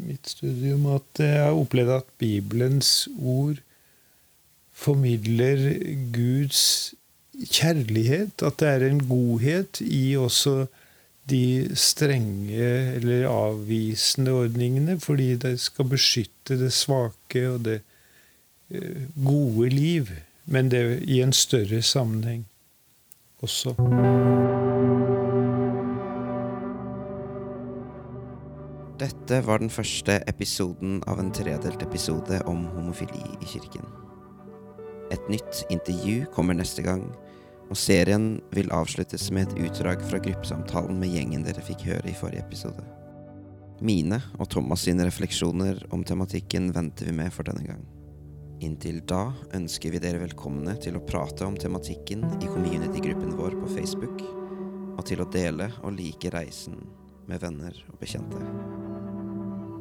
mitt 0.08 0.30
studium 0.32 0.86
at 0.96 1.22
jeg 1.22 1.42
har 1.42 1.58
opplevd 1.58 1.96
at 1.98 2.14
Bibelens 2.22 2.92
ord 3.18 3.60
formidler 4.78 5.64
Guds 6.14 6.94
kjærlighet. 7.46 8.44
At 8.46 8.60
det 8.62 8.70
er 8.70 8.88
en 8.88 9.02
godhet 9.10 9.82
i 9.82 10.18
også 10.18 10.66
de 11.30 11.76
strenge 11.76 12.68
eller 12.96 13.28
avvisende 13.28 14.32
ordningene, 14.32 15.00
fordi 15.00 15.36
det 15.36 15.60
skal 15.60 15.90
beskytte 15.92 16.60
det 16.60 16.72
svake 16.74 17.50
og 17.50 17.66
det 17.66 17.82
eh, 18.72 19.04
gode 19.26 19.70
liv. 19.70 20.08
Men 20.46 20.72
det 20.72 21.04
i 21.04 21.20
en 21.22 21.34
større 21.34 21.82
sammenheng 21.82 22.46
også. 23.44 23.76
Dette 28.98 29.44
var 29.46 29.60
den 29.62 29.70
første 29.70 30.22
episoden 30.28 31.04
av 31.08 31.20
en 31.20 31.34
tredelt 31.36 31.84
episode 31.84 32.42
om 32.50 32.66
homofili 32.72 33.22
i 33.42 33.46
kirken. 33.46 34.07
Et 35.14 35.32
nytt 35.32 35.64
intervju 35.74 36.26
kommer 36.36 36.58
neste 36.58 36.84
gang 36.86 37.06
og 37.68 37.80
serien 37.80 38.38
vil 38.56 38.72
avsluttes 38.72 39.30
med 39.36 39.48
et 39.48 39.68
utdrag 39.68 40.04
fra 40.08 40.20
gruppesamtalen 40.24 41.00
med 41.02 41.12
gjengen 41.12 41.44
dere 41.46 41.64
fikk 41.64 41.84
høre 41.90 42.12
i 42.12 42.16
forrige 42.16 42.46
episode. 42.46 42.84
Mine 43.84 44.22
og 44.40 44.50
Thomas 44.54 44.86
sine 44.88 45.06
refleksjoner 45.06 45.84
om 45.94 46.06
tematikken 46.08 46.72
venter 46.74 47.10
vi 47.10 47.18
med 47.20 47.34
for 47.34 47.48
denne 47.48 47.66
gang. 47.68 47.84
Inntil 48.64 49.04
da 49.06 49.28
ønsker 49.54 49.94
vi 49.94 50.02
dere 50.02 50.24
velkomne 50.24 50.74
til 50.82 50.98
å 50.98 51.04
prate 51.06 51.46
om 51.46 51.60
tematikken 51.60 52.26
i 52.40 52.50
community-gruppen 52.50 53.36
vår 53.38 53.60
på 53.60 53.70
Facebook, 53.76 54.24
og 54.98 55.06
til 55.06 55.22
å 55.22 55.30
dele 55.30 55.70
og 55.84 55.94
like 56.00 56.34
reisen 56.34 56.80
med 57.30 57.44
venner 57.44 57.76
og 57.92 58.02
bekjente. 58.02 58.42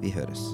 Vi 0.02 0.12
høres. 0.12 0.50